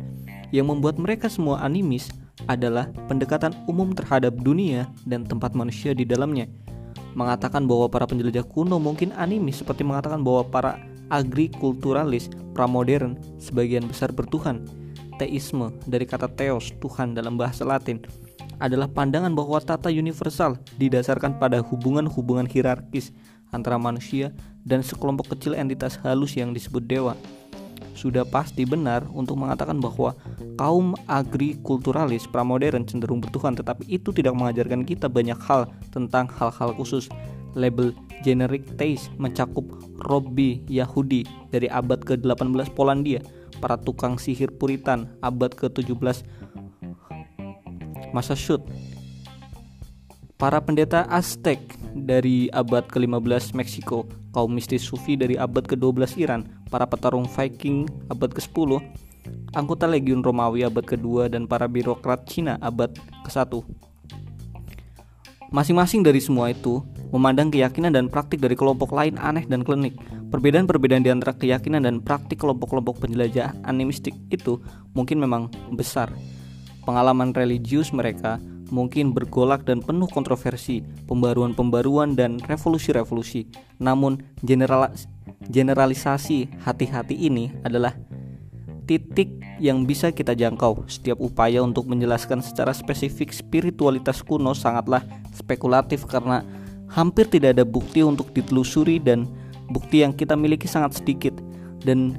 Yang 0.52 0.76
membuat 0.76 1.00
mereka 1.00 1.32
semua 1.32 1.64
animis 1.64 2.12
adalah 2.52 2.92
pendekatan 3.08 3.56
umum 3.64 3.96
terhadap 3.96 4.36
dunia 4.44 4.92
dan 5.08 5.24
tempat 5.24 5.56
manusia 5.56 5.96
di 5.96 6.04
dalamnya. 6.04 6.52
Mengatakan 7.16 7.64
bahwa 7.64 7.88
para 7.88 8.04
penjelajah 8.04 8.44
kuno 8.44 8.76
mungkin 8.76 9.08
animis 9.16 9.64
seperti 9.64 9.88
mengatakan 9.88 10.20
bahwa 10.20 10.44
para 10.52 10.76
agrikulturalis 11.08 12.28
pramodern 12.52 13.16
sebagian 13.40 13.88
besar 13.88 14.12
bertuhan. 14.12 14.81
Teisme 15.22 15.70
dari 15.86 16.02
kata 16.02 16.26
theos, 16.26 16.74
Tuhan 16.82 17.14
dalam 17.14 17.38
bahasa 17.38 17.62
Latin, 17.62 18.02
adalah 18.58 18.90
pandangan 18.90 19.30
bahwa 19.30 19.62
tata 19.62 19.86
universal 19.86 20.58
didasarkan 20.82 21.38
pada 21.38 21.62
hubungan-hubungan 21.62 22.50
hierarkis 22.50 23.14
antara 23.54 23.78
manusia 23.78 24.34
dan 24.66 24.82
sekelompok 24.82 25.38
kecil 25.38 25.54
entitas 25.54 25.94
halus 26.02 26.34
yang 26.34 26.50
disebut 26.50 26.82
dewa. 26.90 27.14
Sudah 27.94 28.26
pasti 28.26 28.66
benar 28.66 29.06
untuk 29.14 29.38
mengatakan 29.38 29.78
bahwa 29.78 30.18
kaum 30.58 30.98
agrikulturalis 31.06 32.26
pramodern 32.26 32.82
cenderung 32.82 33.22
bertuhan 33.22 33.54
tetapi 33.54 33.86
itu 33.86 34.10
tidak 34.10 34.34
mengajarkan 34.34 34.82
kita 34.82 35.06
banyak 35.06 35.38
hal 35.38 35.70
tentang 35.94 36.26
hal-hal 36.34 36.74
khusus. 36.74 37.06
Label 37.54 37.94
generic 38.26 38.66
taste 38.74 39.06
mencakup 39.22 39.62
Robby 40.10 40.66
Yahudi 40.66 41.22
dari 41.54 41.70
abad 41.70 42.02
ke-18 42.02 42.74
Polandia 42.74 43.22
para 43.62 43.78
tukang 43.78 44.18
sihir 44.18 44.50
Puritan 44.58 45.06
abad 45.22 45.54
ke-17 45.54 46.26
Massachusetts 48.10 48.66
para 50.42 50.58
pendeta 50.58 51.06
Aztec 51.06 51.62
dari 51.94 52.50
abad 52.50 52.90
ke-15 52.90 53.54
Meksiko, 53.54 54.10
kaum 54.34 54.50
mistis 54.50 54.82
Sufi 54.82 55.14
dari 55.14 55.38
abad 55.38 55.62
ke-12 55.70 56.18
Iran, 56.18 56.42
para 56.66 56.82
petarung 56.82 57.30
Viking 57.30 57.86
abad 58.10 58.34
ke-10, 58.34 58.82
anggota 59.54 59.86
Legiun 59.86 60.18
Romawi 60.18 60.66
abad 60.66 60.82
ke-2 60.82 61.30
dan 61.30 61.46
para 61.46 61.70
birokrat 61.70 62.26
Cina 62.26 62.58
abad 62.58 62.90
ke-1. 63.22 63.62
Masing-masing 65.52 66.00
dari 66.00 66.16
semua 66.16 66.48
itu 66.48 66.80
memandang 67.12 67.52
keyakinan 67.52 67.92
dan 67.92 68.08
praktik 68.08 68.40
dari 68.40 68.56
kelompok 68.56 68.88
lain 68.88 69.20
aneh 69.20 69.44
dan 69.44 69.60
klinik. 69.60 70.00
Perbedaan-perbedaan 70.32 71.04
di 71.04 71.12
antara 71.12 71.36
keyakinan 71.36 71.84
dan 71.84 72.00
praktik 72.00 72.40
kelompok-kelompok 72.40 73.04
penjelajah 73.04 73.52
animistik 73.68 74.16
itu 74.32 74.64
mungkin 74.96 75.20
memang 75.20 75.52
besar. 75.76 76.08
Pengalaman 76.88 77.36
religius 77.36 77.92
mereka 77.92 78.40
mungkin 78.72 79.12
bergolak 79.12 79.68
dan 79.68 79.84
penuh 79.84 80.08
kontroversi, 80.08 80.80
pembaruan-pembaruan 81.04 82.16
dan 82.16 82.40
revolusi-revolusi. 82.48 83.44
Namun 83.76 84.24
general 84.40 84.88
generalisasi 85.52 86.48
hati-hati 86.64 87.28
ini 87.28 87.52
adalah 87.60 87.92
titik 88.88 89.28
yang 89.62 89.86
bisa 89.86 90.10
kita 90.10 90.34
jangkau. 90.34 90.82
Setiap 90.90 91.22
upaya 91.22 91.62
untuk 91.62 91.86
menjelaskan 91.86 92.42
secara 92.42 92.74
spesifik 92.74 93.30
spiritualitas 93.30 94.18
kuno 94.26 94.50
sangatlah 94.58 95.06
spekulatif 95.30 96.02
karena 96.10 96.42
hampir 96.90 97.30
tidak 97.30 97.54
ada 97.54 97.64
bukti 97.64 98.02
untuk 98.02 98.34
ditelusuri 98.34 98.98
dan 98.98 99.30
bukti 99.70 100.02
yang 100.02 100.10
kita 100.10 100.34
miliki 100.34 100.66
sangat 100.66 100.98
sedikit 100.98 101.38
dan 101.86 102.18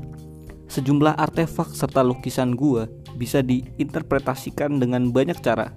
sejumlah 0.72 1.20
artefak 1.20 1.68
serta 1.76 2.00
lukisan 2.00 2.56
gua 2.56 2.88
bisa 3.20 3.44
diinterpretasikan 3.44 4.80
dengan 4.80 5.12
banyak 5.12 5.38
cara. 5.44 5.76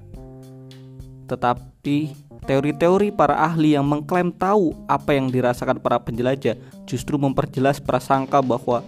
Tetapi 1.27 2.15
teori-teori 2.47 3.11
para 3.11 3.35
ahli 3.43 3.75
yang 3.75 3.85
mengklaim 3.85 4.31
tahu 4.31 4.71
apa 4.87 5.19
yang 5.19 5.29
dirasakan 5.35 5.83
para 5.83 5.99
penjelajah 5.99 6.55
justru 6.87 7.19
memperjelas 7.19 7.83
prasangka 7.83 8.39
bahwa 8.39 8.87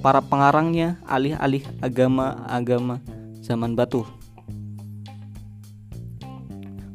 para 0.00 0.24
pengarangnya 0.24 0.96
alih-alih 1.04 1.64
agama-agama 1.84 3.00
zaman 3.44 3.76
batu. 3.76 4.04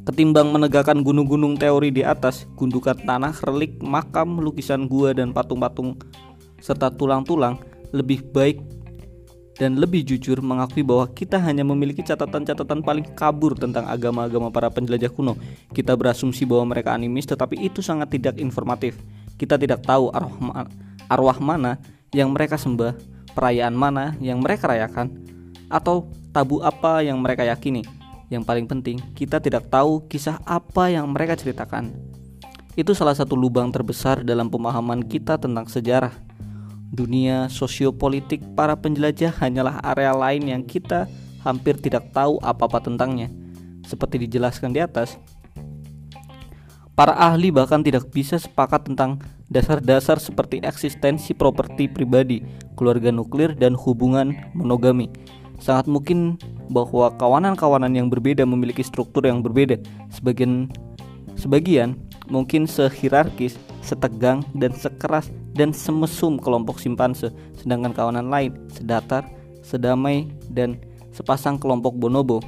Ketimbang 0.06 0.54
menegakkan 0.54 1.02
gunung-gunung 1.02 1.58
teori 1.58 1.90
di 1.90 2.06
atas, 2.06 2.46
gundukan 2.54 2.94
tanah, 2.94 3.34
relik, 3.42 3.82
makam, 3.82 4.38
lukisan 4.38 4.86
gua 4.86 5.10
dan 5.10 5.34
patung-patung 5.34 5.98
serta 6.62 6.94
tulang-tulang 6.94 7.58
lebih 7.90 8.22
baik 8.30 8.62
dan 9.56 9.80
lebih 9.80 10.04
jujur 10.04 10.38
mengakui 10.44 10.84
bahwa 10.84 11.08
kita 11.10 11.40
hanya 11.40 11.64
memiliki 11.64 12.04
catatan-catatan 12.04 12.84
paling 12.84 13.06
kabur 13.16 13.56
tentang 13.56 13.88
agama-agama 13.88 14.52
para 14.52 14.68
penjelajah 14.68 15.10
kuno. 15.10 15.34
Kita 15.72 15.96
berasumsi 15.96 16.44
bahwa 16.44 16.76
mereka 16.76 16.92
animis 16.92 17.26
tetapi 17.26 17.58
itu 17.64 17.80
sangat 17.80 18.12
tidak 18.12 18.36
informatif. 18.38 18.94
Kita 19.34 19.58
tidak 19.58 19.82
tahu 19.82 20.12
arwah, 20.12 20.68
arwah 21.08 21.38
mana 21.40 21.80
yang 22.16 22.32
mereka 22.32 22.56
sembah, 22.56 22.96
perayaan 23.36 23.76
mana 23.76 24.16
yang 24.24 24.40
mereka 24.40 24.72
rayakan, 24.72 25.12
atau 25.68 26.08
tabu 26.32 26.64
apa 26.64 27.04
yang 27.04 27.20
mereka 27.20 27.44
yakini. 27.44 27.84
Yang 28.32 28.48
paling 28.48 28.64
penting, 28.64 28.96
kita 29.12 29.36
tidak 29.36 29.68
tahu 29.68 30.08
kisah 30.08 30.40
apa 30.48 30.88
yang 30.88 31.04
mereka 31.12 31.36
ceritakan. 31.36 31.92
Itu 32.72 32.96
salah 32.96 33.12
satu 33.12 33.36
lubang 33.36 33.68
terbesar 33.68 34.24
dalam 34.24 34.48
pemahaman 34.48 35.04
kita 35.04 35.36
tentang 35.36 35.68
sejarah 35.68 36.26
Dunia 36.86 37.50
sosiopolitik 37.50 38.40
para 38.54 38.78
penjelajah 38.78 39.34
hanyalah 39.42 39.82
area 39.82 40.14
lain 40.14 40.46
yang 40.46 40.62
kita 40.62 41.10
hampir 41.42 41.74
tidak 41.82 42.14
tahu 42.14 42.38
apa-apa 42.38 42.78
tentangnya. 42.78 43.26
Seperti 43.82 44.22
dijelaskan 44.22 44.70
di 44.70 44.78
atas, 44.78 45.18
para 46.94 47.12
ahli 47.18 47.50
bahkan 47.50 47.82
tidak 47.82 48.06
bisa 48.14 48.38
sepakat 48.38 48.86
tentang 48.86 49.18
dasar-dasar 49.46 50.18
seperti 50.18 50.58
eksistensi 50.62 51.32
properti 51.32 51.86
pribadi, 51.86 52.42
keluarga 52.74 53.14
nuklir, 53.14 53.54
dan 53.54 53.78
hubungan 53.78 54.34
monogami. 54.52 55.10
Sangat 55.62 55.88
mungkin 55.88 56.36
bahwa 56.68 57.14
kawanan-kawanan 57.16 57.94
yang 57.94 58.10
berbeda 58.12 58.44
memiliki 58.44 58.84
struktur 58.84 59.24
yang 59.24 59.40
berbeda. 59.40 59.80
Sebagian 60.12 60.68
sebagian 61.38 61.96
mungkin 62.26 62.66
sehierarkis, 62.66 63.56
setegang, 63.80 64.42
dan 64.58 64.74
sekeras 64.74 65.30
dan 65.54 65.70
semesum 65.72 66.36
kelompok 66.36 66.82
simpanse, 66.82 67.30
sedangkan 67.56 67.94
kawanan 67.94 68.28
lain 68.28 68.52
sedatar, 68.68 69.24
sedamai, 69.62 70.28
dan 70.52 70.76
sepasang 71.14 71.56
kelompok 71.56 71.96
bonobo. 71.96 72.42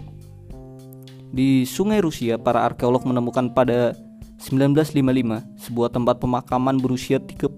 Di 1.29 1.69
sungai 1.69 2.01
Rusia, 2.01 2.41
para 2.41 2.65
arkeolog 2.65 3.05
menemukan 3.05 3.53
pada 3.53 3.93
1955 4.39 5.67
sebuah 5.67 5.91
tempat 5.91 6.23
pemakaman 6.23 6.79
berusia 6.79 7.19
30.000 7.19 7.51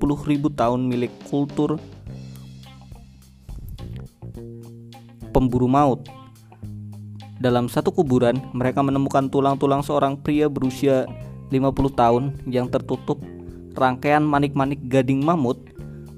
tahun 0.57 0.81
milik 0.89 1.13
kultur 1.29 1.77
pemburu 5.31 5.69
maut. 5.69 6.09
Dalam 7.41 7.73
satu 7.73 7.89
kuburan, 7.93 8.37
mereka 8.53 8.85
menemukan 8.85 9.29
tulang-tulang 9.33 9.81
seorang 9.81 10.17
pria 10.21 10.49
berusia 10.49 11.09
50 11.49 11.97
tahun 11.97 12.25
yang 12.45 12.69
tertutup 12.69 13.17
rangkaian 13.73 14.21
manik-manik 14.21 14.81
gading 14.89 15.25
mamut 15.25 15.57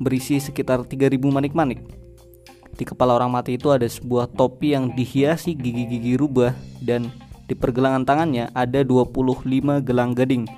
berisi 0.02 0.42
sekitar 0.42 0.82
3000 0.82 1.14
manik-manik. 1.30 1.78
Di 2.74 2.82
kepala 2.82 3.14
orang 3.14 3.30
mati 3.30 3.54
itu 3.54 3.70
ada 3.70 3.86
sebuah 3.86 4.32
topi 4.34 4.74
yang 4.74 4.90
dihiasi 4.96 5.54
gigi-gigi 5.54 6.18
rubah 6.18 6.56
dan 6.82 7.12
di 7.52 7.54
pergelangan 7.54 8.08
tangannya 8.08 8.48
ada 8.56 8.80
25 8.80 9.84
gelang 9.84 10.16
gading. 10.16 10.48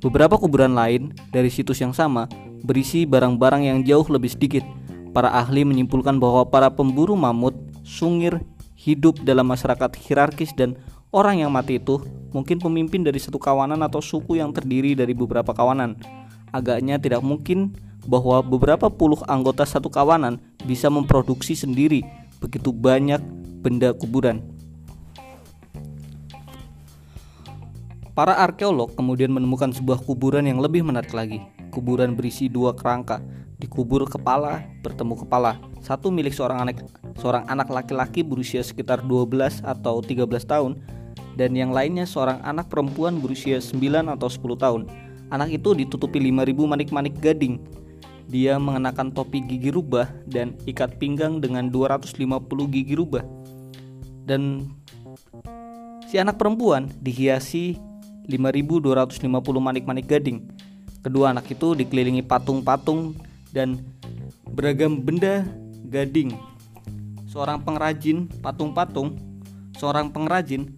Beberapa 0.00 0.40
kuburan 0.40 0.72
lain 0.72 1.12
dari 1.28 1.52
situs 1.52 1.84
yang 1.84 1.92
sama 1.92 2.24
berisi 2.64 3.04
barang-barang 3.04 3.68
yang 3.68 3.78
jauh 3.84 4.08
lebih 4.08 4.32
sedikit. 4.32 4.64
Para 5.12 5.28
ahli 5.28 5.68
menyimpulkan 5.68 6.16
bahwa 6.16 6.48
para 6.48 6.72
pemburu 6.72 7.12
mamut, 7.12 7.52
sungir, 7.84 8.40
hidup 8.80 9.20
dalam 9.20 9.44
masyarakat 9.52 9.92
hierarkis 10.00 10.56
dan 10.56 10.80
orang 11.12 11.44
yang 11.44 11.52
mati 11.52 11.76
itu 11.76 12.00
mungkin 12.32 12.56
pemimpin 12.56 13.04
dari 13.04 13.20
satu 13.20 13.36
kawanan 13.36 13.84
atau 13.84 14.00
suku 14.00 14.40
yang 14.40 14.56
terdiri 14.56 14.96
dari 14.96 15.12
beberapa 15.12 15.52
kawanan. 15.52 16.00
Agaknya 16.48 16.96
tidak 16.96 17.20
mungkin 17.20 17.76
bahwa 18.08 18.40
beberapa 18.40 18.88
puluh 18.88 19.20
anggota 19.28 19.68
satu 19.68 19.92
kawanan 19.92 20.40
bisa 20.64 20.88
memproduksi 20.88 21.52
sendiri 21.52 22.00
begitu 22.40 22.72
banyak 22.72 23.20
benda 23.60 23.92
kuburan. 23.92 24.40
Para 28.20 28.36
arkeolog 28.36 28.92
kemudian 29.00 29.32
menemukan 29.32 29.72
sebuah 29.72 30.04
kuburan 30.04 30.44
yang 30.44 30.60
lebih 30.60 30.84
menarik 30.84 31.16
lagi. 31.16 31.40
Kuburan 31.72 32.12
berisi 32.12 32.52
dua 32.52 32.76
kerangka. 32.76 33.24
Dikubur 33.56 34.04
kepala 34.04 34.60
bertemu 34.84 35.24
kepala. 35.24 35.56
Satu 35.80 36.12
milik 36.12 36.36
seorang 36.36 36.68
anak 36.68 36.84
seorang 37.16 37.48
anak 37.48 37.72
laki-laki 37.72 38.20
berusia 38.20 38.60
sekitar 38.60 39.00
12 39.08 39.64
atau 39.64 40.04
13 40.04 40.28
tahun 40.44 40.76
dan 41.32 41.56
yang 41.56 41.72
lainnya 41.72 42.04
seorang 42.04 42.44
anak 42.44 42.68
perempuan 42.68 43.24
berusia 43.24 43.56
9 43.56 44.12
atau 44.12 44.28
10 44.28 44.52
tahun. 44.68 44.82
Anak 45.32 45.56
itu 45.56 45.72
ditutupi 45.72 46.20
5000 46.20 46.60
manik-manik 46.68 47.16
gading. 47.24 47.56
Dia 48.28 48.60
mengenakan 48.60 49.16
topi 49.16 49.40
gigi 49.48 49.72
rubah 49.72 50.12
dan 50.28 50.60
ikat 50.68 51.00
pinggang 51.00 51.40
dengan 51.40 51.72
250 51.72 52.20
gigi 52.68 53.00
rubah. 53.00 53.24
Dan 54.28 54.68
si 56.04 56.20
anak 56.20 56.36
perempuan 56.36 56.92
dihiasi 57.00 57.88
5.250 58.28 59.30
manik-manik 59.60 60.06
gading. 60.08 60.50
Kedua 61.00 61.32
anak 61.32 61.48
itu 61.48 61.72
dikelilingi 61.72 62.20
patung-patung 62.26 63.16
dan 63.54 63.80
beragam 64.52 65.00
benda 65.00 65.46
gading. 65.88 66.36
Seorang 67.30 67.62
pengrajin 67.62 68.26
patung-patung, 68.42 69.16
seorang 69.78 70.10
pengrajin 70.10 70.68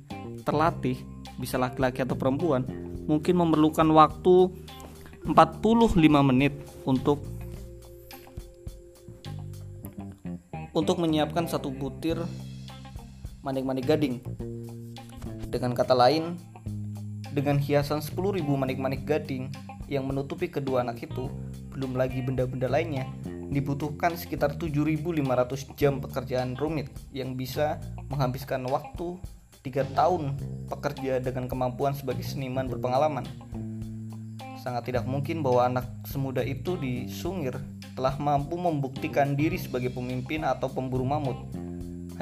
terlatih, 0.45 1.01
bisa 1.40 1.57
laki-laki 1.59 2.05
atau 2.05 2.14
perempuan, 2.14 2.62
mungkin 3.09 3.40
memerlukan 3.40 3.88
waktu 3.90 4.53
45 5.26 5.99
menit 6.22 6.55
untuk 6.86 7.22
untuk 10.72 10.97
menyiapkan 10.99 11.47
satu 11.47 11.68
butir 11.68 12.16
manik-manik 13.45 13.84
gading. 13.84 14.22
Dengan 15.53 15.76
kata 15.76 15.93
lain, 15.93 16.40
dengan 17.33 17.57
hiasan 17.57 18.05
10.000 18.05 18.45
manik-manik 18.45 19.09
gading 19.09 19.49
yang 19.89 20.05
menutupi 20.05 20.53
kedua 20.53 20.85
anak 20.85 21.05
itu, 21.05 21.33
belum 21.72 21.97
lagi 21.97 22.20
benda-benda 22.20 22.68
lainnya, 22.68 23.09
dibutuhkan 23.53 24.16
sekitar 24.16 24.57
7.500 24.57 25.76
jam 25.76 26.01
pekerjaan 26.01 26.57
rumit 26.57 26.93
yang 27.12 27.37
bisa 27.37 27.80
menghabiskan 28.12 28.64
waktu 28.68 29.16
3 29.64 29.97
tahun 29.97 30.37
pekerja 30.68 31.20
dengan 31.20 31.49
kemampuan 31.49 31.97
sebagai 31.97 32.24
seniman 32.24 32.68
berpengalaman. 32.68 33.24
Sangat 34.61 34.93
tidak 34.93 35.09
mungkin 35.09 35.43
bahwa 35.43 35.66
anak 35.66 35.87
semuda 36.07 36.45
itu 36.47 36.78
di 36.78 37.11
Sungir 37.11 37.59
telah 37.99 38.14
mampu 38.16 38.57
membuktikan 38.57 39.35
diri 39.35 39.59
sebagai 39.59 39.91
pemimpin 39.93 40.47
atau 40.47 40.70
pemburu 40.70 41.05
mamut 41.05 41.62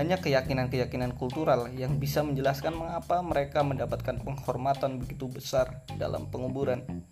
hanya 0.01 0.17
keyakinan-keyakinan 0.17 1.13
kultural 1.13 1.69
yang 1.77 2.01
bisa 2.01 2.25
menjelaskan 2.25 2.73
mengapa 2.73 3.21
mereka 3.21 3.61
mendapatkan 3.61 4.17
penghormatan 4.25 4.97
begitu 4.97 5.29
besar 5.29 5.85
dalam 6.01 6.25
penguburan. 6.33 7.05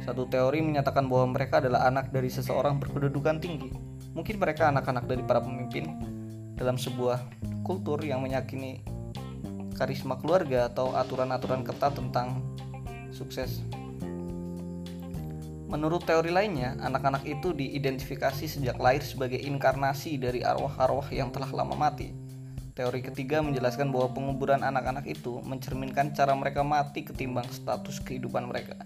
Satu 0.00 0.24
teori 0.24 0.64
menyatakan 0.64 1.04
bahwa 1.04 1.36
mereka 1.36 1.60
adalah 1.60 1.84
anak 1.84 2.08
dari 2.08 2.32
seseorang 2.32 2.80
berkedudukan 2.80 3.36
tinggi. 3.36 3.68
Mungkin 4.16 4.40
mereka 4.40 4.72
anak-anak 4.72 5.04
dari 5.04 5.28
para 5.28 5.44
pemimpin 5.44 5.92
dalam 6.56 6.80
sebuah 6.80 7.20
kultur 7.68 8.00
yang 8.00 8.24
meyakini 8.24 8.80
karisma 9.76 10.16
keluarga 10.16 10.72
atau 10.72 10.96
aturan-aturan 10.96 11.68
ketat 11.68 12.00
tentang 12.00 12.40
sukses. 13.12 13.60
Menurut 15.74 16.06
teori 16.06 16.30
lainnya, 16.30 16.78
anak-anak 16.78 17.26
itu 17.26 17.50
diidentifikasi 17.50 18.46
sejak 18.46 18.78
lahir 18.78 19.02
sebagai 19.02 19.42
inkarnasi 19.42 20.22
dari 20.22 20.46
arwah-arwah 20.46 21.10
yang 21.10 21.34
telah 21.34 21.50
lama 21.50 21.74
mati. 21.74 22.14
Teori 22.78 23.02
ketiga 23.02 23.42
menjelaskan 23.42 23.90
bahwa 23.90 24.14
penguburan 24.14 24.62
anak-anak 24.62 25.02
itu 25.10 25.42
mencerminkan 25.42 26.14
cara 26.14 26.30
mereka 26.38 26.62
mati 26.62 27.02
ketimbang 27.02 27.50
status 27.50 27.98
kehidupan 28.06 28.46
mereka. 28.46 28.78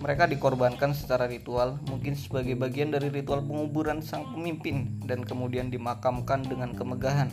Mereka 0.00 0.32
dikorbankan 0.32 0.96
secara 0.96 1.28
ritual, 1.28 1.76
mungkin 1.92 2.16
sebagai 2.16 2.56
bagian 2.56 2.96
dari 2.96 3.12
ritual 3.12 3.44
penguburan 3.44 4.00
sang 4.00 4.32
pemimpin, 4.32 4.96
dan 5.04 5.28
kemudian 5.28 5.68
dimakamkan 5.68 6.40
dengan 6.40 6.72
kemegahan. 6.72 7.28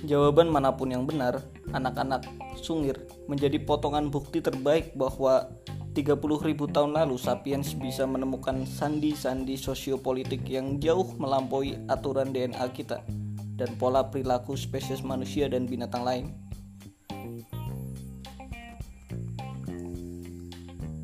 Jawaban 0.00 0.48
mana 0.48 0.72
pun 0.72 0.88
yang 0.88 1.04
benar, 1.04 1.44
anak-anak 1.76 2.24
Sungir 2.56 3.04
menjadi 3.28 3.60
potongan 3.60 4.08
bukti 4.08 4.40
terbaik 4.40 4.96
bahwa 4.96 5.52
30.000 5.92 6.56
tahun 6.72 6.96
lalu 6.96 7.20
Sapiens 7.20 7.76
bisa 7.76 8.08
menemukan 8.08 8.64
sandi-sandi 8.64 9.60
sosiopolitik 9.60 10.46
yang 10.48 10.80
jauh 10.80 11.04
melampaui 11.20 11.76
aturan 11.90 12.32
DNA 12.32 12.64
kita 12.72 13.04
dan 13.60 13.76
pola 13.76 14.08
perilaku 14.08 14.56
spesies 14.56 15.04
manusia 15.04 15.52
dan 15.52 15.68
binatang 15.68 16.00
lain. 16.00 16.26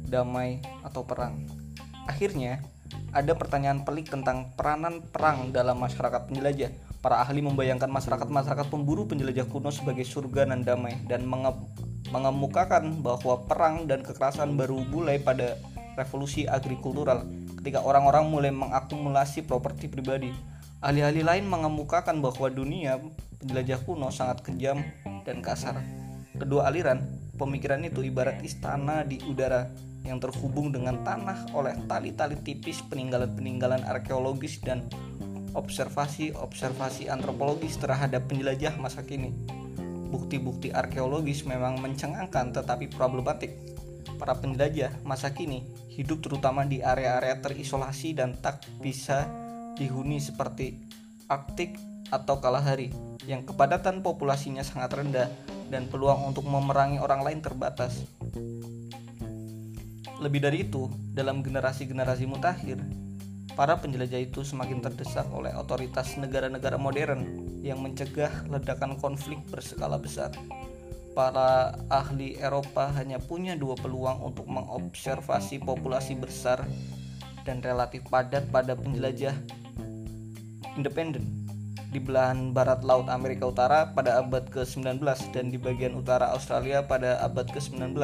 Damai 0.08 0.64
atau 0.86 1.04
perang. 1.04 1.36
Akhirnya, 2.08 2.64
ada 3.12 3.36
pertanyaan 3.36 3.84
pelik 3.84 4.08
tentang 4.08 4.54
peranan 4.56 5.04
perang 5.04 5.52
dalam 5.52 5.76
masyarakat 5.82 6.30
penjelajah 6.30 6.72
Para 7.06 7.22
ahli 7.22 7.38
membayangkan 7.38 7.86
masyarakat-masyarakat 7.86 8.66
pemburu 8.66 9.06
penjelajah 9.06 9.46
kuno 9.46 9.70
sebagai 9.70 10.02
surga 10.02 10.42
dan 10.42 10.66
damai 10.66 10.98
dan 11.06 11.22
menge 11.22 11.54
mengemukakan 12.10 12.98
bahwa 12.98 13.46
perang 13.46 13.86
dan 13.86 14.02
kekerasan 14.02 14.58
baru 14.58 14.82
mulai 14.90 15.22
pada 15.22 15.54
revolusi 15.94 16.50
agrikultural 16.50 17.22
ketika 17.62 17.86
orang-orang 17.86 18.26
mulai 18.26 18.50
mengakumulasi 18.50 19.46
properti 19.46 19.86
pribadi. 19.86 20.34
Ahli-ahli 20.82 21.22
lain 21.22 21.46
mengemukakan 21.46 22.18
bahwa 22.18 22.50
dunia 22.50 22.98
penjelajah 23.38 23.86
kuno 23.86 24.10
sangat 24.10 24.42
kejam 24.42 24.82
dan 25.22 25.38
kasar. 25.46 25.78
Kedua 26.34 26.66
aliran 26.66 27.06
pemikiran 27.38 27.86
itu 27.86 28.02
ibarat 28.02 28.42
istana 28.42 29.06
di 29.06 29.22
udara 29.30 29.70
yang 30.02 30.18
terhubung 30.18 30.74
dengan 30.74 31.06
tanah 31.06 31.54
oleh 31.54 31.78
tali-tali 31.86 32.34
tipis 32.42 32.82
peninggalan-peninggalan 32.90 33.86
arkeologis 33.86 34.58
dan 34.58 34.82
observasi-observasi 35.56 37.08
antropologis 37.08 37.80
terhadap 37.80 38.28
penjelajah 38.28 38.76
masa 38.76 39.02
kini. 39.08 39.32
Bukti-bukti 40.12 40.70
arkeologis 40.70 41.48
memang 41.48 41.80
mencengangkan 41.80 42.52
tetapi 42.52 42.92
problematik. 42.92 43.56
Para 44.20 44.36
penjelajah 44.36 45.02
masa 45.04 45.32
kini 45.32 45.64
hidup 45.96 46.20
terutama 46.20 46.68
di 46.68 46.84
area-area 46.84 47.40
terisolasi 47.40 48.16
dan 48.16 48.36
tak 48.36 48.64
bisa 48.80 49.28
dihuni 49.76 50.20
seperti 50.20 50.76
Arktik 51.26 51.76
atau 52.08 52.38
Kalahari 52.38 52.94
yang 53.26 53.42
kepadatan 53.42 54.00
populasinya 54.00 54.62
sangat 54.62 54.94
rendah 54.94 55.28
dan 55.66 55.90
peluang 55.90 56.30
untuk 56.30 56.46
memerangi 56.46 57.02
orang 57.02 57.26
lain 57.26 57.40
terbatas. 57.42 58.06
Lebih 60.16 60.40
dari 60.40 60.64
itu, 60.64 60.88
dalam 61.12 61.44
generasi-generasi 61.44 62.24
mutakhir, 62.24 62.80
Para 63.54 63.78
penjelajah 63.78 64.26
itu 64.26 64.42
semakin 64.42 64.82
terdesak 64.82 65.28
oleh 65.30 65.54
otoritas 65.54 66.18
negara-negara 66.18 66.74
modern 66.74 67.22
yang 67.62 67.78
mencegah 67.78 68.48
ledakan 68.50 68.98
konflik 68.98 69.38
berskala 69.52 70.00
besar. 70.00 70.34
para 71.16 71.72
ahli 71.88 72.36
Eropa 72.36 72.92
hanya 72.92 73.16
punya 73.16 73.56
dua 73.56 73.72
peluang 73.72 74.20
untuk 74.20 74.44
mengobservasi 74.52 75.64
populasi 75.64 76.12
besar 76.12 76.60
dan 77.48 77.64
relatif 77.64 78.04
padat 78.12 78.44
pada 78.52 78.76
penjelajah 78.76 79.32
independen 80.76 81.24
di 81.88 81.96
belahan 81.96 82.52
barat 82.52 82.84
laut 82.84 83.08
Amerika 83.08 83.48
Utara 83.48 83.96
pada 83.96 84.20
abad 84.20 84.44
ke-19 84.52 85.00
dan 85.32 85.48
di 85.48 85.56
bagian 85.56 85.96
utara 85.96 86.36
Australia 86.36 86.84
pada 86.84 87.16
abad 87.24 87.48
ke-19 87.48 87.96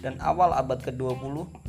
dan 0.00 0.16
awal 0.24 0.56
abad 0.56 0.80
ke-20 0.80 1.67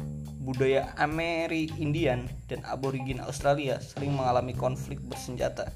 budaya 0.50 0.97
Ameri-Indian 0.97 2.26
dan 2.50 2.66
aborigin 2.66 3.22
Australia 3.22 3.78
sering 3.78 4.18
mengalami 4.18 4.58
konflik 4.58 4.97
bersenjata. 5.06 5.70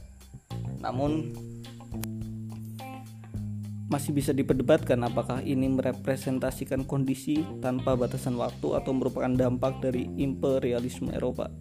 Namun 0.82 1.38
masih 3.86 4.10
bisa 4.10 4.34
diperdebatkan 4.34 4.98
apakah 5.06 5.46
ini 5.46 5.70
merepresentasikan 5.70 6.90
kondisi 6.90 7.46
tanpa 7.62 7.94
batasan 7.94 8.34
waktu 8.34 8.74
atau 8.74 8.90
merupakan 8.98 9.30
dampak 9.30 9.78
dari 9.78 10.10
imperialisme 10.18 11.14
Eropa. 11.14 11.54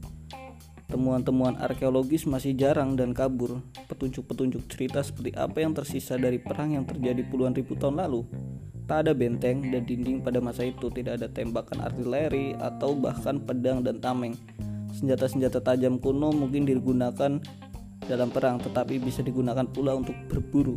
Temuan-temuan 0.89 1.61
arkeologis 1.61 2.25
masih 2.25 2.57
jarang 2.57 2.97
dan 2.97 3.13
kabur. 3.13 3.61
Petunjuk-petunjuk 3.93 4.69
cerita 4.73 5.05
seperti 5.05 5.37
apa 5.37 5.61
yang 5.61 5.77
tersisa 5.77 6.17
dari 6.17 6.41
perang 6.41 6.73
yang 6.73 6.89
terjadi 6.89 7.21
puluhan 7.29 7.53
ribu 7.53 7.77
tahun 7.77 8.01
lalu. 8.01 8.25
Tak 8.93 9.09
ada 9.09 9.17
benteng 9.17 9.73
dan 9.73 9.89
dinding 9.89 10.21
pada 10.21 10.37
masa 10.37 10.69
itu, 10.69 10.93
tidak 10.93 11.17
ada 11.17 11.25
tembakan 11.25 11.81
artileri 11.81 12.53
atau 12.61 12.93
bahkan 12.93 13.41
pedang 13.41 13.81
dan 13.81 14.05
tameng. 14.05 14.37
Senjata-senjata 14.93 15.65
tajam 15.65 15.97
kuno 15.97 16.29
mungkin 16.29 16.69
digunakan 16.69 17.41
dalam 18.05 18.29
perang, 18.29 18.61
tetapi 18.61 19.01
bisa 19.01 19.25
digunakan 19.25 19.65
pula 19.65 19.97
untuk 19.97 20.13
berburu. 20.29 20.77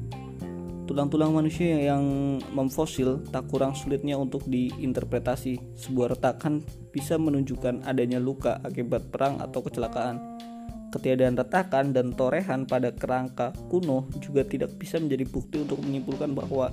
Tulang-tulang 0.87 1.35
manusia 1.35 1.75
yang 1.91 2.39
memfosil 2.55 3.19
tak 3.35 3.51
kurang 3.51 3.75
sulitnya 3.75 4.15
untuk 4.15 4.47
diinterpretasi. 4.47 5.75
Sebuah 5.75 6.15
retakan 6.15 6.63
bisa 6.95 7.19
menunjukkan 7.19 7.83
adanya 7.83 8.23
luka 8.23 8.63
akibat 8.63 9.11
perang 9.11 9.43
atau 9.43 9.59
kecelakaan. 9.59 10.39
Ketiadaan 10.87 11.35
retakan 11.35 11.91
dan 11.91 12.15
torehan 12.15 12.63
pada 12.63 12.95
kerangka 12.95 13.51
kuno 13.67 14.07
juga 14.23 14.47
tidak 14.47 14.79
bisa 14.79 15.03
menjadi 15.03 15.27
bukti 15.27 15.67
untuk 15.67 15.83
menyimpulkan 15.83 16.31
bahwa 16.31 16.71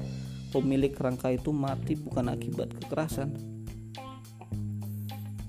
pemilik 0.53 0.93
kerangka 0.93 1.33
itu 1.33 1.51
mati 1.51 1.97
bukan 1.97 2.29
akibat 2.29 2.77
kekerasan. 2.77 3.33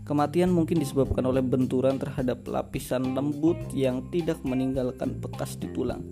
Kematian 0.08 0.52
mungkin 0.52 0.80
disebabkan 0.80 1.24
oleh 1.28 1.44
benturan 1.44 2.00
terhadap 2.00 2.48
lapisan 2.48 3.16
lembut 3.16 3.56
yang 3.76 4.08
tidak 4.12 4.40
meninggalkan 4.44 5.16
bekas 5.20 5.56
di 5.56 5.72
tulang 5.72 6.04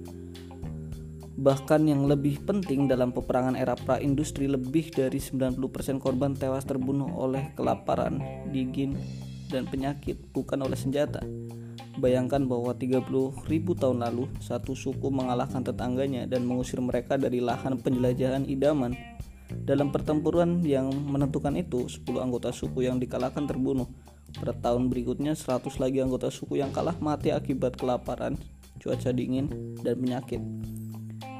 Bahkan 1.41 1.89
yang 1.89 2.05
lebih 2.05 2.45
penting 2.45 2.85
dalam 2.85 3.09
peperangan 3.09 3.57
era 3.57 3.73
pra-industri 3.73 4.45
lebih 4.45 4.93
dari 4.93 5.17
90% 5.17 5.57
korban 5.97 6.37
tewas 6.37 6.69
terbunuh 6.69 7.09
oleh 7.17 7.49
kelaparan, 7.57 8.21
dingin, 8.53 8.93
dan 9.49 9.65
penyakit, 9.65 10.21
bukan 10.37 10.61
oleh 10.61 10.77
senjata. 10.77 11.25
Bayangkan 11.99 12.47
bahwa 12.47 12.71
30 12.71 13.03
ribu 13.51 13.75
tahun 13.75 14.03
lalu, 14.07 14.31
satu 14.39 14.71
suku 14.71 15.11
mengalahkan 15.11 15.59
tetangganya 15.59 16.23
dan 16.23 16.47
mengusir 16.47 16.79
mereka 16.79 17.19
dari 17.19 17.43
lahan 17.43 17.75
penjelajahan 17.79 18.47
idaman. 18.47 18.95
Dalam 19.51 19.91
pertempuran 19.91 20.63
yang 20.63 20.87
menentukan 20.87 21.51
itu, 21.59 21.91
10 21.91 22.23
anggota 22.23 22.55
suku 22.55 22.87
yang 22.87 23.01
dikalahkan 23.01 23.43
terbunuh. 23.43 23.91
Pada 24.31 24.55
tahun 24.55 24.87
berikutnya, 24.87 25.35
100 25.35 25.75
lagi 25.83 25.99
anggota 25.99 26.31
suku 26.31 26.63
yang 26.63 26.71
kalah 26.71 26.95
mati 27.03 27.35
akibat 27.35 27.75
kelaparan, 27.75 28.39
cuaca 28.79 29.11
dingin, 29.11 29.51
dan 29.83 29.99
penyakit 29.99 30.39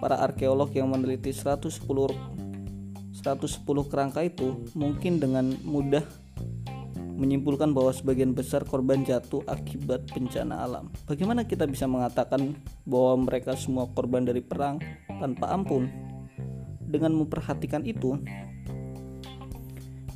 para 0.01 0.17
arkeolog 0.17 0.73
yang 0.73 0.89
meneliti 0.89 1.29
110 1.29 1.77
110 1.85 3.61
kerangka 3.85 4.25
itu 4.25 4.65
mungkin 4.73 5.21
dengan 5.21 5.53
mudah 5.61 6.01
menyimpulkan 7.21 7.69
bahwa 7.69 7.93
sebagian 7.93 8.33
besar 8.33 8.65
korban 8.65 9.05
jatuh 9.05 9.45
akibat 9.45 10.09
bencana 10.09 10.65
alam. 10.65 10.89
Bagaimana 11.05 11.45
kita 11.45 11.69
bisa 11.69 11.85
mengatakan 11.85 12.57
bahwa 12.81 13.29
mereka 13.29 13.53
semua 13.53 13.85
korban 13.93 14.25
dari 14.25 14.41
perang 14.41 14.81
tanpa 15.21 15.53
ampun? 15.53 15.85
Dengan 16.81 17.13
memperhatikan 17.13 17.85
itu, 17.85 18.17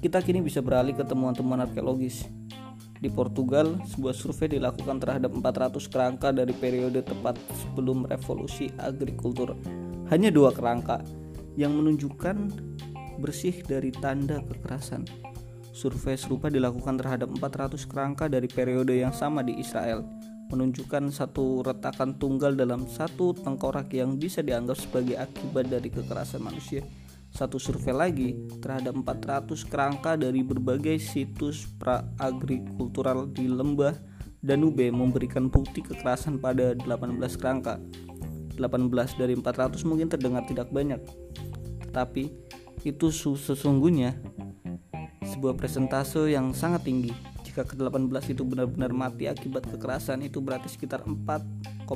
kita 0.01 0.18
kini 0.26 0.41
bisa 0.41 0.66
beralih 0.66 0.97
ke 0.97 1.06
temuan-temuan 1.06 1.62
arkeologis. 1.62 2.26
Di 2.97 3.14
Portugal, 3.14 3.78
sebuah 3.86 4.18
survei 4.18 4.58
dilakukan 4.58 4.97
terhadap 4.97 5.30
400 5.30 5.78
kerangka 5.93 6.34
dari 6.34 6.58
periode 6.58 7.06
tepat 7.06 7.38
sebelum 7.62 8.10
revolusi 8.10 8.74
agrikultur. 8.82 9.53
Hanya 10.10 10.34
dua 10.34 10.49
kerangka 10.49 11.06
yang 11.53 11.78
menunjukkan 11.78 12.49
bersih 13.22 13.62
dari 13.62 13.93
tanda 13.93 14.41
kekerasan. 14.41 15.06
Survei 15.76 16.15
serupa 16.15 16.47
dilakukan 16.47 16.95
terhadap 16.95 17.28
400 17.36 17.84
kerangka 17.84 18.32
dari 18.32 18.47
periode 18.47 18.95
yang 18.95 19.11
sama 19.11 19.43
di 19.43 19.59
Israel, 19.59 20.07
menunjukkan 20.47 21.11
satu 21.11 21.67
retakan 21.67 22.15
tunggal 22.15 22.55
dalam 22.55 22.88
satu 22.88 23.36
tengkorak 23.36 23.91
yang 23.91 24.15
bisa 24.15 24.39
dianggap 24.39 24.80
sebagai 24.80 25.19
akibat 25.19 25.67
dari 25.67 25.91
kekerasan 25.91 26.39
manusia 26.39 26.80
satu 27.36 27.59
survei 27.59 27.91
lagi 27.91 28.30
terhadap 28.63 28.95
400 28.95 29.67
kerangka 29.67 30.15
dari 30.15 30.39
berbagai 30.39 30.95
situs 31.03 31.67
pra-agrikultural 31.76 33.28
di 33.28 33.51
lembah 33.51 33.91
Danube 34.39 34.88
memberikan 34.88 35.51
bukti 35.51 35.84
kekerasan 35.84 36.39
pada 36.39 36.71
18 36.80 37.19
kerangka. 37.36 37.76
18 38.55 39.19
dari 39.19 39.36
400 39.36 39.84
mungkin 39.84 40.07
terdengar 40.07 40.47
tidak 40.47 40.71
banyak, 40.71 41.03
tetapi 41.84 42.32
itu 42.88 43.11
sesungguhnya 43.11 44.15
sebuah 45.36 45.59
presentase 45.59 46.31
yang 46.31 46.55
sangat 46.55 46.88
tinggi. 46.88 47.11
Jika 47.43 47.67
ke-18 47.67 48.31
itu 48.31 48.47
benar-benar 48.47 48.95
mati 48.95 49.27
akibat 49.27 49.67
kekerasan, 49.67 50.23
itu 50.23 50.39
berarti 50.39 50.71
sekitar 50.71 51.03
4,5% 51.03 51.91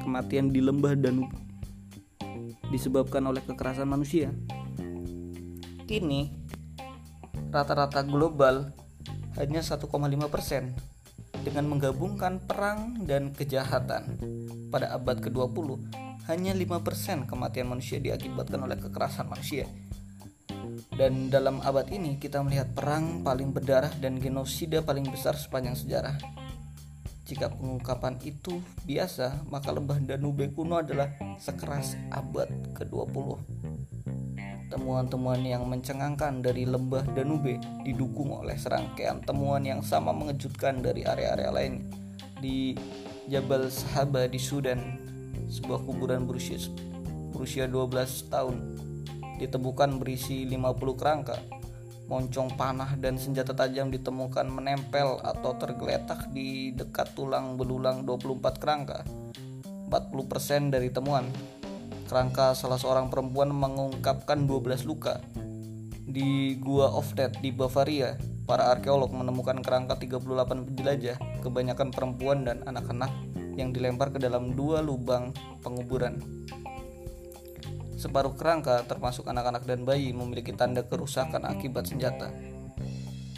kematian 0.00 0.48
di 0.48 0.64
lembah 0.64 0.96
Danube 0.96 1.32
disebabkan 2.68 3.24
oleh 3.28 3.40
kekerasan 3.44 3.88
manusia. 3.88 4.32
Kini, 5.88 6.32
rata-rata 7.48 8.04
global 8.04 8.76
hanya 9.40 9.64
1,5% 9.64 9.88
dengan 11.44 11.64
menggabungkan 11.64 12.44
perang 12.44 13.08
dan 13.08 13.32
kejahatan. 13.32 14.20
Pada 14.68 14.92
abad 14.92 15.16
ke-20, 15.16 15.80
hanya 16.28 16.52
5% 16.52 17.24
kematian 17.24 17.72
manusia 17.72 17.96
diakibatkan 17.96 18.60
oleh 18.60 18.76
kekerasan 18.76 19.32
manusia. 19.32 19.64
Dan 20.94 21.30
dalam 21.30 21.62
abad 21.62 21.86
ini 21.90 22.18
kita 22.18 22.42
melihat 22.42 22.70
perang 22.74 23.22
paling 23.22 23.54
berdarah 23.54 23.90
dan 24.02 24.18
genosida 24.18 24.82
paling 24.82 25.06
besar 25.10 25.38
sepanjang 25.38 25.78
sejarah. 25.78 26.18
Jika 27.28 27.52
pengungkapan 27.52 28.16
itu 28.24 28.64
biasa, 28.88 29.44
maka 29.52 29.68
lembah 29.68 30.00
Danube 30.00 30.48
kuno 30.56 30.80
adalah 30.80 31.12
sekeras 31.36 31.92
abad 32.08 32.48
ke-20. 32.72 33.36
Temuan-temuan 34.72 35.44
yang 35.44 35.68
mencengangkan 35.68 36.40
dari 36.40 36.64
lembah 36.64 37.04
Danube 37.12 37.60
didukung 37.84 38.32
oleh 38.32 38.56
serangkaian 38.56 39.20
temuan 39.24 39.60
yang 39.60 39.84
sama 39.84 40.12
mengejutkan 40.16 40.80
dari 40.80 41.04
area-area 41.04 41.52
lain 41.52 41.84
di 42.40 42.72
Jabal 43.28 43.68
Sahaba 43.68 44.24
di 44.24 44.40
Sudan, 44.40 44.96
sebuah 45.52 45.84
kuburan 45.84 46.24
berusia 46.24 46.56
berusia 47.32 47.68
12 47.68 48.32
tahun 48.32 48.56
ditemukan 49.38 50.02
berisi 50.02 50.44
50 50.44 51.00
kerangka 51.00 51.38
moncong 52.08 52.56
panah 52.56 52.96
dan 52.96 53.20
senjata 53.20 53.52
tajam 53.52 53.92
ditemukan 53.92 54.48
menempel 54.48 55.20
atau 55.20 55.52
tergeletak 55.60 56.32
di 56.32 56.72
dekat 56.72 57.12
tulang 57.12 57.60
belulang 57.60 58.02
24 58.08 58.56
kerangka. 58.56 59.04
40% 59.88 60.72
dari 60.72 60.88
temuan 60.92 61.28
kerangka 62.08 62.56
salah 62.56 62.80
seorang 62.80 63.12
perempuan 63.12 63.52
mengungkapkan 63.52 64.48
12 64.48 64.88
luka. 64.88 65.20
Di 66.08 66.56
Gua 66.56 66.88
of 66.96 67.12
Death 67.12 67.36
di 67.44 67.52
Bavaria, 67.52 68.16
para 68.48 68.72
arkeolog 68.72 69.12
menemukan 69.12 69.60
kerangka 69.60 70.00
38 70.00 70.64
penjelajah, 70.64 71.20
kebanyakan 71.44 71.92
perempuan 71.92 72.48
dan 72.48 72.64
anak-anak 72.64 73.12
yang 73.60 73.76
dilempar 73.76 74.08
ke 74.08 74.16
dalam 74.16 74.56
dua 74.56 74.80
lubang 74.80 75.36
penguburan. 75.60 76.16
Separuh 77.98 78.38
kerangka, 78.38 78.86
termasuk 78.86 79.26
anak-anak 79.26 79.66
dan 79.66 79.82
bayi, 79.82 80.14
memiliki 80.14 80.54
tanda 80.54 80.86
kerusakan 80.86 81.42
akibat 81.42 81.90
senjata. 81.90 82.30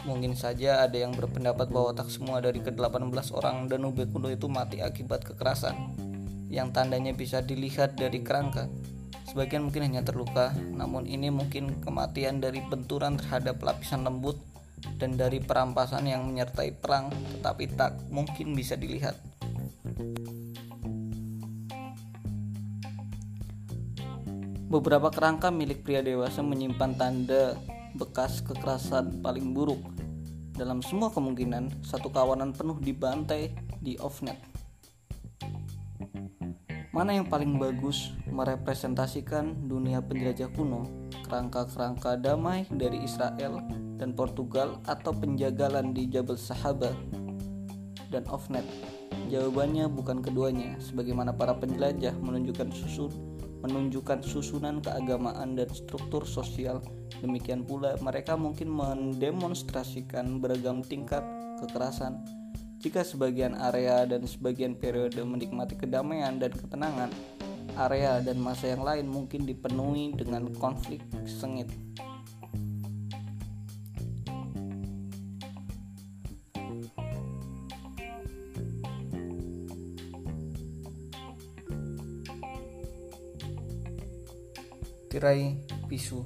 Mungkin 0.05 0.37
saja 0.37 0.85
ada 0.85 1.01
yang 1.01 1.17
berpendapat 1.17 1.73
bahwa 1.73 1.97
tak 1.97 2.13
semua 2.13 2.37
dari 2.45 2.61
ke-18 2.61 3.33
orang 3.33 3.65
Danube 3.65 4.05
kuno 4.05 4.29
itu 4.29 4.45
mati 4.45 4.77
akibat 4.85 5.25
kekerasan, 5.25 5.97
yang 6.53 6.69
tandanya 6.69 7.09
bisa 7.09 7.41
dilihat 7.41 7.97
dari 7.97 8.21
kerangka. 8.21 8.69
Sebagian 9.25 9.65
mungkin 9.65 9.81
hanya 9.81 10.05
terluka, 10.05 10.53
namun 10.53 11.09
ini 11.09 11.33
mungkin 11.33 11.81
kematian 11.81 12.37
dari 12.37 12.61
benturan 12.61 13.17
terhadap 13.17 13.57
lapisan 13.65 14.05
lembut 14.05 14.37
dan 15.01 15.17
dari 15.17 15.41
perampasan 15.41 16.05
yang 16.05 16.21
menyertai 16.29 16.77
perang, 16.77 17.09
tetapi 17.37 17.65
tak 17.73 17.97
mungkin 18.13 18.53
bisa 18.53 18.77
dilihat. 18.77 19.17
Beberapa 24.71 25.11
kerangka 25.11 25.51
milik 25.51 25.83
pria 25.83 25.99
dewasa 25.99 26.39
menyimpan 26.39 26.95
tanda 26.95 27.59
bekas 27.91 28.39
kekerasan 28.39 29.19
paling 29.19 29.51
buruk. 29.51 29.83
Dalam 30.55 30.79
semua 30.79 31.11
kemungkinan, 31.11 31.83
satu 31.83 32.07
kawanan 32.07 32.55
penuh 32.55 32.79
dibantai 32.79 33.51
di 33.83 33.99
offnet. 33.99 34.39
Mana 36.95 37.19
yang 37.19 37.27
paling 37.27 37.59
bagus 37.59 38.15
merepresentasikan 38.31 39.67
dunia 39.67 39.99
penjelajah 39.99 40.47
kuno, 40.55 40.87
kerangka-kerangka 41.27 42.15
damai 42.23 42.63
dari 42.71 43.03
Israel 43.03 43.59
dan 43.99 44.15
Portugal 44.15 44.79
atau 44.87 45.11
penjagalan 45.11 45.91
di 45.91 46.07
Jabal 46.07 46.39
Sahaba 46.39 46.95
dan 48.07 48.23
offnet? 48.31 48.63
Jawabannya 49.27 49.91
bukan 49.91 50.23
keduanya, 50.23 50.79
sebagaimana 50.79 51.35
para 51.35 51.59
penjelajah 51.59 52.15
menunjukkan 52.23 52.71
susun 52.71 53.30
menunjukkan 53.61 54.25
susunan 54.25 54.81
keagamaan 54.81 55.57
dan 55.57 55.69
struktur 55.69 56.25
sosial. 56.25 56.81
Demikian 57.21 57.63
pula 57.65 57.95
mereka 58.01 58.33
mungkin 58.33 58.73
mendemonstrasikan 58.73 60.41
beragam 60.41 60.81
tingkat 60.81 61.21
kekerasan. 61.61 62.21
Jika 62.81 63.05
sebagian 63.05 63.53
area 63.53 64.09
dan 64.09 64.25
sebagian 64.25 64.73
periode 64.73 65.21
menikmati 65.21 65.77
kedamaian 65.77 66.41
dan 66.41 66.49
ketenangan, 66.49 67.13
area 67.77 68.17
dan 68.25 68.41
masa 68.41 68.73
yang 68.73 68.81
lain 68.81 69.05
mungkin 69.05 69.45
dipenuhi 69.45 70.17
dengan 70.17 70.49
konflik 70.57 71.05
sengit. 71.29 71.69
Tirai 85.11 85.59
bisu. 85.91 86.23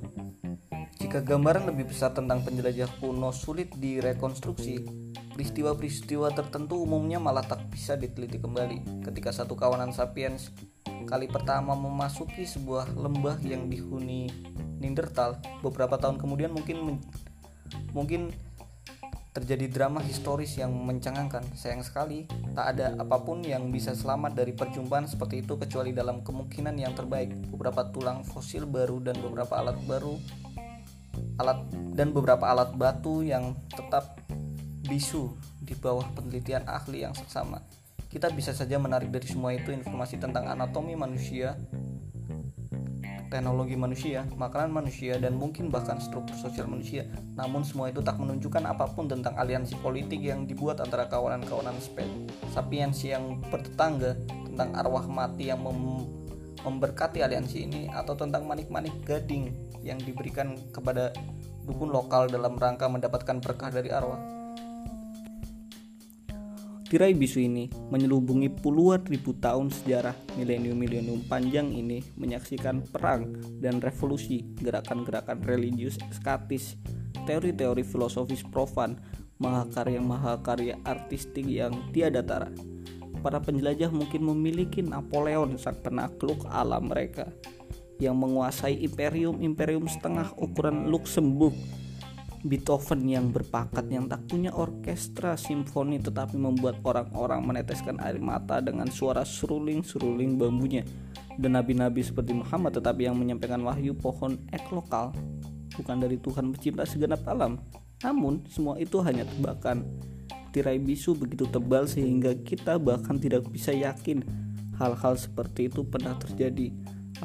Jika 1.02 1.26
gambaran 1.26 1.66
lebih 1.74 1.90
besar 1.90 2.14
tentang 2.14 2.46
penjelajah 2.46 3.02
kuno 3.02 3.34
sulit 3.34 3.74
direkonstruksi, 3.74 4.86
peristiwa-peristiwa 5.34 6.30
tertentu 6.38 6.86
umumnya 6.86 7.18
malah 7.18 7.42
tak 7.42 7.66
bisa 7.74 7.98
diteliti 7.98 8.38
kembali. 8.38 9.02
Ketika 9.02 9.34
satu 9.34 9.58
kawanan 9.58 9.90
sapiens 9.90 10.54
kali 11.10 11.26
pertama 11.26 11.74
memasuki 11.74 12.46
sebuah 12.46 12.94
lembah 12.94 13.42
yang 13.42 13.66
dihuni 13.66 14.30
Neanderthal, 14.78 15.42
beberapa 15.66 15.98
tahun 15.98 16.22
kemudian 16.22 16.54
mungkin 16.54 17.02
mungkin 17.90 18.30
terjadi 19.36 19.68
drama 19.68 20.00
historis 20.00 20.56
yang 20.56 20.72
mencengangkan. 20.72 21.44
Sayang 21.60 21.84
sekali, 21.84 22.24
tak 22.56 22.80
ada 22.80 22.96
apa 22.96 23.20
pun 23.20 23.44
yang 23.44 23.68
bisa 23.68 23.92
selamat 23.92 24.32
dari 24.32 24.56
perjumpaan 24.56 25.12
seperti 25.12 25.44
itu 25.44 25.60
kecuali 25.60 25.92
dalam 25.92 26.24
kemungkinan 26.24 26.80
yang 26.80 26.96
terbaik. 26.96 27.36
Beberapa 27.52 27.92
tulang 27.92 28.24
fosil 28.24 28.64
baru 28.64 29.04
dan 29.04 29.20
beberapa 29.20 29.60
alat 29.60 29.76
baru 29.84 30.16
alat 31.36 31.68
dan 31.96 32.16
beberapa 32.16 32.48
alat 32.48 32.72
batu 32.76 33.24
yang 33.24 33.56
tetap 33.72 34.20
bisu 34.88 35.36
di 35.60 35.76
bawah 35.76 36.08
penelitian 36.16 36.64
ahli 36.64 37.04
yang 37.04 37.12
seksama. 37.12 37.60
Kita 38.08 38.32
bisa 38.32 38.56
saja 38.56 38.80
menarik 38.80 39.12
dari 39.12 39.28
semua 39.28 39.52
itu 39.52 39.76
informasi 39.76 40.16
tentang 40.16 40.48
anatomi 40.48 40.96
manusia, 40.96 41.60
teknologi 43.36 43.76
manusia, 43.76 44.24
makanan 44.40 44.72
manusia, 44.72 45.20
dan 45.20 45.36
mungkin 45.36 45.68
bahkan 45.68 46.00
struktur 46.00 46.40
sosial 46.40 46.72
manusia. 46.72 47.04
Namun 47.36 47.68
semua 47.68 47.92
itu 47.92 48.00
tak 48.00 48.16
menunjukkan 48.16 48.64
apa 48.64 48.88
pun 48.96 49.12
tentang 49.12 49.36
aliansi 49.36 49.76
politik 49.84 50.24
yang 50.24 50.48
dibuat 50.48 50.80
antara 50.80 51.12
kawanan-kawanan 51.12 51.76
sapiens 52.56 53.04
yang 53.04 53.44
bertetangga, 53.52 54.16
tentang 54.48 54.72
arwah 54.80 55.04
mati 55.04 55.52
yang 55.52 55.60
mem 55.60 56.08
memberkati 56.66 57.22
aliansi 57.22 57.68
ini, 57.68 57.82
atau 57.92 58.16
tentang 58.18 58.48
manik-manik 58.48 58.96
gading 59.04 59.54
yang 59.86 60.02
diberikan 60.02 60.58
kepada 60.74 61.14
dukun 61.68 61.94
lokal 61.94 62.26
dalam 62.26 62.58
rangka 62.58 62.90
mendapatkan 62.90 63.38
berkah 63.38 63.70
dari 63.70 63.94
arwah. 63.94 64.35
Tirai 66.86 67.18
bisu 67.18 67.42
ini 67.42 67.66
menyelubungi 67.90 68.62
puluhan 68.62 69.10
ribu 69.10 69.34
tahun 69.42 69.74
sejarah 69.74 70.14
milenium-milenium 70.38 71.26
panjang 71.26 71.74
ini 71.74 72.06
menyaksikan 72.14 72.86
perang 72.86 73.34
dan 73.58 73.82
revolusi, 73.82 74.46
gerakan-gerakan 74.62 75.42
religius 75.50 75.98
eskatis, 76.14 76.78
teori-teori 77.26 77.82
filosofis 77.82 78.46
profan, 78.46 79.02
mahakarya-mahakarya 79.42 80.78
artistik 80.86 81.50
yang 81.50 81.74
tiada 81.90 82.22
tara. 82.22 82.54
Para 83.26 83.42
penjelajah 83.42 83.90
mungkin 83.90 84.22
memiliki 84.22 84.86
Napoleon 84.86 85.58
sang 85.58 85.82
penakluk 85.82 86.46
alam 86.54 86.94
mereka 86.94 87.34
yang 87.98 88.14
menguasai 88.14 88.78
imperium-imperium 88.86 89.90
setengah 89.90 90.38
ukuran 90.38 90.94
Luxembourg 90.94 91.58
Beethoven 92.46 93.10
yang 93.10 93.34
berpakat 93.34 93.90
yang 93.90 94.06
tak 94.06 94.30
punya 94.30 94.54
orkestra 94.54 95.34
simfoni 95.34 95.98
tetapi 95.98 96.38
membuat 96.38 96.78
orang-orang 96.86 97.42
meneteskan 97.42 97.98
air 97.98 98.22
mata 98.22 98.62
dengan 98.62 98.86
suara 98.86 99.26
seruling-seruling 99.26 100.38
bambunya. 100.38 100.86
Dan 101.42 101.58
nabi-nabi 101.58 102.06
seperti 102.06 102.38
Muhammad 102.38 102.78
tetapi 102.78 103.10
yang 103.10 103.18
menyampaikan 103.18 103.66
wahyu 103.66 103.98
pohon 103.98 104.38
ek 104.54 104.70
lokal 104.70 105.10
bukan 105.74 105.98
dari 105.98 106.22
Tuhan 106.22 106.54
pencipta 106.54 106.86
segenap 106.86 107.26
alam. 107.26 107.58
Namun 108.06 108.46
semua 108.46 108.78
itu 108.78 109.02
hanya 109.02 109.26
tebakan. 109.26 109.82
Tirai 110.54 110.78
bisu 110.78 111.18
begitu 111.18 111.50
tebal 111.50 111.90
sehingga 111.90 112.38
kita 112.46 112.78
bahkan 112.78 113.18
tidak 113.18 113.50
bisa 113.50 113.74
yakin 113.74 114.22
hal-hal 114.78 115.18
seperti 115.18 115.66
itu 115.66 115.82
pernah 115.82 116.14
terjadi 116.22 116.70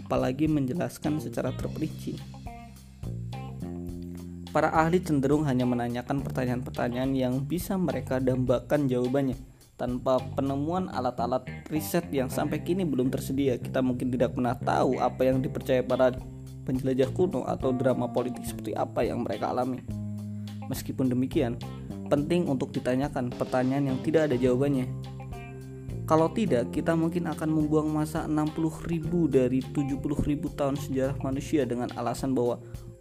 apalagi 0.01 0.49
menjelaskan 0.49 1.21
secara 1.21 1.53
terperinci 1.53 2.41
Para 4.51 4.67
ahli 4.75 4.99
cenderung 4.99 5.47
hanya 5.47 5.63
menanyakan 5.63 6.27
pertanyaan-pertanyaan 6.27 7.15
yang 7.15 7.35
bisa 7.47 7.79
mereka 7.79 8.19
dambakan 8.19 8.91
jawabannya. 8.91 9.39
Tanpa 9.79 10.19
penemuan 10.35 10.91
alat-alat 10.91 11.47
riset 11.71 12.11
yang 12.11 12.27
sampai 12.27 12.59
kini 12.59 12.83
belum 12.83 13.15
tersedia, 13.15 13.63
kita 13.63 13.79
mungkin 13.79 14.11
tidak 14.11 14.35
pernah 14.35 14.59
tahu 14.59 14.99
apa 14.99 15.23
yang 15.23 15.39
dipercaya 15.39 15.87
para 15.87 16.19
penjelajah 16.67 17.15
kuno 17.15 17.47
atau 17.47 17.71
drama 17.71 18.11
politik 18.11 18.43
seperti 18.43 18.75
apa 18.75 19.07
yang 19.07 19.23
mereka 19.23 19.55
alami. 19.55 19.87
Meskipun 20.67 21.07
demikian, 21.07 21.55
penting 22.11 22.51
untuk 22.51 22.75
ditanyakan 22.75 23.31
pertanyaan 23.31 23.95
yang 23.95 23.99
tidak 24.03 24.29
ada 24.29 24.35
jawabannya. 24.35 24.91
Kalau 26.11 26.27
tidak, 26.35 26.75
kita 26.75 26.99
mungkin 26.99 27.31
akan 27.31 27.55
membuang 27.55 27.87
masa 27.87 28.27
60 28.27 28.91
ribu 28.91 29.31
dari 29.31 29.63
70 29.63 30.03
ribu 30.27 30.51
tahun 30.51 30.75
sejarah 30.75 31.15
manusia 31.23 31.63
dengan 31.63 31.87
alasan 31.95 32.35
bahwa 32.35 32.59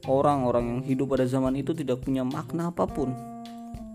orang-orang 0.08 0.66
yang 0.78 0.82
hidup 0.86 1.18
pada 1.18 1.26
zaman 1.28 1.58
itu 1.60 1.76
tidak 1.76 2.06
punya 2.06 2.24
makna 2.24 2.72
apa 2.72 2.86
pun. 2.88 3.12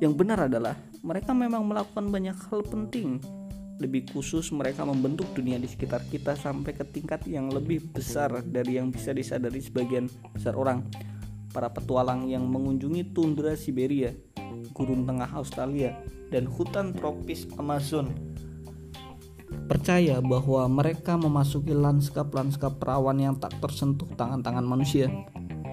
Yang 0.03 0.13
benar 0.21 0.51
adalah 0.51 0.77
mereka 1.01 1.33
memang 1.33 1.65
melakukan 1.65 2.11
banyak 2.11 2.37
hal 2.51 2.61
penting. 2.67 3.23
Lebih 3.81 4.11
khusus 4.13 4.53
mereka 4.55 4.87
membentuk 4.87 5.27
dunia 5.35 5.59
di 5.59 5.67
sekitar 5.67 6.05
kita 6.11 6.37
sampai 6.37 6.77
ke 6.77 6.85
tingkat 6.87 7.27
yang 7.27 7.51
lebih 7.51 7.83
besar 7.91 8.43
dari 8.45 8.79
yang 8.79 8.93
bisa 8.93 9.15
disadari 9.15 9.63
sebagian 9.63 10.11
besar 10.35 10.55
orang. 10.55 10.85
Para 11.55 11.71
petualang 11.71 12.27
yang 12.27 12.45
mengunjungi 12.51 13.15
tundra 13.15 13.55
Siberia, 13.55 14.11
gurun 14.75 15.07
tengah 15.07 15.31
Australia, 15.39 15.95
dan 16.35 16.51
hutan 16.51 16.91
tropis 16.91 17.47
Amazon 17.55 18.35
percaya 19.65 20.21
bahwa 20.21 20.67
mereka 20.69 21.17
memasuki 21.17 21.73
lanskap-lanskap 21.73 22.77
perawan 22.77 23.17
yang 23.17 23.35
tak 23.39 23.57
tersentuh 23.63 24.09
tangan-tangan 24.19 24.67
manusia. 24.67 25.09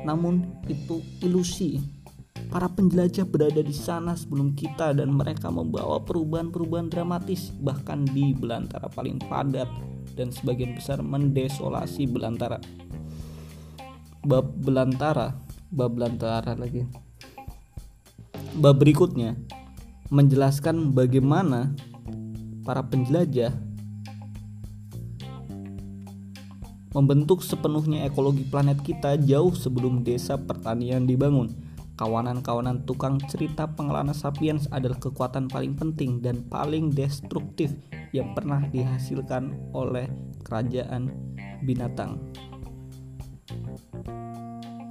Namun 0.03 0.65
itu 0.65 1.01
ilusi. 1.21 1.81
Para 2.51 2.67
penjelajah 2.67 3.23
berada 3.23 3.63
di 3.63 3.71
sana 3.71 4.11
sebelum 4.11 4.51
kita 4.51 4.91
dan 4.91 5.15
mereka 5.15 5.47
membawa 5.47 6.03
perubahan-perubahan 6.03 6.91
dramatis 6.91 7.47
bahkan 7.63 8.03
di 8.03 8.35
belantara 8.35 8.91
paling 8.91 9.23
padat 9.23 9.71
dan 10.19 10.35
sebagian 10.35 10.75
besar 10.75 10.99
mendesolasi 10.99 12.11
belantara. 12.11 12.59
Bab 14.27 14.51
belantara, 14.59 15.31
bab 15.71 15.95
belantara 15.95 16.59
lagi. 16.59 16.83
Bab 18.59 18.83
berikutnya 18.83 19.39
menjelaskan 20.11 20.91
bagaimana 20.91 21.71
para 22.67 22.83
penjelajah 22.83 23.70
membentuk 26.91 27.39
sepenuhnya 27.39 28.03
ekologi 28.03 28.43
planet 28.43 28.83
kita 28.83 29.15
jauh 29.23 29.55
sebelum 29.55 30.03
desa 30.03 30.35
pertanian 30.35 31.07
dibangun. 31.07 31.51
Kawanan-kawanan 31.95 32.83
tukang 32.89 33.21
cerita 33.29 33.69
pengelana 33.69 34.11
sapiens 34.11 34.65
adalah 34.73 34.97
kekuatan 34.97 35.47
paling 35.47 35.77
penting 35.77 36.19
dan 36.19 36.41
paling 36.49 36.89
destruktif 36.91 37.71
yang 38.11 38.33
pernah 38.35 38.65
dihasilkan 38.67 39.71
oleh 39.71 40.09
kerajaan 40.41 41.13
binatang. 41.61 42.17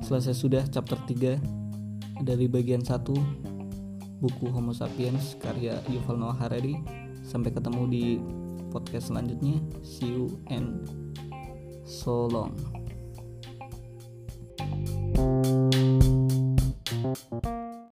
Selesai 0.06 0.34
sudah 0.38 0.64
chapter 0.70 0.96
3 1.04 2.22
dari 2.22 2.46
bagian 2.46 2.80
1 2.80 2.96
buku 4.20 4.46
Homo 4.52 4.70
Sapiens 4.70 5.34
karya 5.40 5.82
Yuval 5.90 6.16
Noah 6.20 6.38
Harari. 6.38 6.78
Sampai 7.26 7.52
ketemu 7.52 7.82
di 7.90 8.04
podcast 8.70 9.10
selanjutnya. 9.10 9.58
See 9.82 10.14
you 10.14 10.38
and 10.48 10.86
so 11.90 12.26
long. 12.26 12.80
Thank 17.02 17.44
you 17.44 17.69